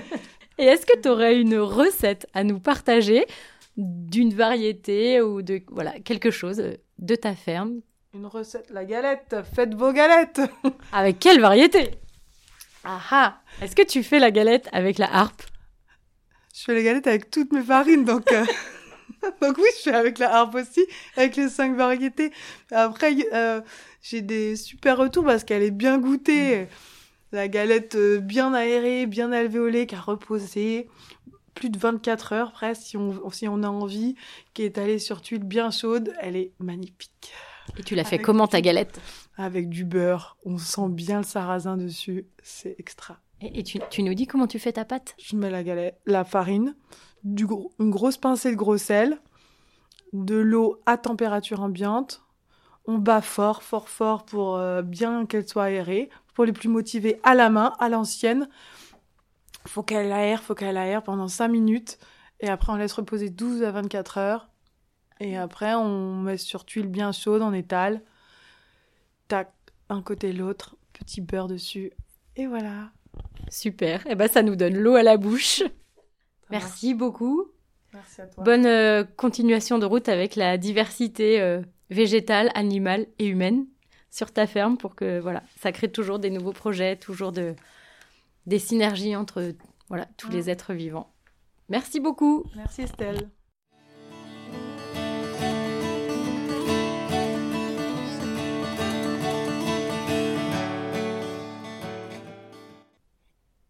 Et 0.58 0.66
est-ce 0.66 0.88
que 0.88 0.98
tu 1.00 1.08
aurais 1.08 1.40
une 1.40 1.60
recette 1.60 2.26
à 2.34 2.44
nous 2.44 2.60
partager? 2.60 3.26
D'une 3.78 4.34
variété 4.34 5.22
ou 5.22 5.42
de 5.42 5.62
voilà 5.70 6.00
quelque 6.00 6.32
chose 6.32 6.62
de 6.98 7.16
ta 7.16 7.36
ferme 7.36 7.82
Une 8.14 8.26
recette, 8.26 8.70
la 8.72 8.86
galette. 8.86 9.36
Faites 9.56 9.74
vos 9.76 9.94
galettes. 9.94 10.42
Avec 10.92 11.20
quelle 11.20 11.40
variété? 11.40 11.92
Ah 12.84 13.00
ah 13.12 13.42
Est-ce 13.62 13.76
que 13.76 13.84
tu 13.84 14.02
fais 14.04 14.20
la 14.20 14.32
galette 14.32 14.68
avec 14.72 14.98
la 14.98 15.14
harpe? 15.14 15.42
Je 16.56 16.64
fais 16.64 16.74
les 16.74 16.84
galettes 16.84 17.08
avec 17.08 17.30
toutes 17.30 17.52
mes 17.52 17.62
farines, 17.62 18.06
donc. 18.06 18.32
euh, 18.32 18.46
Donc 19.42 19.58
oui, 19.58 19.68
je 19.78 19.90
fais 19.90 19.96
avec 19.96 20.20
la 20.20 20.34
harpe 20.34 20.56
aussi, 20.56 20.86
avec 21.18 21.36
les 21.36 21.50
cinq 21.50 21.76
variétés. 21.76 22.32
Après, 22.72 23.14
euh, 23.34 23.62
j'ai 24.02 24.22
des 24.22 24.56
super 24.56 24.98
retours 24.98 25.26
parce 25.26 25.44
qu'elle 25.44 25.64
est 25.64 25.72
bien 25.72 25.98
goûtée. 25.98 26.68
La 27.32 27.48
galette 27.50 27.96
euh, 27.96 28.20
bien 28.20 28.54
aérée, 28.54 29.06
bien 29.06 29.32
alvéolée, 29.34 29.86
qui 29.86 29.96
a 29.96 30.00
reposé 30.00 30.88
plus 31.58 31.70
de 31.70 31.78
24 31.78 32.34
heures 32.34 32.52
presque, 32.52 32.82
si 32.84 32.98
on, 32.98 33.30
si 33.32 33.48
on 33.48 33.64
a 33.64 33.68
envie, 33.68 34.16
qui 34.54 34.64
est 34.64 34.78
allée 34.78 35.00
sur 35.00 35.22
tuile 35.22 35.44
bien 35.44 35.72
chaude. 35.72 36.14
Elle 36.20 36.36
est 36.36 36.52
magnifique. 36.60 37.32
Et 37.78 37.84
tu 37.84 37.96
l'as 37.96 38.04
fait 38.06 38.20
comment 38.20 38.48
ta 38.48 38.62
galette? 38.62 39.00
Avec 39.38 39.70
du 39.70 39.84
beurre, 39.84 40.38
on 40.46 40.58
sent 40.58 40.90
bien 40.90 41.18
le 41.18 41.24
sarrasin 41.24 41.78
dessus. 41.78 42.26
C'est 42.42 42.76
extra. 42.80 43.18
Et, 43.42 43.60
et 43.60 43.64
tu, 43.64 43.80
tu 43.90 44.04
nous 44.04 44.14
dis 44.14 44.26
comment 44.28 44.48
tu 44.48 44.58
fais 44.60 44.72
ta 44.72 44.86
pâte? 44.86 45.16
Je 45.20 45.36
mets 45.36 45.50
la 45.50 45.64
galette, 45.64 46.00
la 46.06 46.24
farine, 46.24 46.76
du 47.24 47.46
gros- 47.46 47.72
une 47.80 47.90
grosse 47.92 48.18
pincée 48.18 48.52
de 48.52 48.56
gros 48.56 48.78
sel, 48.78 49.20
de 50.14 50.36
l'eau 50.36 50.82
à 50.86 50.98
température 50.98 51.62
ambiante. 51.62 52.24
On 52.86 52.98
bat 52.98 53.22
fort, 53.22 53.64
fort, 53.64 53.90
fort 53.90 54.24
pour 54.26 54.56
euh, 54.58 54.82
bien 54.82 55.26
qu'elle 55.26 55.48
soit 55.48 55.66
aérée. 55.66 56.10
Pour 56.34 56.46
les 56.46 56.54
plus 56.54 56.70
motivés, 56.70 57.20
à 57.24 57.34
la 57.36 57.50
main, 57.50 57.74
à 57.80 57.90
l'ancienne. 57.90 58.48
Faut 59.68 59.84
qu'elle 59.84 60.12
aère, 60.12 60.42
faut 60.42 60.56
qu'elle 60.56 60.78
aère 60.78 61.04
pendant 61.04 61.28
5 61.28 61.48
minutes. 61.48 62.00
Et 62.40 62.50
après, 62.50 62.72
on 62.72 62.76
laisse 62.76 62.94
reposer 62.94 63.30
12 63.30 63.64
à 63.64 63.72
24 63.72 64.18
heures. 64.18 64.50
Et 65.20 65.38
après, 65.38 65.74
on 65.74 66.16
met 66.16 66.38
sur 66.38 66.66
tuile 66.66 66.88
bien 66.88 67.12
chaude, 67.12 67.42
on 67.42 67.54
étale. 67.54 68.02
Tac, 69.28 69.52
un 69.90 70.02
côté 70.02 70.32
l'autre, 70.32 70.76
petit 70.94 71.22
beurre 71.22 71.48
dessus. 71.48 71.92
Et 72.36 72.46
voilà. 72.46 72.92
Super, 73.50 74.06
et 74.08 74.16
ben 74.16 74.28
ça 74.28 74.44
nous 74.44 74.56
donne 74.56 74.78
l'eau 74.78 74.96
à 74.96 75.04
la 75.04 75.18
bouche. 75.18 75.64
Merci 76.50 76.94
beaucoup. 76.94 77.46
Merci 77.94 78.22
à 78.22 78.28
toi. 78.28 78.44
Bonne 78.44 78.66
euh, 78.66 79.04
continuation 79.04 79.80
de 79.80 79.86
route 79.86 80.08
avec 80.08 80.36
la 80.36 80.58
diversité 80.58 81.42
euh, 81.42 81.62
végétale, 81.90 82.52
animale 82.54 83.08
et 83.18 83.26
humaine 83.26 83.66
sur 84.12 84.32
ta 84.32 84.46
ferme 84.46 84.78
pour 84.78 84.96
que 84.96 85.20
voilà, 85.20 85.44
ça 85.60 85.72
crée 85.72 85.92
toujours 85.92 86.20
des 86.20 86.30
nouveaux 86.30 86.54
projets, 86.54 86.96
toujours 86.96 87.32
de, 87.32 87.56
des 88.48 88.60
synergies 88.60 89.16
entre 89.16 89.54
voilà, 89.90 90.08
tous 90.18 90.30
les 90.32 90.50
êtres 90.50 90.74
vivants. 90.74 91.14
Merci 91.70 92.00
beaucoup. 92.00 92.46
Merci 92.56 92.82
Estelle. 92.82 93.30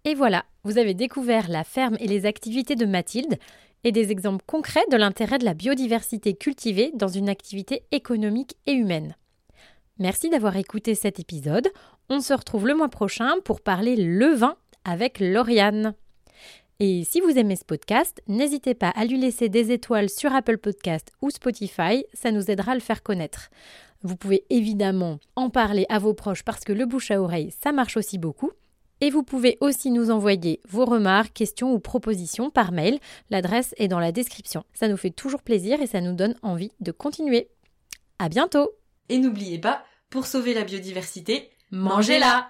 Et 0.06 0.16
voilà, 0.16 0.46
vous 0.64 0.78
avez 0.78 0.94
découvert 0.94 1.50
la 1.50 1.66
ferme 1.66 1.98
et 2.00 2.08
les 2.08 2.26
activités 2.26 2.76
de 2.76 2.86
Mathilde 2.86 3.38
et 3.84 3.92
des 3.92 4.12
exemples 4.12 4.46
concrets 4.48 4.86
de 4.90 4.96
l'intérêt 4.96 5.38
de 5.38 5.44
la 5.44 5.54
biodiversité 5.54 6.34
cultivée 6.34 6.92
dans 6.94 7.10
une 7.10 7.28
activité 7.28 7.84
économique 7.92 8.56
et 8.68 8.72
humaine. 8.72 9.18
Merci 10.00 10.30
d'avoir 10.30 10.56
écouté 10.56 10.96
cet 10.96 11.20
épisode. 11.20 11.68
On 12.10 12.22
se 12.22 12.34
retrouve 12.34 12.68
le 12.68 12.76
mois 12.76 12.88
prochain 12.88 13.34
pour 13.44 13.60
parler 13.60 13.98
levain 13.98 14.56
avec 14.88 15.20
Lauriane. 15.20 15.94
Et 16.80 17.04
si 17.04 17.22
vous 17.22 17.38
aimez 17.38 17.56
ce 17.56 17.66
podcast, 17.66 18.22
n'hésitez 18.28 18.74
pas 18.74 18.90
à 18.90 19.06
lui 19.06 19.20
laisser 19.20 19.50
des 19.50 19.72
étoiles 19.72 20.10
sur 20.10 20.34
Apple 20.34 20.58
Podcast 20.58 21.12
ou 21.22 21.30
Spotify, 21.30 22.06
ça 22.14 22.32
nous 22.32 22.50
aidera 22.50 22.72
à 22.72 22.76
le 22.76 22.82
faire 22.82 23.04
connaître. 23.04 23.50
Vous 24.04 24.16
pouvez 24.16 24.46
évidemment 24.50 25.20
en 25.36 25.50
parler 25.50 25.86
à 25.90 26.00
vos 26.00 26.14
proches 26.14 26.44
parce 26.44 26.64
que 26.64 26.74
le 26.74 26.86
bouche 26.86 27.12
à 27.12 27.22
oreille, 27.22 27.54
ça 27.62 27.72
marche 27.72 27.98
aussi 27.98 28.18
beaucoup. 28.18 28.52
Et 29.02 29.10
vous 29.12 29.24
pouvez 29.24 29.58
aussi 29.62 29.92
nous 29.92 30.10
envoyer 30.10 30.60
vos 30.68 30.86
remarques, 30.86 31.34
questions 31.34 31.72
ou 31.74 31.80
propositions 31.80 32.50
par 32.50 32.72
mail. 32.72 33.00
L'adresse 33.30 33.76
est 33.78 33.88
dans 33.88 34.00
la 34.00 34.12
description. 34.12 34.64
Ça 34.74 34.88
nous 34.88 34.98
fait 34.98 35.12
toujours 35.12 35.44
plaisir 35.44 35.82
et 35.82 35.88
ça 35.88 36.02
nous 36.02 36.14
donne 36.14 36.36
envie 36.42 36.72
de 36.80 36.92
continuer. 36.92 37.50
À 38.18 38.30
bientôt! 38.30 38.72
Et 39.10 39.20
n'oubliez 39.20 39.60
pas, 39.60 39.84
pour 40.10 40.26
sauver 40.26 40.54
la 40.54 40.64
biodiversité, 40.64 41.52
Mangez-la! 41.72 42.50